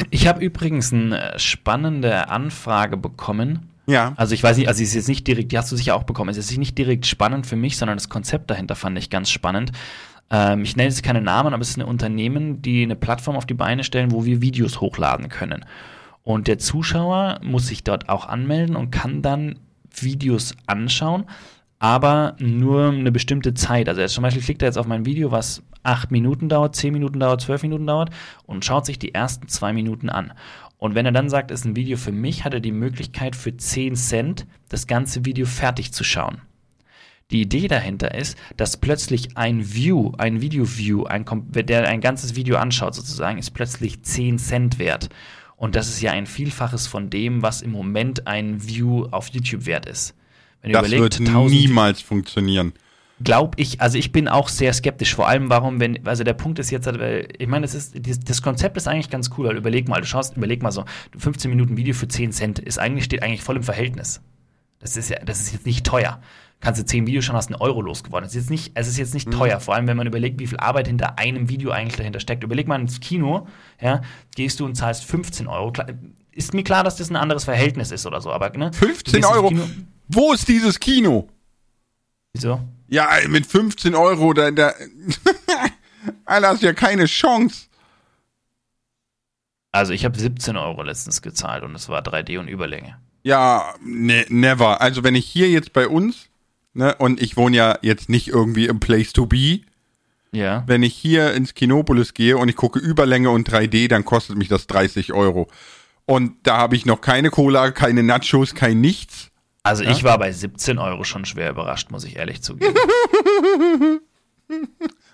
Ich 0.10 0.28
habe 0.28 0.44
übrigens 0.44 0.92
eine 0.92 1.34
spannende 1.38 2.28
Anfrage 2.28 2.98
bekommen. 2.98 3.70
Ja. 3.86 4.14
Also 4.18 4.34
ich 4.34 4.44
weiß 4.44 4.58
nicht, 4.58 4.68
also 4.68 4.80
sie 4.80 4.84
ist 4.84 4.96
jetzt 4.96 5.08
nicht 5.08 5.26
direkt, 5.26 5.52
die 5.54 5.58
hast 5.58 5.72
du 5.72 5.78
sicher 5.78 5.96
auch 5.96 6.04
bekommen. 6.04 6.30
Es 6.30 6.38
ist 6.38 6.58
nicht 6.58 6.78
direkt 6.78 7.06
spannend 7.06 7.48
für 7.48 7.56
mich, 7.56 7.78
sondern 7.78 7.98
das 7.98 8.10
Konzept 8.10 8.50
dahinter 8.52 8.76
fand 8.76 8.98
ich 8.98 9.10
ganz 9.10 9.30
spannend. 9.30 9.72
Ähm, 10.30 10.64
ich 10.64 10.76
nenne 10.76 10.90
jetzt 10.90 11.04
keine 11.04 11.22
Namen, 11.22 11.54
aber 11.54 11.62
es 11.62 11.70
ist 11.70 11.78
ein 11.78 11.84
Unternehmen, 11.84 12.62
die 12.62 12.84
eine 12.84 12.96
Plattform 12.96 13.36
auf 13.36 13.46
die 13.46 13.54
Beine 13.54 13.84
stellen, 13.84 14.12
wo 14.12 14.26
wir 14.26 14.42
Videos 14.42 14.82
hochladen 14.82 15.30
können. 15.30 15.66
Und 16.24 16.48
der 16.48 16.60
Zuschauer 16.60 17.40
muss 17.44 17.68
sich 17.68 17.84
dort 17.84 18.10
auch 18.10 18.28
anmelden 18.28 18.76
und 18.76 18.92
kann 18.92 19.22
dann 19.22 19.60
Videos 19.90 20.56
anschauen, 20.66 21.26
aber 21.80 22.36
nur 22.40 22.90
eine 22.90 23.12
bestimmte 23.12 23.54
Zeit. 23.54 23.88
Also 23.88 24.06
zum 24.08 24.24
Beispiel 24.24 24.44
klickt 24.44 24.62
er 24.62 24.68
jetzt 24.68 24.78
auf 24.78 24.88
mein 24.88 25.06
Video, 25.06 25.32
was 25.32 25.64
acht 25.84 26.12
Minuten 26.12 26.50
dauert, 26.50 26.76
zehn 26.76 26.92
Minuten 26.92 27.20
dauert, 27.20 27.42
zwölf 27.42 27.62
Minuten 27.64 27.88
dauert 27.88 28.10
und 28.46 28.66
schaut 28.66 28.86
sich 28.86 29.00
die 29.00 29.14
ersten 29.14 29.48
zwei 29.48 29.72
Minuten 29.74 30.10
an. 30.10 30.34
Und 30.78 30.96
wenn 30.96 31.06
er 31.06 31.12
dann 31.12 31.30
sagt, 31.30 31.50
es 31.50 31.62
ist 31.62 31.66
ein 31.66 31.76
Video 31.76 31.98
für 31.98 32.12
mich, 32.12 32.44
hat 32.44 32.54
er 32.54 32.60
die 32.60 32.72
Möglichkeit 32.72 33.36
für 33.36 33.56
10 33.56 33.96
Cent 33.96 34.46
das 34.70 34.86
ganze 34.86 35.26
Video 35.26 35.46
fertig 35.46 35.92
zu 35.92 36.04
schauen. 36.04 36.42
Die 37.32 37.42
Idee 37.42 37.68
dahinter 37.68 38.16
ist, 38.16 38.38
dass 38.56 38.78
plötzlich 38.78 39.36
ein 39.36 39.74
View, 39.74 40.14
ein 40.18 40.40
Video-View, 40.42 41.04
ein, 41.04 41.26
der 41.52 41.88
ein 41.88 42.00
ganzes 42.00 42.36
Video 42.36 42.56
anschaut 42.58 42.96
sozusagen, 42.96 43.38
ist 43.38 43.52
plötzlich 43.52 44.02
10 44.02 44.40
Cent 44.40 44.80
wert. 44.80 45.10
Und 45.58 45.76
das 45.76 45.90
ist 45.90 46.02
ja 46.02 46.12
ein 46.12 46.26
Vielfaches 46.26 46.88
von 46.88 47.10
dem, 47.10 47.42
was 47.42 47.62
im 47.62 47.72
Moment 47.72 48.28
ein 48.28 48.66
View 48.66 49.08
auf 49.12 49.28
YouTube 49.30 49.66
wert 49.66 49.88
ist. 49.88 50.16
Wenn 50.62 50.72
das 50.72 50.88
überlegt, 50.88 51.20
wird 51.20 51.50
niemals 51.50 52.02
funktionieren 52.02 52.74
glaube 53.20 53.60
ich, 53.60 53.82
also 53.82 53.98
ich 53.98 54.12
bin 54.12 54.28
auch 54.28 54.48
sehr 54.48 54.74
skeptisch. 54.74 55.16
Vor 55.16 55.28
allem, 55.28 55.50
warum, 55.50 55.80
wenn, 55.80 56.06
also 56.08 56.24
der 56.24 56.34
Punkt 56.34 56.60
ist 56.60 56.70
jetzt, 56.70 56.86
weil, 56.86 57.28
ich 57.38 57.48
meine, 57.48 57.66
das 57.66 57.74
ist, 57.74 57.96
das 58.30 58.42
Konzept 58.42 58.78
ist 58.78 58.88
eigentlich 58.88 59.10
ganz 59.10 59.32
cool, 59.38 59.48
weil 59.48 59.58
überleg 59.58 59.88
mal, 59.88 60.02
du 60.02 60.08
schaust, 60.08 60.38
überleg 60.38 60.62
mal 60.62 60.72
so, 60.72 60.86
15 61.18 61.50
Minuten 61.50 61.78
Video 61.78 61.94
für 61.94 62.08
10 62.08 62.32
Cent 62.32 62.60
ist 62.60 62.78
eigentlich, 62.78 63.06
steht 63.06 63.24
eigentlich 63.24 63.42
voll 63.42 63.58
im 63.58 63.64
Verhältnis. 63.64 64.22
Das 64.80 64.96
ist 64.96 65.10
ja, 65.10 65.18
das 65.26 65.42
ist 65.42 65.54
jetzt 65.54 65.66
nicht 65.66 65.86
teuer. 65.86 66.22
Kannst 66.60 66.82
du 66.82 66.86
10 66.86 67.06
Videos 67.06 67.26
schauen, 67.26 67.36
hast 67.36 67.48
einen 67.48 67.62
Euro 67.62 67.82
losgeworden. 67.82 68.26
Es 68.26 68.34
ist 68.34 68.42
jetzt 68.42 68.50
nicht, 68.50 68.72
es 68.74 68.88
ist 68.88 68.98
jetzt 68.98 69.14
nicht 69.14 69.28
mhm. 69.28 69.32
teuer, 69.32 69.60
vor 69.60 69.76
allem 69.76 69.88
wenn 69.88 69.98
man 69.98 70.08
überlegt, 70.08 70.40
wie 70.40 70.48
viel 70.48 70.60
Arbeit 70.60 70.88
hinter 70.88 71.20
einem 71.20 71.50
Video 71.50 71.70
eigentlich 71.72 71.98
dahinter 71.98 72.20
steckt. 72.20 72.44
Überleg 72.44 72.68
mal 72.68 72.80
ins 72.82 73.00
Kino, 73.00 73.48
ja, 73.80 74.02
gehst 74.36 74.60
du 74.60 74.66
und 74.66 74.76
zahlst 74.76 75.06
15 75.06 75.48
Euro. 75.48 75.72
Ist 76.32 76.54
mir 76.54 76.64
klar, 76.64 76.84
dass 76.84 76.96
das 76.96 77.10
ein 77.10 77.16
anderes 77.16 77.44
Verhältnis 77.44 77.92
ist 77.92 78.06
oder 78.06 78.22
so, 78.22 78.32
aber, 78.32 78.50
ne? 78.58 78.74
15 78.74 79.24
Euro? 79.26 79.52
Wo 80.08 80.34
ist 80.34 80.48
dieses 80.48 80.80
Kino? 80.80 81.28
Wieso? 82.34 82.60
Ja, 82.88 83.10
mit 83.28 83.46
15 83.46 83.94
Euro, 83.96 84.34
da, 84.34 84.50
da 84.52 84.74
Alter, 86.26 86.48
hast 86.48 86.62
ja 86.64 86.74
keine 86.74 87.06
Chance. 87.06 87.68
Also 89.72 89.94
ich 89.94 90.06
habe 90.06 90.18
17 90.18 90.58
Euro 90.58 90.82
letztens 90.82 91.22
gezahlt 91.22 91.64
und 91.64 91.76
es 91.76 91.90
war 91.90 92.02
3D 92.02 92.40
und 92.40 92.48
Überlänge. 92.48 92.98
Ja, 93.24 93.76
ne, 93.84 94.26
never. 94.30 94.82
Also 94.82 95.04
wenn 95.04 95.16
ich 95.16 95.26
hier 95.26 95.50
jetzt 95.50 95.74
bei 95.74 95.88
uns, 95.88 96.30
ne, 96.78 96.96
und 96.96 97.22
ich 97.22 97.38
wohne 97.38 97.58
ja 97.58 97.78
jetzt 97.82 98.10
nicht 98.10 98.28
irgendwie 98.28 98.68
im 98.68 98.80
Place 98.80 99.14
to 99.14 99.26
be. 99.26 99.62
Ja. 100.32 100.64
Wenn 100.68 100.84
ich 100.84 100.94
hier 100.94 101.34
ins 101.34 101.54
Kinopolis 101.54 102.14
gehe 102.14 102.38
und 102.38 102.50
ich 102.50 102.56
gucke 102.56 102.80
Überlänge 102.80 103.30
und 103.30 103.50
3D, 103.50 103.88
dann 103.88 104.06
kostet 104.06 104.38
mich 104.38 104.48
das 104.48 104.68
30 104.68 105.14
Euro. 105.14 105.48
Und 106.06 106.36
da 106.44 106.58
habe 106.58 106.76
ich 106.76 106.86
noch 106.86 107.02
keine 107.02 107.30
Cola, 107.30 107.72
keine 107.72 108.04
Nachos, 108.04 108.56
kein 108.56 108.80
nichts. 108.80 109.30
Also 109.64 109.84
ja? 109.84 109.92
ich 109.92 110.04
war 110.04 110.18
bei 110.18 110.32
17 110.32 110.78
Euro 110.78 111.04
schon 111.04 111.26
schwer 111.26 111.50
überrascht, 111.50 111.92
muss 111.92 112.06
ich 112.06 112.16
ehrlich 112.16 112.42
zugeben. 112.42 112.74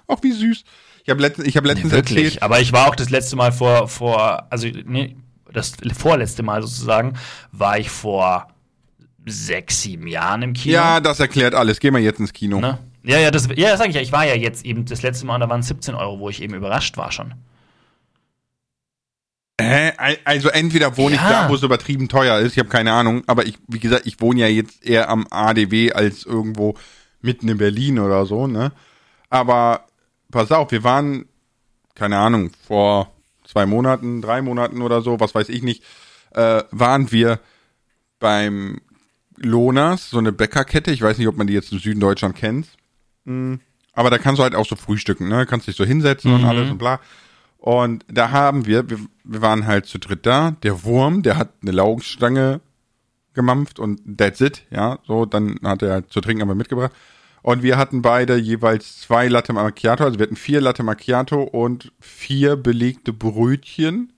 Ach, 0.08 0.18
wie 0.22 0.32
süß. 0.32 0.64
Ich 1.04 1.10
habe 1.10 1.22
letzt, 1.22 1.40
hab 1.40 1.66
letztens 1.66 1.92
nee, 1.92 1.98
wirklich, 1.98 2.24
erzählt. 2.26 2.44
Aber 2.44 2.60
ich 2.60 2.72
war 2.72 2.88
auch 2.88 2.96
das 2.96 3.10
letzte 3.10 3.36
Mal 3.36 3.52
vor, 3.52 3.88
vor 3.88 4.52
also 4.52 4.68
nee, 4.68 5.16
das 5.52 5.74
vorletzte 5.98 6.44
Mal 6.44 6.62
sozusagen, 6.62 7.14
war 7.52 7.80
ich 7.80 7.90
vor 7.90 8.53
sechs, 9.26 9.82
sieben 9.82 10.08
Jahren 10.08 10.42
im 10.42 10.54
Kino. 10.54 10.74
Ja, 10.74 11.00
das 11.00 11.20
erklärt 11.20 11.56
alles. 11.56 11.80
Gehen 11.80 11.94
wir 11.94 12.02
jetzt 12.02 12.20
ins 12.20 12.34
Kino. 12.34 12.60
Ne? 12.60 12.80
Ja, 13.04 13.20
ja, 13.20 13.32
das, 13.32 13.48
ja, 13.56 13.70
das 13.70 13.80
sage 13.80 13.90
ich 13.90 13.96
ja. 13.96 14.02
Ich 14.02 14.12
war 14.12 14.26
ja 14.26 14.36
jetzt 14.36 14.66
eben 14.66 14.86
das 14.86 15.02
letzte 15.02 15.26
Mal, 15.26 15.40
da 15.40 15.50
waren 15.50 15.62
17 15.62 15.96
Euro, 15.96 16.20
wo 16.20 16.30
ich 16.30 16.42
eben 16.42 16.54
überrascht 16.54 16.98
war 16.98 17.12
schon. 17.12 17.34
Hä? 19.60 19.92
Also 20.26 20.50
entweder 20.50 20.98
wohne 20.98 21.16
ja. 21.16 21.22
ich 21.22 21.28
da, 21.28 21.50
wo 21.50 21.56
es 21.56 21.64
übertrieben 21.64 22.10
teuer 22.10 22.40
ist, 22.40 22.54
ich 22.54 22.60
habe 22.60 22.70
keine 22.70 22.92
Ahnung, 22.92 23.24
aber 23.28 23.46
ich, 23.46 23.58
wie 23.68 23.80
gesagt, 23.80 24.06
ich 24.06 24.20
wohne 24.20 24.42
ja 24.42 24.48
jetzt 24.48 24.84
eher 24.84 25.10
am 25.10 25.28
ADW 25.30 25.94
als 25.94 26.26
irgendwo 26.26 26.76
mitten 27.22 27.48
in 27.48 27.58
Berlin 27.58 28.00
oder 28.00 28.26
so, 28.26 28.48
ne? 28.48 28.72
Aber 29.30 29.86
pass 30.32 30.52
auf, 30.52 30.72
wir 30.72 30.84
waren, 30.84 31.26
keine 31.96 32.18
Ahnung, 32.18 32.52
vor 32.68 33.12
zwei 33.46 33.66
Monaten, 33.66 34.22
drei 34.22 34.42
Monaten 34.42 34.82
oder 34.82 35.02
so, 35.02 35.20
was 35.20 35.36
weiß 35.36 35.50
ich 35.50 35.62
nicht, 35.62 35.84
äh, 36.32 36.64
waren 36.72 37.12
wir 37.12 37.40
beim 38.20 38.80
Lonas, 39.38 40.10
so 40.10 40.18
eine 40.18 40.32
Bäckerkette. 40.32 40.92
Ich 40.92 41.02
weiß 41.02 41.18
nicht, 41.18 41.28
ob 41.28 41.38
man 41.38 41.48
die 41.48 41.54
jetzt 41.54 41.72
im 41.72 41.80
Süden 41.80 42.00
Deutschland 42.00 42.36
kennt. 42.36 42.68
Mhm. 43.26 43.60
Aber 43.94 44.10
da 44.10 44.18
kannst 44.18 44.40
du 44.40 44.44
halt 44.44 44.56
auch 44.56 44.66
so 44.66 44.76
frühstücken, 44.76 45.28
ne? 45.28 45.46
Kannst 45.46 45.68
dich 45.68 45.76
so 45.76 45.86
hinsetzen 45.86 46.32
mhm. 46.32 46.40
und 46.40 46.46
alles 46.46 46.72
und 46.72 46.78
bla. 46.78 47.00
Und 47.58 48.06
da 48.10 48.32
haben 48.32 48.66
wir, 48.66 48.90
wir, 48.90 49.00
wir 49.24 49.42
waren 49.42 49.66
halt 49.68 49.86
zu 49.86 49.98
dritt 49.98 50.26
da. 50.26 50.52
Der 50.64 50.84
Wurm, 50.84 51.22
der 51.24 51.38
hat 51.38 51.54
eine 51.62 51.72
Laugenstange 51.72 52.60
gemampft 53.34 53.80
und 53.80 54.18
that's 54.18 54.42
it, 54.42 54.66
ja. 54.70 55.00
So, 55.08 55.26
dann 55.26 55.60
hat 55.64 55.82
er 55.82 55.92
halt 55.92 56.12
zu 56.12 56.22
trinken 56.22 56.42
aber 56.42 56.56
mitgebracht. 56.56 56.92
Und 57.42 57.62
wir 57.62 57.78
hatten 57.78 58.02
beide 58.02 58.38
jeweils 58.38 59.00
zwei 59.00 59.28
Latte 59.28 59.54
Macchiato, 59.54 60.04
also 60.04 60.18
wir 60.18 60.24
hatten 60.24 60.36
vier 60.36 60.62
Latte 60.62 60.82
Macchiato 60.82 61.44
und 61.44 61.92
vier 62.00 62.56
belegte 62.56 63.14
Brötchen. 63.14 64.14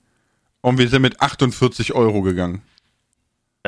Und 0.60 0.78
wir 0.78 0.88
sind 0.88 1.02
mit 1.02 1.20
48 1.20 1.94
Euro 1.94 2.22
gegangen. 2.22 2.62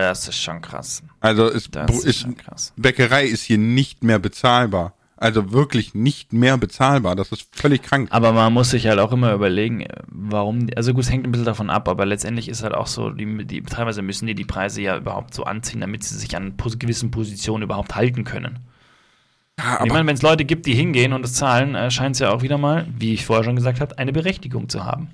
Das 0.01 0.29
ist 0.29 0.41
schon 0.41 0.61
krass. 0.61 1.03
Also 1.21 1.49
ist, 1.49 1.75
ist, 1.75 2.05
ist 2.05 2.39
krass. 2.39 2.73
Bäckerei 2.77 3.25
ist 3.27 3.43
hier 3.43 3.59
nicht 3.59 4.03
mehr 4.03 4.19
bezahlbar. 4.19 4.95
Also 5.21 5.51
wirklich 5.51 5.95
nicht 5.95 6.33
mehr 6.33 6.57
bezahlbar. 6.59 7.17
Das 7.17 7.33
ist 7.33 7.49
völlig 7.51 7.83
krank. 7.83 8.09
Aber 8.13 8.33
man 8.33 8.53
muss 8.53 8.71
sich 8.71 8.87
halt 8.87 9.01
auch 9.01 9.11
immer 9.11 9.33
überlegen, 9.33 9.85
warum, 10.07 10.69
also 10.77 10.95
gut, 10.95 11.03
es 11.03 11.11
hängt 11.11 11.27
ein 11.27 11.33
bisschen 11.33 11.45
davon 11.45 11.71
ab, 11.71 11.89
aber 11.89 12.07
letztendlich 12.07 12.49
ist 12.49 12.63
halt 12.63 12.73
auch 12.73 12.87
so, 12.87 13.11
die, 13.11 13.45
die, 13.45 13.63
teilweise 13.63 14.01
müssen 14.03 14.27
die 14.27 14.37
die 14.37 14.45
Preise 14.45 14.81
ja 14.81 14.97
überhaupt 14.97 15.35
so 15.35 15.43
anziehen, 15.43 15.81
damit 15.81 16.05
sie 16.05 16.17
sich 16.17 16.37
an 16.37 16.55
gewissen 16.79 17.11
Positionen 17.11 17.65
überhaupt 17.65 17.97
halten 17.97 18.23
können. 18.23 18.61
Ja, 19.59 19.85
ich 19.85 19.93
meine, 19.93 20.07
wenn 20.07 20.15
es 20.15 20.23
Leute 20.23 20.45
gibt, 20.45 20.67
die 20.67 20.75
hingehen 20.75 21.13
und 21.13 21.25
es 21.25 21.35
zahlen, 21.35 21.75
äh, 21.75 21.91
scheint 21.91 22.15
es 22.15 22.21
ja 22.21 22.31
auch 22.31 22.43
wieder 22.43 22.59
mal, 22.59 22.87
wie 22.97 23.13
ich 23.13 23.27
vorher 23.27 23.43
schon 23.43 23.57
gesagt 23.57 23.81
habe, 23.81 23.99
eine 23.99 24.13
Berechtigung 24.13 24.69
zu 24.69 24.85
haben. 24.85 25.11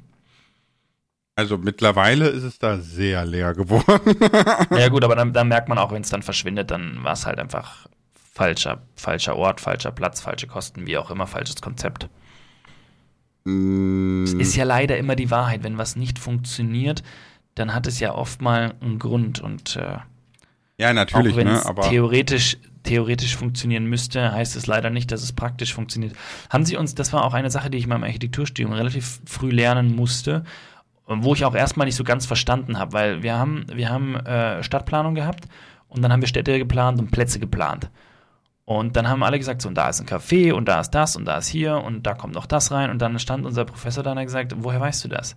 Also 1.37 1.59
mittlerweile 1.59 2.29
ist 2.29 2.45
es 2.45 2.59
da 2.59 2.79
sehr 2.79 3.25
leer 3.27 3.55
geworden. 3.55 4.17
ja 4.71 4.89
gut, 4.89 5.03
aber 5.03 5.17
dann, 5.17 5.33
dann 5.33 5.49
merkt 5.49 5.69
man 5.69 5.79
auch, 5.79 5.91
wenn 5.91 6.03
es 6.03 6.11
dann 6.11 6.23
verschwindet, 6.23 6.71
dann 6.71 7.03
war 7.03 7.13
es 7.13 7.27
halt 7.27 7.41
einfach 7.41 7.89
falscher, 8.33 8.83
falscher 8.95 9.37
Ort, 9.37 9.61
falscher 9.61 9.91
Platz, 9.91 10.21
falsche 10.21 10.47
Kosten, 10.47 10.87
wie 10.87 10.97
auch 10.97 11.11
immer, 11.11 11.27
falsches 11.27 11.61
Konzept. 11.61 12.09
Mm. 13.45 14.25
Es 14.25 14.33
ist 14.33 14.55
ja 14.55 14.65
leider 14.65 14.97
immer 14.97 15.17
die 15.17 15.31
Wahrheit. 15.31 15.65
Wenn 15.65 15.77
was 15.77 15.97
nicht 15.97 16.21
funktioniert, 16.21 17.03
dann 17.57 17.75
hat 17.75 17.87
es 17.87 17.99
ja 17.99 18.15
oft 18.15 18.41
mal 18.41 18.75
einen 18.81 18.99
Grund 19.01 19.41
und 19.41 19.77
äh, 19.77 19.99
ja, 20.79 20.93
natürlich, 20.93 21.35
auch 21.35 21.37
wenn 21.37 21.49
ne, 21.49 21.67
aber 21.67 21.89
theoretisch 21.89 22.59
theoretisch 22.85 23.37
funktionieren 23.37 23.87
müsste, 23.87 24.33
heißt 24.33 24.57
es 24.57 24.67
leider 24.67 24.91
nicht, 24.91 25.11
dass 25.11 25.23
es 25.23 25.33
praktisch 25.33 25.73
funktioniert. 25.73 26.15
Haben 26.51 26.67
Sie 26.67 26.77
uns, 26.77 26.95
das 26.95 27.13
war 27.15 27.25
auch 27.25 27.33
eine 27.33 27.51
Sache, 27.51 27.71
die 27.71 27.79
ich 27.79 27.85
in 27.85 27.89
meinem 27.89 28.05
Architekturstudium 28.05 28.73
relativ 28.73 29.21
früh 29.25 29.51
lernen 29.51 29.97
musste, 29.97 30.45
wo 31.07 31.35
ich 31.35 31.45
auch 31.45 31.55
erstmal 31.55 31.87
nicht 31.87 31.97
so 31.97 32.05
ganz 32.05 32.27
verstanden 32.27 32.79
habe, 32.79 32.93
weil 32.93 33.23
wir 33.23 33.37
haben, 33.37 33.67
wir 33.73 33.91
haben 33.91 34.17
äh, 34.17 34.63
Stadtplanung 34.63 35.15
gehabt 35.15 35.45
und 35.89 36.03
dann 36.03 36.13
haben 36.13 36.21
wir 36.21 36.29
Städte 36.29 36.59
geplant 36.59 36.99
und 36.99 37.11
Plätze 37.11 37.39
geplant. 37.39 37.91
Und 38.67 38.97
dann 38.97 39.09
haben 39.09 39.23
alle 39.23 39.39
gesagt, 39.39 39.61
so, 39.61 39.69
und 39.69 39.75
da 39.75 39.91
ist 39.91 40.01
ein 40.01 40.07
Café 40.07 40.53
und 40.53 40.67
da 40.67 40.81
ist 40.81 40.91
das 40.91 41.17
und 41.17 41.27
da 41.27 41.37
ist 41.37 41.49
hier 41.49 41.77
und 41.77 42.07
da 42.07 42.15
kommt 42.15 42.35
noch 42.35 42.47
das 42.47 42.73
rein. 42.73 42.91
Und 42.91 43.03
dann 43.03 43.19
stand 43.19 43.45
unser 43.45 43.67
Professor 43.67 44.03
da 44.03 44.13
und 44.13 44.19
hat 44.19 44.25
gesagt, 44.25 44.55
woher 44.57 44.81
weißt 44.81 45.05
du 45.05 45.09
das? 45.09 45.37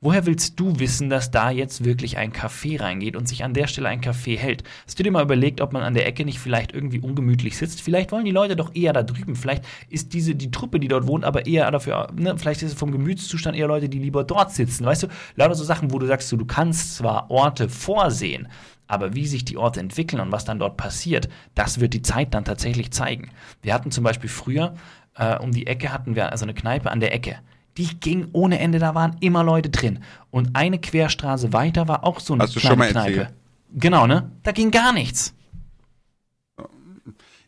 Woher 0.00 0.26
willst 0.26 0.60
du 0.60 0.78
wissen, 0.78 1.10
dass 1.10 1.32
da 1.32 1.50
jetzt 1.50 1.84
wirklich 1.84 2.18
ein 2.18 2.32
Café 2.32 2.80
reingeht 2.80 3.16
und 3.16 3.28
sich 3.28 3.42
an 3.42 3.52
der 3.52 3.66
Stelle 3.66 3.88
ein 3.88 4.00
Café 4.00 4.38
hält? 4.38 4.62
Hast 4.86 4.96
du 4.96 5.02
dir 5.02 5.10
mal 5.10 5.24
überlegt, 5.24 5.60
ob 5.60 5.72
man 5.72 5.82
an 5.82 5.94
der 5.94 6.06
Ecke 6.06 6.24
nicht 6.24 6.38
vielleicht 6.38 6.70
irgendwie 6.70 7.00
ungemütlich 7.00 7.58
sitzt? 7.58 7.82
Vielleicht 7.82 8.12
wollen 8.12 8.24
die 8.24 8.30
Leute 8.30 8.54
doch 8.54 8.72
eher 8.76 8.92
da 8.92 9.02
drüben. 9.02 9.34
Vielleicht 9.34 9.64
ist 9.88 10.12
diese, 10.12 10.36
die 10.36 10.52
Truppe, 10.52 10.78
die 10.78 10.86
dort 10.86 11.08
wohnt, 11.08 11.24
aber 11.24 11.46
eher 11.46 11.68
dafür, 11.72 12.12
ne, 12.14 12.38
vielleicht 12.38 12.62
ist 12.62 12.74
es 12.74 12.78
vom 12.78 12.92
Gemütszustand 12.92 13.56
eher 13.56 13.66
Leute, 13.66 13.88
die 13.88 13.98
lieber 13.98 14.22
dort 14.22 14.52
sitzen. 14.52 14.86
Weißt 14.86 15.02
du, 15.02 15.08
lauter 15.34 15.56
so 15.56 15.64
Sachen, 15.64 15.92
wo 15.92 15.98
du 15.98 16.06
sagst, 16.06 16.30
du 16.30 16.46
kannst 16.46 16.94
zwar 16.94 17.28
Orte 17.28 17.68
vorsehen, 17.68 18.46
aber 18.86 19.16
wie 19.16 19.26
sich 19.26 19.44
die 19.44 19.56
Orte 19.56 19.80
entwickeln 19.80 20.20
und 20.20 20.30
was 20.30 20.44
dann 20.44 20.60
dort 20.60 20.76
passiert, 20.76 21.28
das 21.56 21.80
wird 21.80 21.92
die 21.92 22.02
Zeit 22.02 22.34
dann 22.34 22.44
tatsächlich 22.44 22.92
zeigen. 22.92 23.32
Wir 23.62 23.74
hatten 23.74 23.90
zum 23.90 24.04
Beispiel 24.04 24.30
früher, 24.30 24.76
äh, 25.16 25.36
um 25.38 25.50
die 25.50 25.66
Ecke 25.66 25.92
hatten 25.92 26.14
wir 26.14 26.30
also 26.30 26.44
eine 26.44 26.54
Kneipe 26.54 26.88
an 26.88 27.00
der 27.00 27.12
Ecke 27.12 27.40
die 27.78 27.98
ging 28.00 28.28
ohne 28.32 28.58
Ende, 28.58 28.78
da 28.78 28.94
waren 28.94 29.16
immer 29.20 29.44
Leute 29.44 29.70
drin. 29.70 30.00
Und 30.30 30.50
eine 30.54 30.78
Querstraße 30.78 31.52
weiter 31.52 31.88
war 31.88 32.04
auch 32.04 32.20
so 32.20 32.34
eine 32.34 32.42
Hast 32.42 32.56
du 32.56 32.60
schon 32.60 32.78
mal 32.78 32.90
Kneipe. 32.90 33.16
Erzählt? 33.16 33.34
Genau, 33.72 34.06
ne? 34.06 34.30
Da 34.42 34.52
ging 34.52 34.70
gar 34.70 34.92
nichts. 34.92 35.34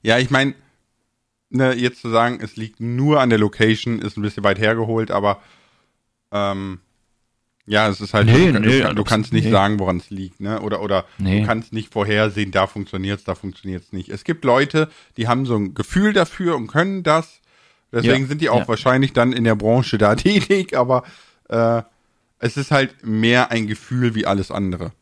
Ja, 0.03 0.19
ich 0.19 0.31
meine, 0.31 0.55
ne, 1.51 1.75
jetzt 1.75 2.01
zu 2.01 2.11
sagen, 2.11 2.39
es 2.41 2.57
liegt 2.57 2.81
nur 2.81 3.21
an 3.21 3.29
der 3.29 3.39
Location, 3.39 3.99
ist 3.99 4.17
ein 4.17 4.23
bisschen 4.23 4.45
weit 4.45 4.59
hergeholt, 4.59 5.11
aber 5.11 5.43
ähm, 6.31 6.81
ja, 7.67 7.89
es 7.89 8.01
ist 8.01 8.15
halt, 8.15 8.27
nee, 8.27 8.53
du, 8.53 8.61
nee, 8.61 8.81
du, 8.81 8.95
du 8.95 9.05
kannst 9.05 9.33
nicht 9.33 9.45
nee. 9.45 9.51
sagen, 9.51 9.79
woran 9.79 9.99
es 9.99 10.11
liegt, 10.11 10.41
ne? 10.41 10.61
Oder, 10.61 10.81
oder 10.81 11.05
du 11.19 11.45
kannst 11.45 11.73
nicht 11.73 11.93
vorhersehen, 11.93 12.51
da 12.51 12.67
funktioniert 12.67 13.19
es, 13.19 13.25
da 13.25 13.35
funktioniert 13.35 13.83
es 13.83 13.93
nicht. 13.93 14.09
Es 14.09 14.25
gibt 14.25 14.45
Leute, 14.45 14.89
die 15.17 15.29
haben 15.29 15.45
so 15.45 15.57
ein 15.57 15.75
Gefühl 15.75 16.13
dafür 16.13 16.57
und 16.57 16.69
können 16.69 17.03
das 17.03 17.41
Deswegen 17.93 18.23
ja, 18.23 18.27
sind 18.27 18.41
die 18.41 18.51
auch 18.51 18.61
ja. 18.61 18.69
wahrscheinlich 18.69 19.13
dann 19.13 19.33
in 19.33 19.45
der 19.45 19.57
Branche 19.57 19.99
da 19.99 20.15
tätig, 20.17 20.77
aber 20.77 21.05
äh, 21.49 21.83
es 22.39 22.57
ist 22.57 22.71
halt 22.71 23.05
mehr 23.05 23.51
ein 23.51 23.67
Gefühl 23.67 24.15
wie 24.15 24.27
alles 24.27 24.51
andere. 24.51 24.93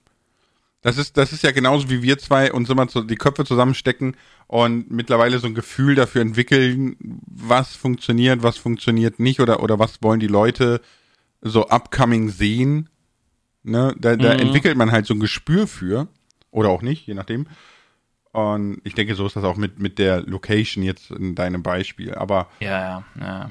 Das 0.80 0.96
ist, 0.96 1.16
das 1.16 1.32
ist 1.32 1.42
ja 1.42 1.50
genauso 1.50 1.90
wie 1.90 2.02
wir 2.02 2.18
zwei 2.18 2.52
uns 2.52 2.70
immer 2.70 2.86
zu, 2.88 3.02
die 3.02 3.16
Köpfe 3.16 3.44
zusammenstecken 3.44 4.16
und 4.46 4.90
mittlerweile 4.90 5.38
so 5.38 5.46
ein 5.46 5.54
Gefühl 5.54 5.96
dafür 5.96 6.22
entwickeln, 6.22 6.96
was 7.00 7.74
funktioniert, 7.74 8.42
was 8.42 8.58
funktioniert 8.58 9.18
nicht 9.18 9.40
oder, 9.40 9.62
oder 9.62 9.78
was 9.78 10.02
wollen 10.02 10.20
die 10.20 10.28
Leute 10.28 10.80
so 11.40 11.68
upcoming 11.68 12.28
sehen. 12.28 12.88
Ne? 13.64 13.94
Da, 13.98 14.16
da 14.16 14.34
mhm. 14.34 14.40
entwickelt 14.40 14.76
man 14.76 14.92
halt 14.92 15.06
so 15.06 15.14
ein 15.14 15.20
Gespür 15.20 15.66
für. 15.66 16.08
Oder 16.50 16.70
auch 16.70 16.82
nicht, 16.82 17.06
je 17.06 17.14
nachdem. 17.14 17.46
Und 18.38 18.80
ich 18.84 18.94
denke, 18.94 19.14
so 19.14 19.26
ist 19.26 19.36
das 19.36 19.44
auch 19.44 19.56
mit, 19.56 19.78
mit 19.78 19.98
der 19.98 20.22
Location 20.22 20.82
jetzt 20.84 21.10
in 21.10 21.34
deinem 21.34 21.62
Beispiel. 21.62 22.14
Aber 22.14 22.48
ja, 22.60 22.80
ja, 22.80 23.04
ja. 23.20 23.50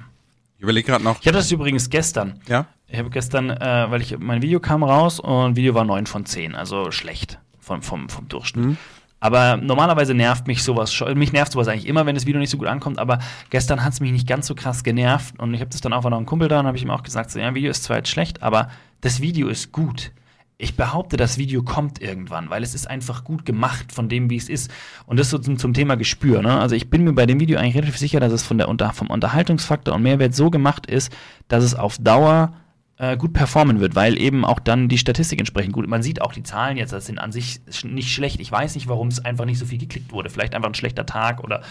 Ich 0.57 0.63
überlege 0.63 0.87
gerade 0.87 1.03
noch. 1.03 1.19
Ich 1.21 1.27
hatte 1.27 1.37
das 1.37 1.51
übrigens 1.51 1.89
gestern. 1.89 2.41
Ja. 2.47 2.65
Ich 2.87 2.97
habe 2.97 3.09
gestern, 3.09 3.49
äh, 3.49 3.85
weil 3.89 4.01
ich 4.01 4.17
mein 4.17 4.41
Video 4.41 4.59
kam 4.59 4.83
raus 4.83 5.19
und 5.19 5.55
Video 5.55 5.73
war 5.73 5.83
9 5.83 6.05
von 6.05 6.25
10, 6.25 6.55
also 6.55 6.91
schlecht 6.91 7.37
vom, 7.59 7.81
vom, 7.81 8.09
vom 8.09 8.27
Durchschnitt. 8.27 8.65
Mhm. 8.65 8.77
Aber 9.19 9.57
normalerweise 9.57 10.13
nervt 10.13 10.47
mich 10.47 10.63
sowas 10.63 10.93
schon. 10.93 11.17
Mich 11.17 11.33
nervt 11.33 11.51
sowas 11.51 11.67
eigentlich 11.67 11.87
immer, 11.87 12.05
wenn 12.05 12.15
das 12.15 12.25
Video 12.25 12.39
nicht 12.39 12.51
so 12.51 12.57
gut 12.57 12.67
ankommt. 12.67 12.99
Aber 12.99 13.19
gestern 13.49 13.83
hat 13.83 13.93
es 13.93 13.99
mich 13.99 14.11
nicht 14.11 14.27
ganz 14.27 14.47
so 14.47 14.55
krass 14.55 14.83
genervt. 14.83 15.39
Und 15.39 15.53
ich 15.53 15.59
habe 15.59 15.71
das 15.71 15.81
dann 15.81 15.93
auch 15.93 16.03
von 16.03 16.13
einem 16.13 16.25
Kumpel 16.25 16.47
da 16.47 16.59
und 16.59 16.67
habe 16.67 16.77
ich 16.77 16.83
ihm 16.83 16.91
auch 16.91 17.03
gesagt: 17.03 17.31
so, 17.31 17.39
Ja, 17.39 17.53
Video 17.55 17.71
ist 17.71 17.83
zwar 17.83 17.97
jetzt 17.97 18.09
schlecht, 18.09 18.43
aber 18.43 18.69
das 19.01 19.21
Video 19.21 19.47
ist 19.47 19.71
gut 19.71 20.11
ich 20.59 20.75
behaupte, 20.75 21.17
das 21.17 21.37
Video 21.37 21.61
kommt 21.61 22.01
irgendwann, 22.01 22.49
weil 22.49 22.63
es 22.63 22.73
ist 22.73 22.89
einfach 22.89 23.23
gut 23.23 23.45
gemacht 23.45 23.91
von 23.91 24.09
dem, 24.09 24.29
wie 24.29 24.37
es 24.37 24.49
ist. 24.49 24.71
Und 25.05 25.19
das 25.19 25.29
so 25.29 25.37
zum, 25.37 25.59
zum 25.59 25.73
Thema 25.73 25.95
Gespür. 25.95 26.41
Ne? 26.41 26.59
Also 26.59 26.75
ich 26.75 26.89
bin 26.89 27.03
mir 27.03 27.13
bei 27.13 27.27
dem 27.27 27.39
Video 27.39 27.59
eigentlich 27.59 27.75
relativ 27.75 27.97
sicher, 27.97 28.19
dass 28.19 28.33
es 28.33 28.43
von 28.43 28.57
der 28.57 28.67
Unter 28.67 28.91
vom 28.93 29.09
Unterhaltungsfaktor 29.09 29.93
und 29.93 30.01
Mehrwert 30.01 30.33
so 30.33 30.49
gemacht 30.49 30.87
ist, 30.87 31.15
dass 31.47 31.63
es 31.63 31.75
auf 31.75 31.97
Dauer 31.99 32.53
äh, 32.97 33.17
gut 33.17 33.33
performen 33.33 33.79
wird, 33.79 33.93
weil 33.93 34.19
eben 34.19 34.43
auch 34.45 34.59
dann 34.59 34.89
die 34.89 34.97
Statistik 34.97 35.37
entsprechend 35.37 35.73
gut. 35.73 35.87
Man 35.87 36.01
sieht 36.01 36.23
auch 36.23 36.33
die 36.33 36.41
Zahlen 36.41 36.77
jetzt, 36.77 36.91
das 36.91 37.05
sind 37.05 37.19
an 37.19 37.31
sich 37.31 37.61
nicht 37.83 38.11
schlecht. 38.11 38.39
Ich 38.39 38.51
weiß 38.51 38.73
nicht, 38.73 38.87
warum 38.87 39.09
es 39.09 39.23
einfach 39.23 39.45
nicht 39.45 39.59
so 39.59 39.65
viel 39.67 39.77
geklickt 39.77 40.11
wurde. 40.11 40.31
Vielleicht 40.31 40.55
einfach 40.55 40.69
ein 40.69 40.75
schlechter 40.75 41.05
Tag 41.05 41.43
oder 41.43 41.61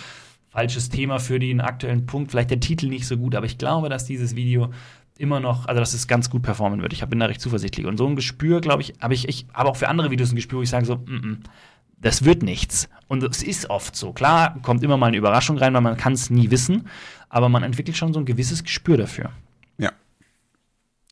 falsches 0.49 0.91
Thema 0.91 1.19
für 1.19 1.41
den 1.41 1.61
aktuellen 1.61 2.07
Punkt. 2.07 2.31
Vielleicht 2.31 2.51
der 2.51 2.61
Titel 2.61 2.87
nicht 2.87 3.09
so 3.09 3.17
gut, 3.17 3.35
aber 3.35 3.47
ich 3.47 3.59
glaube, 3.59 3.89
dass 3.89 4.05
dieses 4.05 4.37
Video 4.37 4.71
immer 5.19 5.41
noch, 5.41 5.67
also 5.67 5.81
dass 5.81 5.95
es 5.95 6.07
ganz 6.07 6.31
gut 6.31 6.43
performen 6.43 6.83
wird. 6.83 6.93
Ich 6.93 7.05
bin 7.05 7.19
da 7.19 7.27
recht 7.27 7.41
zuversichtlich. 7.41 7.87
Und 7.87 7.97
so 7.97 8.07
ein 8.07 8.17
Gespür, 8.17 8.61
glaube 8.61 8.83
ich, 8.83 8.95
habe 9.01 9.15
ich, 9.15 9.29
ich 9.29 9.47
habe 9.53 9.69
auch 9.69 9.77
für 9.77 9.89
andere 9.89 10.11
Videos 10.11 10.33
ein 10.33 10.37
Gespür, 10.37 10.59
wo 10.59 10.63
ich 10.63 10.71
sage 10.71 10.87
so, 10.87 10.97
mm 10.97 11.43
das 11.99 12.25
wird 12.25 12.43
nichts. 12.43 12.89
Und 13.09 13.23
es 13.23 13.43
ist 13.43 13.71
oft 13.71 13.97
so. 13.97 14.13
Klar, 14.13 14.61
kommt 14.63 14.83
immer 14.83 14.97
mal 14.97 15.07
eine 15.07 15.17
Überraschung 15.17 15.59
rein, 15.59 15.75
weil 15.75 15.81
man 15.81 15.97
kann 15.97 16.13
es 16.13 16.31
nie 16.31 16.51
wissen, 16.51 16.89
aber 17.29 17.49
man 17.49 17.63
entwickelt 17.63 17.97
schon 17.97 18.13
so 18.13 18.21
ein 18.21 18.27
gewisses 18.27 18.65
Gespür 18.65 18.97
dafür. 18.97 19.33
Ja, 19.79 19.93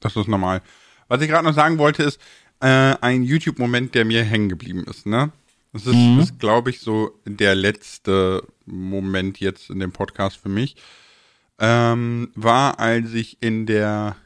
das 0.00 0.16
ist 0.16 0.28
normal. 0.28 0.62
Was 1.08 1.20
ich 1.22 1.28
gerade 1.28 1.44
noch 1.44 1.54
sagen 1.54 1.78
wollte, 1.78 2.02
ist 2.02 2.20
äh, 2.60 2.66
ein 3.00 3.22
YouTube-Moment, 3.22 3.94
der 3.94 4.04
mir 4.04 4.24
hängen 4.24 4.48
geblieben 4.48 4.84
ist. 4.84 5.06
Ne, 5.06 5.32
das 5.72 5.86
ist, 5.86 5.94
mhm. 5.94 6.20
ist 6.20 6.38
glaube 6.38 6.70
ich, 6.70 6.80
so 6.80 7.18
der 7.24 7.54
letzte 7.54 8.46
Moment 8.66 9.40
jetzt 9.40 9.70
in 9.70 9.80
dem 9.80 9.92
Podcast 9.92 10.36
für 10.36 10.48
mich 10.48 10.76
ähm, 11.58 12.30
war, 12.34 12.78
als 12.80 13.14
ich 13.14 13.42
in 13.42 13.66
der 13.66 14.16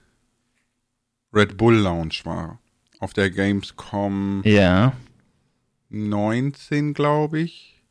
Red 1.32 1.56
Bull 1.56 1.76
Lounge 1.76 2.20
war. 2.24 2.58
Auf 3.00 3.12
der 3.12 3.30
Gamescom 3.30 4.42
ja. 4.44 4.92
19, 5.90 6.94
glaube 6.94 7.40
ich. 7.40 7.82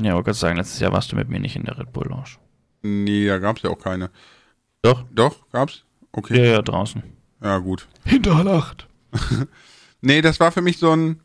Ja, 0.00 0.14
wollte 0.14 0.26
gerade 0.26 0.38
sagen, 0.38 0.56
letztes 0.56 0.80
Jahr 0.80 0.92
warst 0.92 1.12
du 1.12 1.16
mit 1.16 1.28
mir 1.28 1.40
nicht 1.40 1.56
in 1.56 1.64
der 1.64 1.78
Red 1.78 1.92
Bull 1.92 2.08
Lounge. 2.08 2.36
Nee, 2.82 3.26
da 3.26 3.38
gab 3.38 3.56
es 3.56 3.62
ja 3.62 3.70
auch 3.70 3.78
keine. 3.78 4.10
Doch? 4.82 5.04
Doch, 5.10 5.48
gab's? 5.50 5.84
Okay. 6.12 6.38
Ja, 6.38 6.52
ja, 6.52 6.62
draußen. 6.62 7.02
Ja, 7.42 7.58
gut. 7.58 7.88
Hinter 8.04 8.42
Nacht. 8.44 8.88
nee, 10.00 10.20
das 10.22 10.40
war 10.40 10.52
für 10.52 10.62
mich 10.62 10.78
so 10.78 10.94
ein 10.94 11.20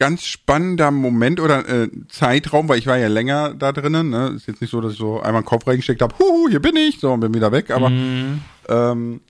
ganz 0.00 0.24
spannender 0.24 0.90
Moment 0.90 1.40
oder 1.40 1.68
äh, 1.68 1.88
Zeitraum, 2.08 2.68
weil 2.68 2.78
ich 2.78 2.86
war 2.86 2.96
ja 2.96 3.08
länger 3.08 3.54
da 3.54 3.70
drinnen. 3.70 4.08
Ne? 4.08 4.32
Ist 4.34 4.48
jetzt 4.48 4.62
nicht 4.62 4.70
so, 4.70 4.80
dass 4.80 4.94
ich 4.94 4.98
so 4.98 5.20
einmal 5.20 5.42
den 5.42 5.46
Kopf 5.46 5.66
reingesteckt 5.66 6.00
habe, 6.00 6.18
huhu, 6.18 6.48
hier 6.48 6.60
bin 6.60 6.74
ich, 6.74 6.98
so 6.98 7.12
und 7.12 7.20
bin 7.20 7.34
wieder 7.34 7.52
weg. 7.52 7.70
Aber 7.70 7.90
mm. 7.90 8.40
ähm, 8.68 9.20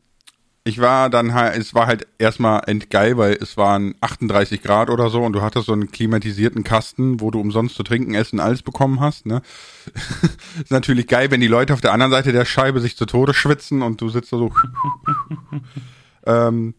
ich 0.63 0.81
war 0.81 1.11
dann 1.11 1.35
halt, 1.35 1.59
es 1.59 1.75
war 1.75 1.89
halt 1.89 2.07
erstmal 2.19 2.63
entgeil, 2.69 3.17
weil 3.19 3.33
es 3.33 3.57
waren 3.57 3.97
38 4.01 4.63
Grad 4.63 4.91
oder 4.91 5.11
so 5.11 5.25
und 5.25 5.33
du 5.33 5.43
hattest 5.43 5.67
so 5.67 5.73
einen 5.73 5.91
klimatisierten 5.91 6.63
Kasten, 6.63 7.21
wo 7.21 7.33
du 7.33 7.41
umsonst 7.41 7.75
zu 7.75 7.83
trinken, 7.83 8.15
essen, 8.15 8.39
alles 8.39 8.63
bekommen 8.63 9.01
hast. 9.01 9.27
Ne? 9.27 9.43
ist 10.63 10.71
natürlich 10.71 11.09
geil, 11.09 11.33
wenn 11.33 11.41
die 11.41 11.49
Leute 11.49 11.73
auf 11.73 11.81
der 11.81 11.93
anderen 11.93 12.13
Seite 12.13 12.31
der 12.31 12.45
Scheibe 12.45 12.81
sich 12.81 12.97
zu 12.97 13.07
Tode 13.07 13.35
schwitzen 13.35 13.83
und 13.83 14.01
du 14.01 14.09
sitzt 14.09 14.33
da 14.33 14.37
so. 14.37 14.53
ähm, 16.27 16.75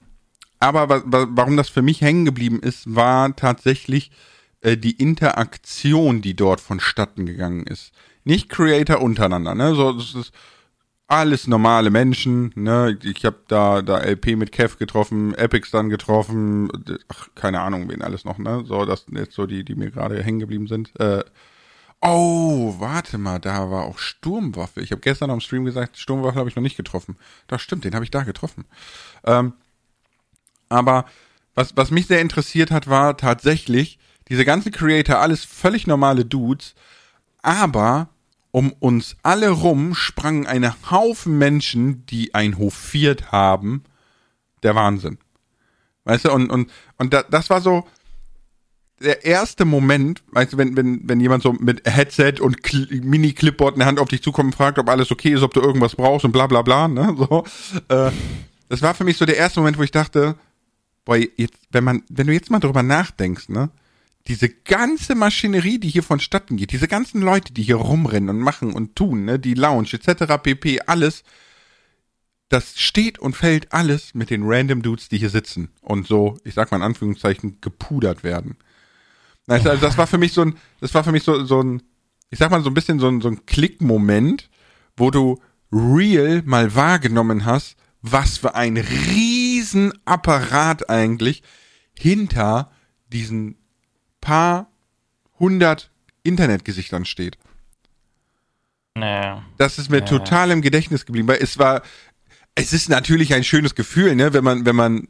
aber 0.62 0.90
wa 0.90 1.02
wa 1.06 1.28
warum 1.32 1.58
das 1.58 1.70
für 1.70 1.82
mich 1.82 2.02
hängen 2.02 2.26
geblieben 2.26 2.62
ist, 2.62 2.96
war 2.96 3.36
tatsächlich 3.36 4.12
äh, 4.62 4.78
die 4.78 4.92
Interaktion, 4.92 6.22
die 6.22 6.36
dort 6.36 6.62
vonstatten 6.62 7.26
gegangen 7.26 7.66
ist. 7.66 7.92
Nicht 8.24 8.50
Creator 8.50 9.02
untereinander, 9.02 9.56
ne? 9.56 9.76
So, 9.76 9.92
das 9.94 10.16
ist, 10.16 10.32
alles 11.12 11.46
normale 11.46 11.90
Menschen, 11.90 12.54
ne? 12.56 12.98
Ich 13.04 13.26
habe 13.26 13.40
da 13.50 13.82
da 13.82 13.98
LP 13.98 14.38
mit 14.38 14.54
Kev 14.54 14.78
getroffen, 14.78 15.34
Epics 15.36 15.70
dann 15.70 15.90
getroffen, 15.90 16.70
ach, 17.10 17.28
keine 17.36 17.60
Ahnung, 17.60 17.90
wen 17.90 18.02
alles 18.02 18.24
noch, 18.24 18.38
ne? 18.38 18.64
So, 18.66 18.86
das 18.86 19.04
sind 19.04 19.18
jetzt 19.18 19.34
so 19.34 19.46
die, 19.46 19.66
die 19.66 19.76
mir 19.76 19.92
gerade 19.92 20.24
hängen 20.24 20.40
geblieben 20.40 20.68
sind. 20.68 20.98
Äh, 21.02 21.26
oh, 22.00 22.76
warte 22.80 23.18
mal, 23.18 23.40
da 23.40 23.70
war 23.70 23.84
auch 23.84 23.98
Sturmwaffe. 23.98 24.80
Ich 24.80 24.92
habe 24.92 25.02
gestern 25.02 25.32
am 25.32 25.42
Stream 25.42 25.66
gesagt, 25.66 25.98
Sturmwaffe 25.98 26.40
habe 26.40 26.48
ich 26.48 26.56
noch 26.56 26.64
nicht 26.64 26.78
getroffen. 26.78 27.18
Das 27.48 27.62
stimmt, 27.62 27.84
den 27.84 27.94
habe 27.94 28.06
ich 28.06 28.12
da 28.12 28.24
getroffen. 28.24 28.64
Ähm, 29.26 29.52
aber 30.72 31.06
was, 31.54 31.76
was 31.76 31.92
mich 31.92 32.08
sehr 32.08 32.22
interessiert 32.22 32.72
hat, 32.72 32.88
war 32.90 33.18
tatsächlich 33.18 34.00
diese 34.30 34.46
ganzen 34.46 34.72
Creator, 34.72 35.20
alles 35.20 35.44
völlig 35.44 35.88
normale 35.88 36.26
Dudes, 36.26 36.74
aber 37.42 38.10
um 38.52 38.74
uns 38.74 39.16
alle 39.24 39.50
rum 39.50 39.96
sprangen 39.96 40.46
eine 40.48 40.76
Haufen 40.90 41.38
Menschen, 41.38 42.06
die 42.06 42.34
ein 42.36 42.58
Hofiert 42.58 43.32
haben. 43.32 43.84
Der 44.64 44.76
Wahnsinn. 44.76 45.18
Weißt 46.04 46.26
du, 46.26 46.32
und, 46.32 46.50
und, 46.50 46.70
und 46.98 47.14
da, 47.14 47.24
das 47.24 47.50
war 47.50 47.62
so 47.62 47.88
der 49.02 49.26
erste 49.26 49.66
Moment, 49.66 50.22
weißt 50.32 50.54
du, 50.54 50.58
wenn, 50.58 50.78
wenn, 50.78 51.02
wenn 51.10 51.20
jemand 51.20 51.44
so 51.44 51.54
mit 51.54 51.82
Headset 51.90 52.36
und 52.40 52.58
Mini-Clipboard 52.92 53.76
in 53.76 53.80
der 53.80 53.88
Hand 53.88 54.00
auf 54.00 54.10
dich 54.10 54.22
zukommt 54.22 54.48
und 54.48 54.56
fragt, 54.56 54.78
ob 54.78 54.90
alles 54.90 55.12
okay 55.12 55.34
ist, 55.34 55.42
ob 55.42 55.54
du 55.54 55.62
irgendwas 55.62 55.96
brauchst 55.96 56.26
und 56.26 56.32
bla 56.32 56.48
bla 56.48 56.62
bla, 56.62 56.88
ne? 56.88 57.16
So. 57.18 57.44
Äh, 57.90 58.12
das 58.70 58.82
war 58.82 58.94
für 58.94 59.04
mich 59.04 59.18
so 59.18 59.26
der 59.26 59.38
erste 59.38 59.60
Moment, 59.60 59.78
wo 59.78 59.84
ich 59.84 59.92
dachte, 59.92 60.36
boah, 61.06 61.18
jetzt, 61.18 61.60
wenn 61.72 61.84
man, 61.84 62.04
wenn 62.10 62.28
du 62.28 62.34
jetzt 62.34 62.52
mal 62.52 62.60
drüber 62.60 62.84
nachdenkst, 62.84 63.50
ne? 63.50 63.70
diese 64.28 64.50
ganze 64.50 65.16
Maschinerie, 65.16 65.80
die 65.80 65.90
hier 65.90 66.04
vonstatten 66.04 66.58
geht, 66.58 66.72
diese 66.72 66.88
ganzen 66.88 67.22
Leute, 67.22 67.54
die 67.54 67.64
hier 67.64 67.78
rumrennen 67.78 68.30
und 68.30 68.40
machen 68.40 68.74
und 68.74 68.96
tun, 68.96 69.26
ne, 69.26 69.40
die 69.40 69.56
Lounge 69.56 69.90
etc. 69.94 70.38
pp, 70.42 70.82
alles, 70.86 71.24
das 72.50 72.80
steht 72.80 73.18
und 73.18 73.36
fällt 73.36 73.74
alles 73.74 74.14
mit 74.14 74.30
den 74.30 74.44
random 74.44 74.82
Dudes, 74.82 75.10
die 75.10 75.18
hier 75.18 75.30
sitzen 75.30 75.70
und 75.82 76.06
so, 76.06 76.38
ich 76.44 76.54
sag 76.54 76.72
mal 76.72 76.78
in 76.78 76.84
Anführungszeichen, 76.84 77.62
gepudert 77.62 78.24
werden. 78.24 78.58
Also, 79.48 79.76
das 79.76 79.98
war 79.98 80.08
für 80.08 80.18
mich 80.18 80.34
so 80.34 80.44
ein, 80.44 80.56
das 80.80 80.94
war 80.94 81.04
für 81.04 81.12
mich 81.12 81.24
so, 81.24 81.44
so 81.46 81.62
ein, 81.62 81.82
ich 82.30 82.40
sag 82.40 82.52
mal 82.52 82.62
so 82.62 82.70
ein 82.70 82.74
bisschen 82.74 83.00
so 83.00 83.08
ein, 83.08 83.22
so 83.22 83.28
ein 83.28 83.46
Klickmoment, 83.46 84.50
wo 84.96 85.10
du 85.12 85.40
real 85.72 86.44
mal 86.46 86.76
wahrgenommen 86.76 87.46
hast, 87.46 87.76
was 88.02 88.38
für 88.38 88.56
ein 88.56 88.78
Riesenapparat 89.62 90.90
eigentlich 90.90 91.44
hinter 91.98 92.72
diesen 93.12 93.58
paar 94.20 94.72
hundert 95.40 95.92
Internetgesichtern 96.24 97.06
steht. 97.06 97.38
Naja. 98.96 99.44
Das 99.58 99.78
ist 99.78 99.90
mir 99.90 100.02
naja. 100.02 100.18
total 100.18 100.52
im 100.52 100.62
Gedächtnis 100.62 101.06
geblieben, 101.06 101.28
weil 101.28 101.42
es 101.42 101.58
war, 101.58 101.82
es 102.56 102.74
ist 102.74 102.90
natürlich 102.90 103.34
ein 103.34 103.44
schönes 103.44 103.76
Gefühl, 103.76 104.16
ne, 104.16 104.34
wenn 104.34 104.44
man, 104.44 104.66
wenn 104.66 104.76
man, 104.76 105.08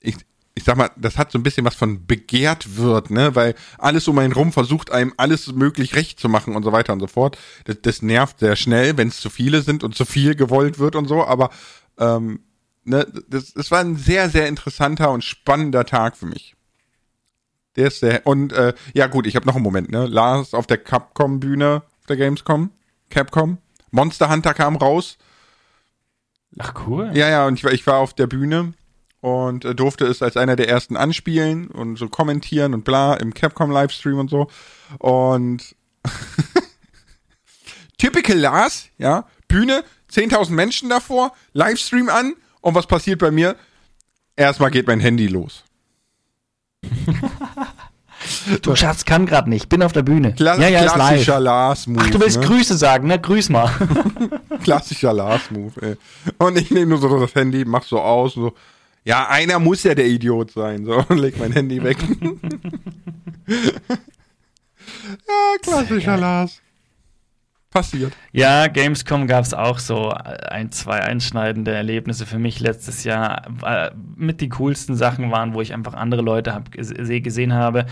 ich, 0.00 0.16
ich 0.54 0.64
sag 0.64 0.76
mal, 0.76 0.90
das 0.96 1.18
hat 1.18 1.30
so 1.30 1.38
ein 1.38 1.42
bisschen 1.42 1.64
was 1.64 1.74
von 1.74 2.06
begehrt 2.06 2.76
wird, 2.76 3.10
ne, 3.10 3.34
weil 3.34 3.54
alles 3.76 4.08
um 4.08 4.18
einen 4.18 4.32
rum 4.32 4.52
versucht 4.52 4.90
einem 4.90 5.12
alles 5.16 5.52
möglich 5.52 5.94
recht 5.94 6.18
zu 6.18 6.28
machen 6.28 6.56
und 6.56 6.62
so 6.62 6.72
weiter 6.72 6.92
und 6.92 7.00
so 7.00 7.06
fort. 7.06 7.36
Das, 7.64 7.76
das 7.82 8.02
nervt 8.02 8.38
sehr 8.38 8.56
schnell, 8.56 8.96
wenn 8.96 9.08
es 9.08 9.20
zu 9.20 9.28
viele 9.28 9.62
sind 9.62 9.84
und 9.84 9.94
zu 9.94 10.04
viel 10.04 10.34
gewollt 10.34 10.78
wird 10.78 10.96
und 10.96 11.06
so, 11.06 11.24
aber 11.24 11.50
ähm, 11.98 12.40
ne, 12.88 13.06
das, 13.28 13.52
das 13.52 13.70
war 13.70 13.80
ein 13.80 13.96
sehr, 13.96 14.28
sehr 14.30 14.48
interessanter 14.48 15.10
und 15.10 15.24
spannender 15.24 15.84
Tag 15.84 16.16
für 16.16 16.26
mich. 16.26 16.54
Der 17.76 17.88
ist 17.88 18.00
sehr. 18.00 18.26
Und 18.26 18.52
äh, 18.52 18.74
ja 18.92 19.06
gut, 19.06 19.26
ich 19.26 19.36
habe 19.36 19.46
noch 19.46 19.54
einen 19.54 19.62
Moment, 19.62 19.90
ne? 19.90 20.06
Lars 20.06 20.54
auf 20.54 20.66
der 20.66 20.78
Capcom-Bühne, 20.78 21.82
auf 22.00 22.06
der 22.06 22.16
Gamescom, 22.16 22.70
Capcom. 23.10 23.58
Monster 23.90 24.28
Hunter 24.30 24.52
kam 24.52 24.76
raus. 24.76 25.16
Ach 26.58 26.74
cool. 26.86 27.10
Ja, 27.14 27.28
ja, 27.28 27.46
und 27.46 27.54
ich 27.54 27.64
war, 27.64 27.72
ich 27.72 27.86
war 27.86 27.98
auf 27.98 28.14
der 28.14 28.26
Bühne 28.26 28.74
und 29.20 29.64
äh, 29.64 29.74
durfte 29.74 30.06
es 30.06 30.22
als 30.22 30.36
einer 30.36 30.56
der 30.56 30.68
ersten 30.68 30.96
anspielen 30.96 31.68
und 31.68 31.96
so 31.96 32.08
kommentieren 32.08 32.74
und 32.74 32.84
bla 32.84 33.14
im 33.14 33.34
Capcom 33.34 33.70
Livestream 33.70 34.18
und 34.18 34.30
so. 34.30 34.48
Und 34.98 35.76
typical 37.98 38.36
Lars, 38.36 38.88
ja, 38.98 39.26
Bühne, 39.46 39.84
10.000 40.10 40.50
Menschen 40.50 40.88
davor, 40.88 41.32
Livestream 41.52 42.08
an 42.08 42.34
und 42.60 42.74
was 42.74 42.86
passiert 42.86 43.18
bei 43.20 43.30
mir? 43.30 43.56
Erstmal 44.36 44.70
geht 44.70 44.86
mein 44.86 45.00
Handy 45.00 45.26
los. 45.26 45.64
Du 48.62 48.74
Schatz, 48.74 49.04
kann 49.04 49.26
gerade 49.26 49.48
nicht. 49.48 49.68
Bin 49.68 49.82
auf 49.82 49.92
der 49.92 50.02
Bühne. 50.02 50.34
Kla 50.34 50.56
ja, 50.58 50.68
ja, 50.68 50.84
klassischer 50.86 51.38
Lars-Move. 51.38 52.02
Ach, 52.04 52.10
du 52.10 52.20
willst 52.20 52.40
ne? 52.40 52.46
Grüße 52.46 52.76
sagen, 52.76 53.06
ne? 53.06 53.20
Grüß 53.20 53.48
mal. 53.48 53.70
klassischer 54.62 55.12
Lars-Move, 55.12 55.72
ey. 55.82 55.96
Und 56.38 56.58
ich 56.58 56.70
nehme 56.70 56.86
nur 56.86 56.98
so 56.98 57.20
das 57.20 57.34
Handy, 57.34 57.64
mach 57.64 57.84
so 57.84 58.00
aus 58.00 58.36
und 58.36 58.42
so. 58.42 58.54
Ja, 59.04 59.28
einer 59.28 59.58
muss 59.58 59.84
ja 59.84 59.94
der 59.94 60.06
Idiot 60.06 60.50
sein. 60.50 60.84
So, 60.84 61.04
und 61.08 61.18
leg 61.18 61.38
mein 61.38 61.52
Handy 61.52 61.82
weg. 61.82 61.98
ja, 63.46 63.96
klassischer 65.62 66.16
Lars 66.16 66.60
passiert. 67.70 68.12
Ja, 68.32 68.66
Gamescom 68.66 69.26
gab 69.26 69.44
es 69.44 69.54
auch 69.54 69.78
so 69.78 70.10
ein, 70.10 70.72
zwei 70.72 71.00
einschneidende 71.00 71.72
Erlebnisse 71.72 72.26
für 72.26 72.38
mich 72.38 72.60
letztes 72.60 73.04
Jahr. 73.04 73.42
Mit 74.16 74.40
die 74.40 74.48
coolsten 74.48 74.94
Sachen 74.94 75.30
waren, 75.30 75.54
wo 75.54 75.60
ich 75.60 75.72
einfach 75.74 75.94
andere 75.94 76.22
Leute 76.22 76.54
hab, 76.54 76.70
gesehen 76.72 77.52
habe, 77.52 77.86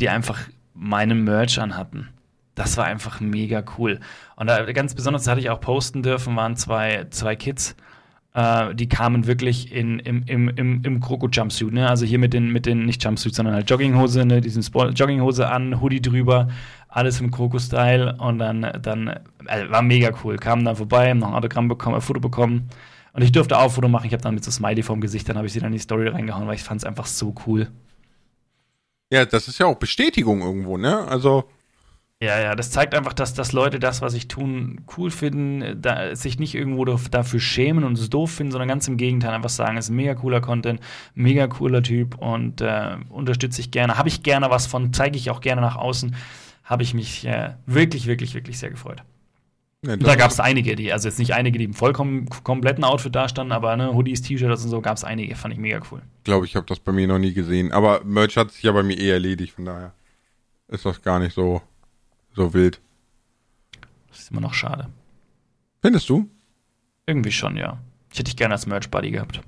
die 0.00 0.08
einfach 0.08 0.40
meinen 0.74 1.24
Merch 1.24 1.60
anhatten. 1.60 2.08
Das 2.54 2.76
war 2.76 2.84
einfach 2.84 3.20
mega 3.20 3.64
cool. 3.78 4.00
Und 4.36 4.46
da, 4.46 4.70
ganz 4.72 4.94
besonders 4.94 5.26
hatte 5.26 5.40
ich 5.40 5.48
auch 5.50 5.60
posten 5.60 6.02
dürfen, 6.02 6.36
waren 6.36 6.56
zwei, 6.56 7.06
zwei 7.10 7.34
Kids. 7.34 7.76
Uh, 8.34 8.72
die 8.72 8.88
kamen 8.88 9.26
wirklich 9.26 9.70
in, 9.72 9.98
im, 9.98 10.22
im, 10.26 10.48
im, 10.48 10.82
im 10.82 11.00
Kroko-Jumpsuit, 11.00 11.70
ne? 11.70 11.86
Also 11.90 12.06
hier 12.06 12.18
mit 12.18 12.32
den, 12.32 12.50
mit 12.50 12.64
den, 12.64 12.86
nicht 12.86 13.04
Jumpsuit, 13.04 13.34
sondern 13.34 13.54
halt 13.54 13.68
Jogginghose, 13.68 14.24
ne? 14.24 14.40
Diesen 14.40 14.62
Sport 14.62 14.98
Jogginghose 14.98 15.50
an, 15.50 15.82
Hoodie 15.82 16.00
drüber, 16.00 16.48
alles 16.88 17.20
im 17.20 17.30
Kroko-Style 17.30 18.16
und 18.18 18.38
dann, 18.38 18.62
dann 18.80 19.20
also 19.44 19.70
war 19.70 19.82
mega 19.82 20.12
cool. 20.24 20.36
Kamen 20.36 20.64
dann 20.64 20.76
vorbei, 20.76 21.10
haben 21.10 21.18
noch 21.18 21.28
ein 21.28 21.34
Autogramm 21.34 21.68
bekommen, 21.68 21.96
ein 21.96 22.00
Foto 22.00 22.20
bekommen. 22.20 22.70
Und 23.12 23.20
ich 23.20 23.32
durfte 23.32 23.58
auch 23.58 23.64
ein 23.64 23.70
Foto 23.70 23.88
machen. 23.88 24.06
Ich 24.06 24.14
habe 24.14 24.22
dann 24.22 24.34
mit 24.34 24.44
so 24.44 24.50
Smiley 24.50 24.82
vorm 24.82 25.02
Gesicht, 25.02 25.28
dann 25.28 25.36
habe 25.36 25.46
ich 25.46 25.52
sie 25.52 25.60
dann 25.60 25.66
in 25.66 25.74
die 25.74 25.78
Story 25.80 26.08
reingehauen, 26.08 26.46
weil 26.46 26.54
ich 26.54 26.62
fand 26.62 26.80
es 26.80 26.86
einfach 26.86 27.04
so 27.04 27.34
cool. 27.46 27.70
Ja, 29.12 29.26
das 29.26 29.46
ist 29.46 29.58
ja 29.58 29.66
auch 29.66 29.76
Bestätigung 29.76 30.40
irgendwo, 30.40 30.78
ne? 30.78 31.06
Also. 31.06 31.44
Ja, 32.22 32.40
ja, 32.40 32.54
das 32.54 32.70
zeigt 32.70 32.94
einfach, 32.94 33.12
dass, 33.14 33.34
dass 33.34 33.52
Leute 33.52 33.80
das, 33.80 34.00
was 34.00 34.14
ich 34.14 34.28
tun, 34.28 34.82
cool 34.96 35.10
finden, 35.10 35.82
da, 35.82 36.14
sich 36.14 36.38
nicht 36.38 36.54
irgendwo 36.54 36.84
dafür 36.84 37.40
schämen 37.40 37.82
und 37.82 37.98
es 37.98 38.10
doof 38.10 38.30
finden, 38.30 38.52
sondern 38.52 38.68
ganz 38.68 38.86
im 38.86 38.96
Gegenteil 38.96 39.34
einfach 39.34 39.50
sagen, 39.50 39.76
es 39.76 39.86
ist 39.86 39.90
ein 39.90 39.96
mega 39.96 40.14
cooler 40.14 40.40
Content, 40.40 40.80
mega 41.14 41.48
cooler 41.48 41.82
Typ 41.82 42.16
und 42.16 42.60
äh, 42.60 42.96
unterstütze 43.08 43.60
ich 43.60 43.72
gerne. 43.72 43.98
Habe 43.98 44.08
ich 44.08 44.22
gerne 44.22 44.50
was 44.50 44.66
von, 44.66 44.92
zeige 44.92 45.16
ich 45.16 45.30
auch 45.30 45.40
gerne 45.40 45.62
nach 45.62 45.76
außen 45.76 46.14
habe 46.64 46.82
ich 46.82 46.94
mich 46.94 47.26
äh, 47.26 47.54
wirklich, 47.66 48.06
wirklich, 48.06 48.34
wirklich 48.34 48.58
sehr 48.58 48.70
gefreut. 48.70 49.02
Ja, 49.84 49.96
da 49.96 50.14
gab 50.14 50.30
es 50.30 50.38
einige, 50.38 50.76
die, 50.76 50.92
also 50.92 51.08
jetzt 51.08 51.18
nicht 51.18 51.34
einige, 51.34 51.58
die 51.58 51.64
im 51.64 51.74
vollkommen 51.74 52.28
kompletten 52.44 52.84
Outfit 52.84 53.14
da 53.14 53.28
standen, 53.28 53.52
aber 53.52 53.76
ne, 53.76 53.92
Hoodies, 53.92 54.22
T-Shirts 54.22 54.64
und 54.64 54.70
so 54.70 54.80
gab 54.80 54.96
es 54.96 55.02
einige, 55.02 55.34
fand 55.34 55.52
ich 55.54 55.60
mega 55.60 55.80
cool. 55.90 56.02
Ich 56.18 56.24
glaube, 56.24 56.46
ich 56.46 56.54
habe 56.54 56.66
das 56.66 56.78
bei 56.78 56.92
mir 56.92 57.08
noch 57.08 57.18
nie 57.18 57.34
gesehen, 57.34 57.72
aber 57.72 58.02
Merch 58.04 58.36
hat 58.36 58.52
sich 58.52 58.62
ja 58.62 58.70
bei 58.70 58.84
mir 58.84 58.96
eh 58.96 59.10
erledigt, 59.10 59.54
von 59.54 59.64
daher 59.64 59.92
ist 60.68 60.86
das 60.86 61.02
gar 61.02 61.18
nicht 61.18 61.34
so, 61.34 61.60
so 62.34 62.54
wild. 62.54 62.80
Das 64.08 64.20
ist 64.20 64.30
immer 64.30 64.40
noch 64.40 64.54
schade. 64.54 64.88
Findest 65.80 66.08
du? 66.08 66.28
Irgendwie 67.06 67.32
schon, 67.32 67.56
ja. 67.56 67.78
Ich 68.12 68.18
hätte 68.18 68.30
dich 68.30 68.36
gerne 68.36 68.54
als 68.54 68.66
Merch-Buddy 68.66 69.10
gehabt. 69.10 69.40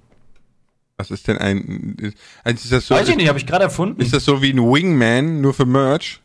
Was 0.97 1.11
ist 1.11 1.29
denn 1.29 1.39
ein. 1.39 1.97
Ist, 1.99 2.17
ist 2.45 2.73
das 2.73 2.87
so, 2.87 2.95
Weiß 2.95 3.09
ich 3.09 3.17
nicht, 3.17 3.29
habe 3.29 3.39
ich 3.39 3.47
gerade 3.47 3.65
erfunden. 3.65 4.01
Ist 4.01 4.15
das 4.15 4.25
so 4.25 4.41
wie 4.43 4.53
ein 4.53 4.59
Wingman, 4.59 5.41
nur 5.41 5.53
für 5.53 5.67
Merch? 5.67 6.21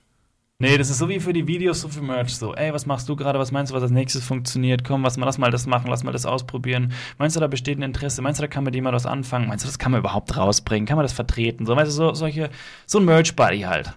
Nee, 0.62 0.78
das 0.78 0.90
ist 0.90 0.98
so 0.98 1.08
wie 1.08 1.22
für 1.22 1.32
die 1.32 1.48
Videos, 1.48 1.82
so 1.82 1.88
für 1.88 2.02
Merch. 2.02 2.36
So, 2.36 2.54
ey, 2.54 2.74
was 2.74 2.86
machst 2.86 3.08
du 3.08 3.16
gerade? 3.16 3.40
Was 3.40 3.52
meinst 3.52 3.72
du, 3.72 3.76
was 3.76 3.82
als 3.82 3.94
nächstes 3.94 4.26
funktioniert? 4.26 4.84
Komm, 4.84 5.04
was, 5.04 5.16
lass 5.16 5.38
mal 5.38 5.52
das 5.52 5.66
machen, 5.68 5.88
lass 5.90 6.04
mal 6.04 6.12
das 6.12 6.26
ausprobieren. 6.26 6.92
Meinst 7.18 7.38
du, 7.38 7.40
da 7.40 7.48
besteht 7.48 7.80
ein 7.80 7.84
Interesse? 7.84 8.22
Meinst 8.22 8.40
du, 8.40 8.44
da 8.44 8.48
kann 8.48 8.66
man 8.66 8.74
jemand 8.74 8.94
was 8.94 9.06
anfangen? 9.06 9.48
Meinst 9.48 9.64
du, 9.64 9.68
das 9.70 9.80
kann 9.80 9.94
man 9.94 10.00
überhaupt 10.00 10.36
rausbringen? 10.36 10.86
Kann 10.86 10.98
man 10.98 11.06
das 11.06 11.14
vertreten? 11.14 11.66
So, 11.66 11.78
weißt 11.78 11.88
du, 11.88 11.94
so, 11.94 12.14
solche, 12.14 12.50
so 12.86 13.00
ein 13.00 13.06
Merch-Buddy 13.06 13.62
halt. 13.62 13.94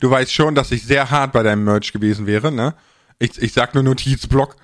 Du 0.00 0.10
weißt 0.10 0.32
schon, 0.32 0.54
dass 0.54 0.70
ich 0.70 0.84
sehr 0.84 1.10
hart 1.10 1.32
bei 1.32 1.42
deinem 1.42 1.64
Merch 1.64 1.92
gewesen 1.92 2.26
wäre, 2.26 2.52
ne? 2.52 2.74
Ich, 3.18 3.40
ich 3.40 3.52
sag 3.52 3.74
nur 3.74 3.82
Notizblock. 3.82 4.56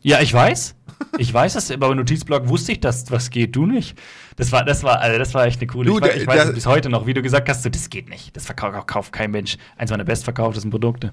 Ja, 0.00 0.20
ich 0.20 0.32
weiß. 0.34 0.74
Ich 1.18 1.32
weiß 1.32 1.54
es, 1.54 1.70
aber 1.70 1.94
Notizblock 1.94 2.48
wusste 2.48 2.72
ich, 2.72 2.80
dass 2.80 3.10
was 3.10 3.30
geht, 3.30 3.56
du 3.56 3.64
nicht. 3.64 3.98
Das 4.36 4.52
war, 4.52 4.64
das 4.64 4.82
war, 4.82 5.00
also 5.00 5.18
das 5.18 5.32
war 5.32 5.46
echt 5.46 5.60
eine 5.60 5.66
coole. 5.66 5.86
Du, 5.90 5.96
ich, 5.96 6.02
weiß, 6.02 6.16
ich 6.16 6.26
weiß 6.26 6.52
bis 6.52 6.66
heute 6.66 6.90
noch, 6.90 7.06
wie 7.06 7.14
du 7.14 7.22
gesagt 7.22 7.48
hast, 7.48 7.62
so, 7.62 7.70
das 7.70 7.88
geht 7.88 8.08
nicht. 8.10 8.36
Das 8.36 8.44
verkauft 8.44 8.86
kauft 8.86 9.12
kein 9.12 9.30
Mensch. 9.30 9.56
Eins 9.76 9.90
meiner 9.90 10.04
bestverkauftesten 10.04 10.70
Produkte. 10.70 11.12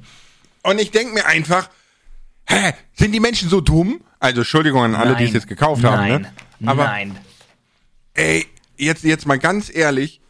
Und 0.64 0.80
ich 0.80 0.92
denke 0.92 1.14
mir 1.14 1.26
einfach, 1.26 1.70
hä, 2.46 2.74
sind 2.94 3.14
die 3.14 3.22
Menschen 3.22 3.50
so 3.50 3.62
dumm? 3.62 4.02
Also 4.20 4.42
Entschuldigung 4.42 4.84
an 4.84 4.96
alle, 4.96 5.16
die 5.16 5.24
es 5.24 5.34
jetzt 5.34 5.48
gekauft 5.48 5.82
nein, 5.82 6.12
haben, 6.12 6.22
ne? 6.24 6.70
Aber, 6.70 6.84
nein. 6.84 7.18
Ey, 8.14 8.46
jetzt, 8.78 9.04
jetzt 9.04 9.26
mal 9.26 9.40
ganz 9.40 9.74
ehrlich, 9.74 10.22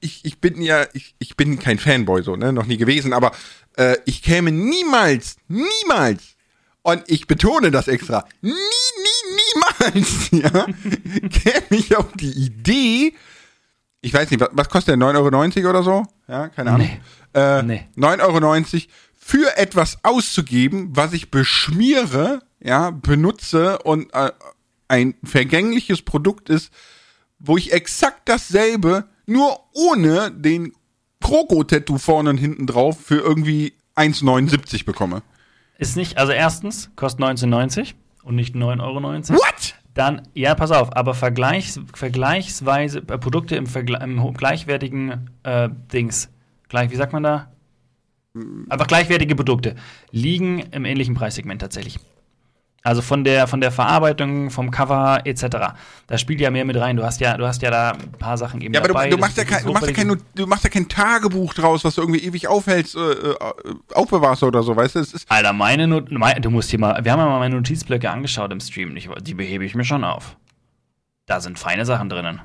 ich, 0.00 0.24
ich 0.24 0.40
bin 0.40 0.60
ja, 0.62 0.86
ich, 0.92 1.14
ich 1.18 1.36
bin 1.36 1.58
kein 1.58 1.78
Fanboy 1.78 2.22
so, 2.22 2.36
ne? 2.36 2.52
Noch 2.52 2.66
nie 2.66 2.76
gewesen, 2.76 3.12
aber 3.12 3.32
äh, 3.76 3.96
ich 4.04 4.22
käme 4.22 4.52
niemals, 4.52 5.36
niemals 5.48 6.36
und 6.82 7.02
ich 7.06 7.26
betone 7.26 7.70
das 7.70 7.88
extra, 7.88 8.24
nie, 8.40 8.52
nie, 8.52 9.90
niemals, 9.90 10.30
ja, 10.30 10.66
käme 11.28 11.80
ich 11.80 11.96
auf 11.96 12.12
die 12.14 12.32
Idee, 12.32 13.14
ich 14.00 14.14
weiß 14.14 14.30
nicht, 14.30 14.40
was, 14.40 14.50
was 14.52 14.68
kostet 14.68 15.00
der, 15.00 15.08
9,90 15.08 15.58
Euro 15.58 15.70
oder 15.70 15.82
so? 15.82 16.06
Ja, 16.28 16.48
keine 16.48 16.70
Ahnung. 16.70 16.86
Nee. 16.86 17.00
Äh, 17.34 17.62
nee. 17.62 17.88
9,90 17.96 18.22
Euro 18.22 18.84
für 19.18 19.56
etwas 19.56 19.98
auszugeben, 20.04 20.90
was 20.94 21.12
ich 21.12 21.30
beschmiere, 21.32 22.42
ja, 22.60 22.90
benutze 22.90 23.78
und 23.80 24.14
äh, 24.14 24.30
ein 24.86 25.14
vergängliches 25.24 26.02
Produkt 26.02 26.48
ist, 26.48 26.72
wo 27.40 27.56
ich 27.56 27.72
exakt 27.72 28.28
dasselbe, 28.28 29.08
nur 29.26 29.60
ohne 29.72 30.30
den 30.30 30.72
Kroko-Tattoo 31.20 31.98
vorne 31.98 32.30
und 32.30 32.38
hinten 32.38 32.66
drauf 32.66 33.00
für 33.00 33.18
irgendwie 33.18 33.74
1,79 33.96 34.84
bekomme. 34.84 35.22
Ist 35.78 35.96
nicht, 35.96 36.18
also 36.18 36.32
erstens 36.32 36.90
kostet 36.96 37.24
19,90 37.24 37.94
und 38.22 38.36
nicht 38.36 38.54
9,90 38.54 38.82
Euro. 38.82 39.02
What? 39.02 39.74
Dann, 39.94 40.22
ja, 40.34 40.54
pass 40.54 40.72
auf, 40.72 40.94
aber 40.94 41.14
vergleichs, 41.14 41.80
vergleichsweise 41.94 42.98
äh, 42.98 43.18
Produkte 43.18 43.56
im, 43.56 43.66
Vergle 43.66 43.98
im 44.02 44.34
gleichwertigen 44.34 45.30
äh, 45.42 45.70
Dings, 45.92 46.28
gleich, 46.68 46.90
wie 46.90 46.96
sagt 46.96 47.12
man 47.12 47.22
da? 47.22 47.50
Einfach 48.68 48.86
gleichwertige 48.86 49.34
Produkte 49.34 49.76
liegen 50.10 50.58
im 50.58 50.84
ähnlichen 50.84 51.14
Preissegment 51.14 51.62
tatsächlich. 51.62 51.98
Also 52.86 53.02
von 53.02 53.24
der, 53.24 53.48
von 53.48 53.60
der 53.60 53.72
Verarbeitung, 53.72 54.48
vom 54.48 54.70
Cover 54.70 55.20
etc. 55.24 55.74
Da 56.06 56.18
spielt 56.18 56.40
ja 56.40 56.52
mehr 56.52 56.64
mit 56.64 56.76
rein. 56.76 56.96
Du 56.96 57.02
hast 57.02 57.20
ja, 57.20 57.36
du 57.36 57.44
hast 57.44 57.60
ja 57.60 57.72
da 57.72 57.90
ein 57.90 58.12
paar 58.12 58.38
Sachen 58.38 58.60
eben 58.60 58.72
ja, 58.72 58.78
aber 58.78 58.86
dabei. 58.86 59.08
Du, 59.08 59.16
du, 59.16 59.20
machst 59.20 59.36
ja 59.36 59.42
kein, 59.42 59.64
du, 59.64 59.72
machst 59.72 59.88
ja 59.88 59.92
kein, 59.92 60.22
du 60.36 60.46
machst 60.46 60.62
ja 60.62 60.70
kein 60.70 60.86
Tagebuch 60.86 61.52
draus, 61.52 61.82
was 61.82 61.96
du 61.96 62.02
irgendwie 62.02 62.20
ewig 62.20 62.46
aufhältst, 62.46 62.94
äh, 62.94 63.00
äh 63.00 63.34
aufbewahrst 63.92 64.44
oder 64.44 64.62
so, 64.62 64.76
weißt 64.76 64.94
du? 64.94 65.00
Es 65.00 65.12
ist 65.12 65.28
Alter, 65.28 65.52
meine 65.52 65.88
Not 65.88 66.10
du 66.10 66.50
musst 66.50 66.70
hier 66.70 66.78
mal, 66.78 67.04
wir 67.04 67.10
haben 67.10 67.18
ja 67.18 67.26
mal 67.26 67.40
meine 67.40 67.56
Notizblöcke 67.56 68.08
angeschaut 68.08 68.52
im 68.52 68.60
Stream. 68.60 68.96
die 69.20 69.34
behebe 69.34 69.64
ich 69.64 69.74
mir 69.74 69.84
schon 69.84 70.04
auf. 70.04 70.36
Da 71.26 71.40
sind 71.40 71.58
feine 71.58 71.84
Sachen 71.86 72.08
drinnen. 72.08 72.40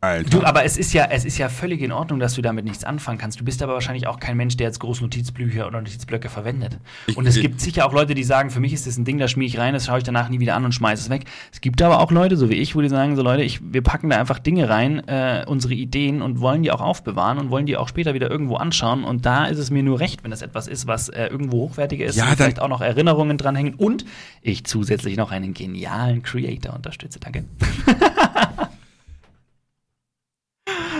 Alter. 0.00 0.30
Du, 0.30 0.44
aber 0.44 0.64
es 0.64 0.76
ist 0.76 0.92
ja, 0.92 1.06
es 1.10 1.24
ist 1.24 1.38
ja 1.38 1.48
völlig 1.48 1.82
in 1.82 1.90
Ordnung, 1.90 2.20
dass 2.20 2.34
du 2.34 2.42
damit 2.42 2.64
nichts 2.64 2.84
anfangen 2.84 3.18
kannst. 3.18 3.40
Du 3.40 3.44
bist 3.44 3.64
aber 3.64 3.72
wahrscheinlich 3.74 4.06
auch 4.06 4.20
kein 4.20 4.36
Mensch, 4.36 4.56
der 4.56 4.68
jetzt 4.68 4.78
groß 4.78 5.00
Notizbücher 5.00 5.66
oder 5.66 5.80
Notizblöcke 5.80 6.28
verwendet. 6.28 6.78
Ich, 7.08 7.16
und 7.16 7.26
es 7.26 7.34
ich, 7.34 7.42
gibt 7.42 7.60
sicher 7.60 7.84
auch 7.84 7.92
Leute, 7.92 8.14
die 8.14 8.22
sagen, 8.22 8.50
für 8.50 8.60
mich 8.60 8.72
ist 8.72 8.86
das 8.86 8.96
ein 8.96 9.04
Ding, 9.04 9.18
da 9.18 9.26
schmier 9.26 9.48
ich 9.48 9.58
rein, 9.58 9.74
das 9.74 9.86
schaue 9.86 9.98
ich 9.98 10.04
danach 10.04 10.28
nie 10.28 10.38
wieder 10.38 10.54
an 10.54 10.64
und 10.64 10.72
schmeiße 10.72 11.02
es 11.02 11.10
weg. 11.10 11.24
Es 11.52 11.60
gibt 11.60 11.82
aber 11.82 11.98
auch 11.98 12.12
Leute, 12.12 12.36
so 12.36 12.48
wie 12.48 12.54
ich, 12.54 12.76
wo 12.76 12.80
die 12.80 12.88
sagen, 12.88 13.16
so 13.16 13.22
Leute, 13.22 13.42
ich, 13.42 13.60
wir 13.60 13.82
packen 13.82 14.08
da 14.08 14.18
einfach 14.20 14.38
Dinge 14.38 14.68
rein, 14.68 15.02
äh, 15.08 15.44
unsere 15.48 15.74
Ideen 15.74 16.22
und 16.22 16.40
wollen 16.40 16.62
die 16.62 16.70
auch 16.70 16.80
aufbewahren 16.80 17.38
und 17.38 17.50
wollen 17.50 17.66
die 17.66 17.76
auch 17.76 17.88
später 17.88 18.14
wieder 18.14 18.30
irgendwo 18.30 18.54
anschauen. 18.54 19.02
Und 19.02 19.26
da 19.26 19.46
ist 19.46 19.58
es 19.58 19.72
mir 19.72 19.82
nur 19.82 19.98
recht, 19.98 20.22
wenn 20.22 20.30
das 20.30 20.42
etwas 20.42 20.68
ist, 20.68 20.86
was 20.86 21.08
äh, 21.08 21.26
irgendwo 21.26 21.62
hochwertiger 21.62 22.06
ist 22.06 22.14
ja, 22.14 22.28
und 22.28 22.36
vielleicht 22.36 22.60
auch 22.60 22.68
noch 22.68 22.82
Erinnerungen 22.82 23.36
dranhängen 23.36 23.74
und 23.74 24.04
ich 24.42 24.62
zusätzlich 24.62 25.16
noch 25.16 25.32
einen 25.32 25.54
genialen 25.54 26.22
Creator 26.22 26.72
unterstütze. 26.72 27.18
Danke. 27.18 27.44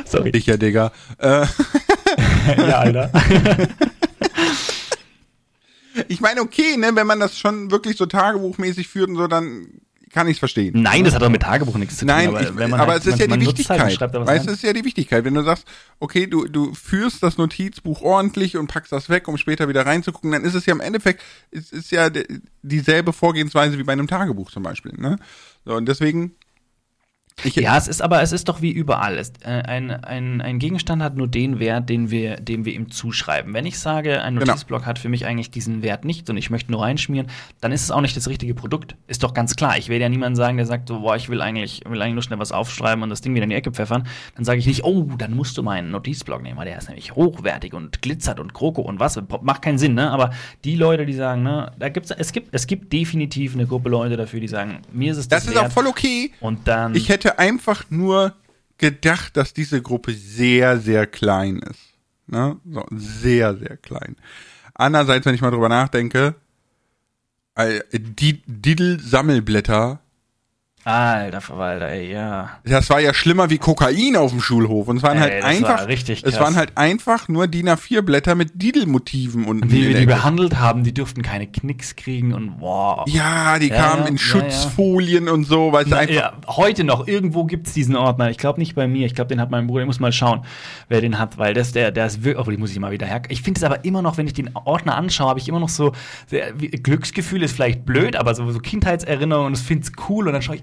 Sorry. 0.09 0.31
Sicher, 0.35 0.57
Digga. 0.59 0.93
Äh. 1.19 1.47
ja, 2.57 2.79
Alter. 2.79 3.11
ich 6.09 6.21
meine, 6.21 6.41
okay, 6.41 6.77
ne, 6.77 6.91
wenn 6.95 7.07
man 7.07 7.21
das 7.21 7.39
schon 7.39 7.71
wirklich 7.71 7.97
so 7.97 8.07
tagebuchmäßig 8.07 8.89
führt 8.89 9.09
und 9.09 9.17
so, 9.17 9.27
dann 9.27 9.69
kann 10.11 10.27
ich 10.27 10.35
es 10.35 10.39
verstehen. 10.39 10.83
Nein, 10.83 11.05
das 11.05 11.15
hat 11.15 11.23
doch 11.23 11.29
mit 11.29 11.43
Tagebuch 11.43 11.77
nichts 11.77 11.97
zu 11.97 12.07
tun. 12.07 12.15
Nein, 12.15 12.29
aber, 12.29 12.41
ich, 12.41 12.49
aber 12.49 12.87
halt, 12.87 13.01
es 13.03 13.07
ist 13.07 13.19
ja 13.19 13.27
die 13.27 13.33
halt 13.33 13.41
Wichtigkeit. 13.43 14.01
Halt 14.01 14.15
weißt 14.15 14.47
du, 14.47 14.51
es 14.51 14.57
ist 14.57 14.63
ja 14.63 14.73
die 14.73 14.85
Wichtigkeit. 14.85 15.25
Wenn 15.25 15.35
du 15.35 15.43
sagst, 15.43 15.67
okay, 16.01 16.27
du, 16.27 16.47
du 16.47 16.75
führst 16.75 17.23
das 17.23 17.37
Notizbuch 17.37 18.03
ordentlich 18.03 18.57
und 18.57 18.69
packst 18.69 18.93
das 18.93 19.09
weg, 19.09 19.29
um 19.29 19.37
später 19.37 19.69
wieder 19.69 19.85
reinzugucken, 19.85 20.33
dann 20.33 20.45
ist 20.45 20.55
es 20.55 20.67
ja 20.67 20.75
im 20.75 20.81
Endeffekt, 20.81 21.23
es 21.51 21.73
ist 21.73 21.91
ja 21.91 22.11
dieselbe 22.63 23.13
Vorgehensweise 23.13 23.79
wie 23.79 23.85
bei 23.85 23.93
einem 23.93 24.07
Tagebuch 24.07 24.51
zum 24.51 24.63
Beispiel. 24.63 24.93
Ne? 24.97 25.19
So, 25.65 25.75
und 25.75 25.87
deswegen 25.87 26.35
ich, 27.45 27.57
ja, 27.57 27.77
es 27.77 27.89
ist 27.89 28.03
aber, 28.03 28.23
es 28.23 28.33
ist 28.33 28.49
doch 28.49 28.63
wie 28.63 28.71
überall. 28.71 29.17
Es, 29.17 29.33
äh, 29.43 29.49
ein, 29.49 29.91
ein, 29.91 30.41
ein 30.41 30.59
Gegenstand 30.59 31.03
hat 31.03 31.17
nur 31.17 31.29
den 31.29 31.59
Wert, 31.59 31.89
den 31.89 32.11
wir, 32.11 32.37
dem 32.37 32.65
wir 32.65 32.73
ihm 32.73 32.91
zuschreiben. 32.91 33.55
Wenn 33.55 33.67
ich 33.67 33.79
sage, 33.79 34.23
ein 34.23 34.35
genau. 34.35 34.47
Notizblock 34.47 34.81
genau. 34.81 34.89
hat 34.89 34.99
für 34.99 35.09
mich 35.09 35.27
eigentlich 35.27 35.51
diesen 35.51 35.83
Wert 35.83 36.05
nicht 36.05 36.29
und 36.31 36.37
ich 36.37 36.51
möchte 36.51 36.73
nur 36.73 36.83
reinschmieren, 36.83 37.29
dann 37.61 37.73
ist 37.73 37.83
es 37.83 37.91
auch 37.91 38.01
nicht 38.01 38.17
das 38.17 38.29
richtige 38.29 38.55
Produkt. 38.55 38.97
Ist 39.07 39.23
doch 39.23 39.35
ganz 39.35 39.55
klar. 39.57 39.79
Ich 39.79 39.89
werde 39.89 40.03
ja 40.03 40.09
niemanden 40.09 40.37
sagen, 40.37 40.57
der 40.57 40.67
sagt, 40.67 40.89
so, 40.89 41.01
boah, 41.01 41.17
ich 41.17 41.29
will 41.29 41.41
eigentlich, 41.41 41.83
will 41.89 42.01
eigentlich 42.03 42.15
nur 42.15 42.23
schnell 42.23 42.39
was 42.39 42.53
aufschreiben 42.53 43.03
und 43.03 43.11
das 43.11 43.21
Ding 43.21 43.35
wieder 43.35 43.45
in 43.45 43.51
die 43.51 43.57
Ecke 43.57 43.71
pfeffern. 43.71 44.07
Dann 44.35 44.45
sage 44.45 44.59
ich 44.59 44.67
nicht, 44.67 44.85
oh, 44.85 45.09
dann 45.17 45.35
musst 45.35 45.57
du 45.57 45.63
meinen 45.63 45.91
Notizblock 45.91 46.43
nehmen, 46.43 46.57
weil 46.57 46.67
der 46.67 46.79
ist 46.79 46.89
nämlich 46.89 47.15
hochwertig 47.15 47.75
und 47.75 48.03
glitzert 48.03 48.41
und 48.41 48.55
Kroko 48.55 48.83
und 48.83 48.99
was. 49.01 49.21
Macht 49.43 49.63
keinen 49.63 49.79
Sinn, 49.79 49.95
ne? 49.95 50.11
Aber 50.11 50.31
die 50.65 50.77
Leute, 50.77 51.07
die 51.07 51.13
sagen, 51.13 51.43
ne, 51.43 51.73
da 51.79 51.89
gibt's, 51.89 52.11
es 52.11 52.33
gibt, 52.33 52.49
es 52.53 52.67
gibt 52.67 52.93
definitiv 52.93 53.55
eine 53.55 53.67
Gruppe 53.67 53.89
Leute 53.89 54.17
dafür, 54.17 54.41
die 54.41 54.49
sagen, 54.49 54.81
mir 54.93 55.13
ist 55.13 55.19
es 55.19 55.29
das, 55.29 55.45
das 55.45 55.53
ist 55.53 55.55
wert. 55.55 55.67
auch 55.67 55.73
voll 55.73 55.87
okay. 55.87 56.33
Und 56.41 56.67
dann. 56.67 56.95
Ich 56.95 57.09
hätte 57.09 57.28
hätte 57.29 57.39
einfach 57.39 57.85
nur 57.91 58.35
gedacht, 58.79 59.37
dass 59.37 59.53
diese 59.53 59.83
Gruppe 59.83 60.13
sehr, 60.13 60.79
sehr 60.79 61.07
klein 61.07 61.59
ist. 61.59 61.81
Ne? 62.27 62.59
So, 62.71 62.87
sehr, 62.91 63.57
sehr 63.57 63.77
klein. 63.77 64.17
Andererseits, 64.75 65.27
wenn 65.27 65.35
ich 65.35 65.41
mal 65.41 65.51
drüber 65.51 65.69
nachdenke, 65.69 66.35
die 67.93 68.43
Diddle-Sammelblätter 68.47 70.01
Alter 70.89 71.43
Verwalter, 71.43 71.89
ey, 71.89 72.11
ja. 72.11 72.49
Das 72.65 72.89
war 72.89 72.99
ja 72.99 73.13
schlimmer 73.13 73.51
wie 73.51 73.59
Kokain 73.59 74.17
auf 74.17 74.31
dem 74.31 74.41
Schulhof. 74.41 74.89
Und 74.89 74.97
es 74.97 75.03
waren 75.03 75.19
ey, 75.19 75.23
halt 75.23 75.45
einfach, 75.45 75.81
war 75.81 75.87
richtig 75.87 76.25
es 76.25 76.41
waren 76.41 76.57
halt 76.57 76.79
einfach 76.79 77.29
nur 77.29 77.47
DIN 77.47 77.69
A4 77.69 78.01
Blätter 78.01 78.35
mit 78.35 78.63
Diddle-Motiven 78.63 79.45
und 79.45 79.71
wie 79.71 79.87
wir 79.87 79.99
die 79.99 80.07
behandelt 80.07 80.59
haben, 80.59 80.85
die 80.85 80.95
durften 80.95 81.21
keine 81.21 81.47
Knicks 81.47 81.95
kriegen 81.95 82.33
und 82.33 82.55
wow. 82.61 83.07
Ja, 83.07 83.59
die 83.59 83.69
ja, 83.69 83.77
kamen 83.77 84.05
ja, 84.05 84.09
in 84.09 84.19
Schutzfolien 84.19 85.27
ja, 85.27 85.33
und 85.33 85.45
so, 85.45 85.73
weil 85.73 85.85
es 85.85 85.93
einfach. 85.93 86.33
Heute 86.47 86.85
noch, 86.85 87.07
irgendwo 87.07 87.45
gibt's 87.45 87.75
diesen 87.75 87.95
Ordner. 87.95 88.31
Ich 88.31 88.39
glaube 88.39 88.59
nicht 88.59 88.75
bei 88.75 88.89
mir. 88.89 89.05
Ich 89.05 89.15
glaube, 89.15 89.29
den 89.29 89.43
hat 89.43 89.51
mein 89.51 89.67
Bruder. 89.67 89.83
Ich 89.83 89.87
muss 89.87 90.01
mal 90.01 90.13
schauen, 90.13 90.41
wer 90.89 91.03
den 91.03 91.19
hat, 91.19 91.37
weil 91.37 91.53
das, 91.53 91.73
der, 91.73 91.91
der 91.91 92.07
ist 92.07 92.25
wirklich, 92.25 92.47
oh, 92.47 92.51
die 92.51 92.57
muss 92.57 92.71
ich 92.71 92.79
mal 92.79 92.93
wieder 92.93 93.07
her. 93.07 93.21
Ich 93.29 93.43
finde 93.43 93.59
es 93.59 93.65
aber 93.65 93.85
immer 93.85 94.01
noch, 94.01 94.17
wenn 94.17 94.27
ich 94.27 94.33
den 94.33 94.51
Ordner 94.55 94.97
anschaue, 94.97 95.29
habe 95.29 95.39
ich 95.39 95.49
immer 95.49 95.61
noch 95.61 95.69
so, 95.69 95.93
Glücksgefühl 96.83 97.43
ist 97.43 97.55
vielleicht 97.55 97.85
blöd, 97.85 98.17
aber 98.17 98.35
so, 98.35 98.51
so 98.51 98.59
Kindheitserinnerungen 98.59 99.49
und 99.49 99.53
das 99.53 99.63
finde 99.63 99.85
es 99.85 99.93
cool 100.09 100.27
und 100.27 100.33
dann 100.33 100.41
schaue 100.41 100.57
ich, 100.57 100.63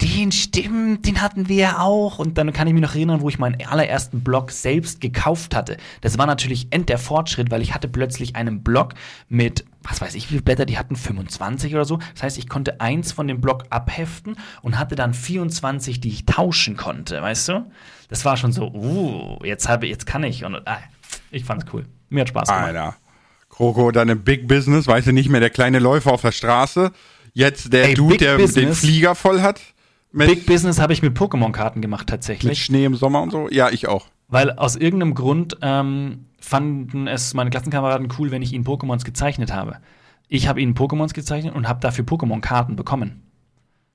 den 0.00 0.32
stimmt, 0.32 1.06
den 1.06 1.20
hatten 1.20 1.48
wir 1.48 1.56
ja 1.56 1.78
auch. 1.78 2.18
Und 2.18 2.38
dann 2.38 2.52
kann 2.52 2.66
ich 2.66 2.74
mich 2.74 2.82
noch 2.82 2.94
erinnern, 2.94 3.20
wo 3.20 3.28
ich 3.28 3.38
meinen 3.38 3.64
allerersten 3.66 4.22
Blog 4.22 4.50
selbst 4.50 5.00
gekauft 5.00 5.54
hatte. 5.54 5.76
Das 6.00 6.18
war 6.18 6.26
natürlich 6.26 6.68
end 6.70 6.88
der 6.88 6.98
Fortschritt, 6.98 7.50
weil 7.50 7.62
ich 7.62 7.74
hatte 7.74 7.88
plötzlich 7.88 8.36
einen 8.36 8.62
Blog 8.62 8.94
mit 9.28 9.64
was 9.84 10.00
weiß 10.00 10.14
ich, 10.14 10.24
wie 10.24 10.34
viele 10.34 10.42
Blätter 10.42 10.64
die 10.64 10.78
hatten, 10.78 10.96
25 10.96 11.74
oder 11.74 11.84
so. 11.84 11.98
Das 12.14 12.22
heißt, 12.22 12.38
ich 12.38 12.48
konnte 12.48 12.80
eins 12.80 13.12
von 13.12 13.26
dem 13.26 13.40
Block 13.40 13.64
abheften 13.70 14.36
und 14.62 14.78
hatte 14.78 14.94
dann 14.94 15.14
24, 15.14 16.00
die 16.00 16.08
ich 16.08 16.26
tauschen 16.26 16.76
konnte, 16.76 17.20
weißt 17.20 17.48
du? 17.48 17.70
Das 18.08 18.24
war 18.24 18.36
schon 18.36 18.52
so, 18.52 18.70
uh, 18.72 19.44
jetzt 19.44 19.68
habe 19.68 19.86
jetzt 19.86 20.06
kann 20.06 20.22
ich 20.22 20.44
und 20.44 20.56
ah, 20.66 20.78
ich 21.30 21.44
fand's 21.44 21.66
cool. 21.72 21.86
Mir 22.10 22.20
hat 22.20 22.28
Spaß 22.28 22.48
gemacht. 22.48 22.64
Alter. 22.64 22.96
Kroko, 23.48 23.90
deine 23.90 24.16
Big 24.16 24.48
Business, 24.48 24.86
weißt 24.86 25.08
du 25.08 25.12
nicht 25.12 25.28
mehr, 25.28 25.40
der 25.40 25.50
kleine 25.50 25.78
Läufer 25.78 26.12
auf 26.12 26.22
der 26.22 26.32
Straße, 26.32 26.92
Jetzt 27.32 27.72
der 27.72 27.84
Ey, 27.84 27.94
Dude, 27.94 28.16
der 28.18 28.36
Business, 28.36 28.54
den 28.54 28.74
Flieger 28.74 29.14
voll 29.14 29.40
hat. 29.40 29.60
Big 30.12 30.44
Business 30.46 30.78
habe 30.78 30.92
ich 30.92 31.02
mit 31.02 31.16
Pokémon-Karten 31.16 31.80
gemacht 31.80 32.06
tatsächlich. 32.06 32.50
Mit 32.50 32.58
Schnee 32.58 32.84
im 32.84 32.94
Sommer 32.94 33.22
und 33.22 33.30
so? 33.30 33.48
Ja, 33.50 33.70
ich 33.70 33.88
auch. 33.88 34.06
Weil 34.28 34.50
aus 34.52 34.76
irgendeinem 34.76 35.14
Grund 35.14 35.56
ähm, 35.62 36.26
fanden 36.38 37.06
es 37.06 37.34
meine 37.34 37.50
Klassenkameraden 37.50 38.08
cool, 38.18 38.30
wenn 38.30 38.42
ich 38.42 38.52
ihnen 38.52 38.64
Pokémons 38.64 39.04
gezeichnet 39.04 39.52
habe. 39.52 39.78
Ich 40.28 40.48
habe 40.48 40.60
ihnen 40.60 40.74
Pokémons 40.74 41.14
gezeichnet 41.14 41.54
und 41.54 41.68
habe 41.68 41.80
dafür 41.80 42.04
Pokémon-Karten 42.04 42.76
bekommen. 42.76 43.22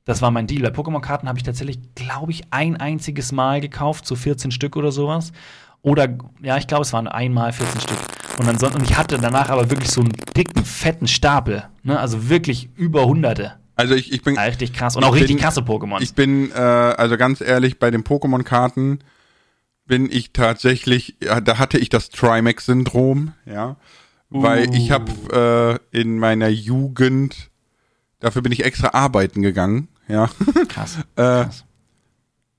Das 0.06 0.22
war 0.22 0.32
mein 0.32 0.48
Deal. 0.48 0.62
Bei 0.62 0.70
Pokémon-Karten 0.70 1.28
habe 1.28 1.38
ich 1.38 1.44
tatsächlich, 1.44 1.80
glaube 1.94 2.32
ich, 2.32 2.44
ein 2.52 2.78
einziges 2.78 3.32
Mal 3.32 3.62
gekauft, 3.62 4.08
so 4.08 4.16
14 4.16 4.52
Stück 4.52 4.76
oder 4.76 4.92
sowas. 4.92 5.34
Oder, 5.88 6.10
ja, 6.42 6.58
ich 6.58 6.68
glaube, 6.68 6.82
es 6.82 6.92
waren 6.92 7.08
einmal 7.08 7.54
14 7.54 7.80
Stück. 7.80 7.98
Und, 8.40 8.50
ansonsten, 8.50 8.82
und 8.82 8.90
ich 8.90 8.98
hatte 8.98 9.18
danach 9.18 9.50
aber 9.50 9.72
wirklich 9.72 9.90
so 9.90 10.02
einen 10.02 10.12
dicken, 10.36 10.66
fetten 10.66 11.08
Stapel. 11.08 11.64
Ne? 11.84 11.98
Also 11.98 12.28
wirklich 12.28 12.70
über 12.76 13.06
hunderte. 13.06 13.54
Also 13.78 13.96
ich, 13.96 14.12
ich 14.12 14.22
bin. 14.22 14.38
Richtig 14.38 14.74
krass. 14.74 14.98
Und 14.98 15.06
auch 15.06 15.14
bin, 15.14 15.22
richtig 15.22 15.40
krasse 15.40 15.62
Pokémon. 15.62 16.02
Ich 16.02 16.14
bin, 16.14 16.52
äh, 16.52 16.56
also 16.56 17.16
ganz 17.16 17.40
ehrlich, 17.40 17.80
bei 17.80 17.90
den 17.90 18.04
Pokémon-Karten 18.04 19.00
bin 19.86 20.12
ich 20.12 20.34
tatsächlich, 20.34 21.16
ja, 21.24 21.40
da 21.40 21.58
hatte 21.58 21.78
ich 21.78 21.88
das 21.88 22.10
Trimax-Syndrom, 22.10 23.32
ja. 23.46 23.78
Uh. 24.30 24.44
Weil 24.44 24.76
ich 24.76 24.92
habe 24.92 25.80
äh, 25.94 25.98
in 25.98 26.20
meiner 26.20 26.50
Jugend, 26.50 27.50
dafür 28.20 28.42
bin 28.42 28.52
ich 28.52 28.66
extra 28.66 28.90
arbeiten 28.90 29.42
gegangen, 29.42 29.88
ja. 30.10 30.30
Krass. 30.68 30.98
äh, 31.16 31.46
krass. 31.46 31.64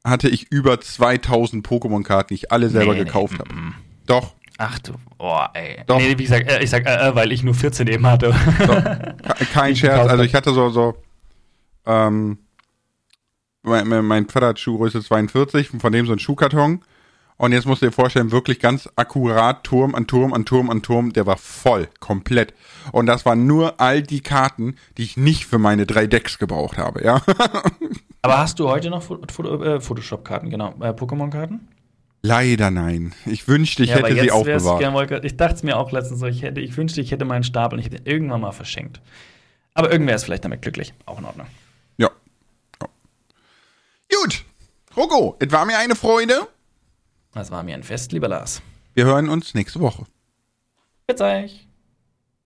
Hatte 0.05 0.29
ich 0.29 0.51
über 0.51 0.81
2000 0.81 1.67
Pokémon-Karten, 1.67 2.29
die 2.29 2.35
ich 2.35 2.53
alle 2.53 2.69
selber 2.69 2.95
nee, 2.95 3.01
gekauft 3.01 3.35
nee, 3.35 3.39
habe. 3.41 3.55
Mm, 3.55 3.67
mm. 3.69 3.75
Doch. 4.07 4.35
Ach 4.59 4.79
du, 4.81 4.95
oh, 5.19 5.45
ey. 5.55 5.85
Doch. 5.87 5.99
Nee, 5.99 6.19
wie 6.19 6.25
gesagt, 6.25 6.51
äh, 6.51 6.63
ich 6.63 6.71
sag, 6.71 6.85
äh, 6.87 7.09
äh, 7.09 7.15
weil 7.15 7.31
ich 7.31 7.45
nur 7.45 7.55
14 7.55 7.87
eben 7.87 8.07
hatte. 8.07 8.35
Doch. 8.67 9.47
Kein 9.53 9.77
Scherz, 9.77 10.09
also 10.09 10.25
ich 10.25 10.35
hatte 10.35 10.53
so, 10.53 10.71
so, 10.71 10.97
ähm, 11.87 12.39
mein, 13.63 14.05
mein 14.05 14.29
Vater 14.29 14.49
hat 14.49 14.59
Schuhgröße 14.59 15.03
42, 15.03 15.71
von 15.79 15.93
dem 15.93 16.07
so 16.07 16.13
ein 16.13 16.19
Schuhkarton. 16.19 16.83
Und 17.39 17.53
jetzt 17.53 17.67
musst 17.67 17.83
du 17.83 17.87
dir 17.87 17.93
vorstellen, 17.93 18.33
wirklich 18.33 18.59
ganz 18.59 18.89
akkurat 18.97 19.63
Turm 19.63 19.95
an 19.95 20.09
Turm 20.09 20.33
an 20.33 20.45
Turm 20.45 20.71
an 20.71 20.83
Turm, 20.83 21.13
der 21.13 21.25
war 21.25 21.37
voll, 21.37 21.89
komplett. 22.01 22.53
Und 22.91 23.07
das 23.07 23.25
waren 23.25 23.47
nur 23.47 23.81
all 23.81 24.03
die 24.03 24.21
Karten, 24.21 24.75
die 24.97 25.05
ich 25.05 25.17
nicht 25.17 25.47
für 25.47 25.59
meine 25.59 25.87
drei 25.87 26.09
Decks 26.09 26.39
gebraucht 26.39 26.79
habe, 26.79 27.05
ja. 27.05 27.23
Aber 28.23 28.39
hast 28.39 28.59
du 28.59 28.69
heute 28.69 28.91
noch 28.91 29.09
äh, 29.09 29.81
Photoshop-Karten, 29.81 30.51
genau, 30.51 30.75
äh, 30.81 30.89
Pokémon-Karten? 30.89 31.69
Leider 32.23 32.73
nein. 32.73 33.15
Ich 33.25 33.47
wünschte, 33.47 33.85
ich 33.85 33.91
ja, 33.91 33.97
hätte 33.97 34.21
sie 34.21 34.33
aufbewahrt. 34.33 34.81
Gern, 34.81 35.25
ich 35.25 35.37
dachte 35.37 35.55
es 35.55 35.63
mir 35.63 35.77
auch 35.77 35.93
letztens 35.93 36.19
so, 36.19 36.27
ich, 36.27 36.43
hätte, 36.43 36.61
ich 36.61 36.77
wünschte, 36.77 37.01
ich 37.01 37.13
hätte 37.13 37.25
meinen 37.25 37.45
Stapel 37.45 37.79
und 37.79 37.87
ich 37.87 37.93
hätte 37.93 38.03
irgendwann 38.11 38.41
mal 38.41 38.51
verschenkt. 38.51 39.01
Aber 39.75 39.93
irgendwer 39.93 40.17
ist 40.17 40.25
vielleicht 40.25 40.45
damit 40.45 40.63
glücklich. 40.63 40.93
Auch 41.07 41.21
in 41.21 41.25
Ordnung. 41.25 41.47
Ja. 41.97 42.11
ja. 42.83 42.89
Gut. 44.21 44.45
Rogo, 44.97 45.37
es 45.39 45.53
war 45.53 45.65
mir 45.65 45.79
eine 45.79 45.95
Freude. 45.95 46.49
Das 47.33 47.51
war 47.51 47.63
mir 47.63 47.75
ein 47.75 47.83
Fest, 47.83 48.13
lieber 48.13 48.29
Lars. 48.29 48.63
Wir 48.95 49.05
hören 49.05 49.29
uns 49.29 49.55
nächste 49.55 49.81
Woche. 49.81 50.07
Bis 51.07 51.21
euch. 51.21 51.68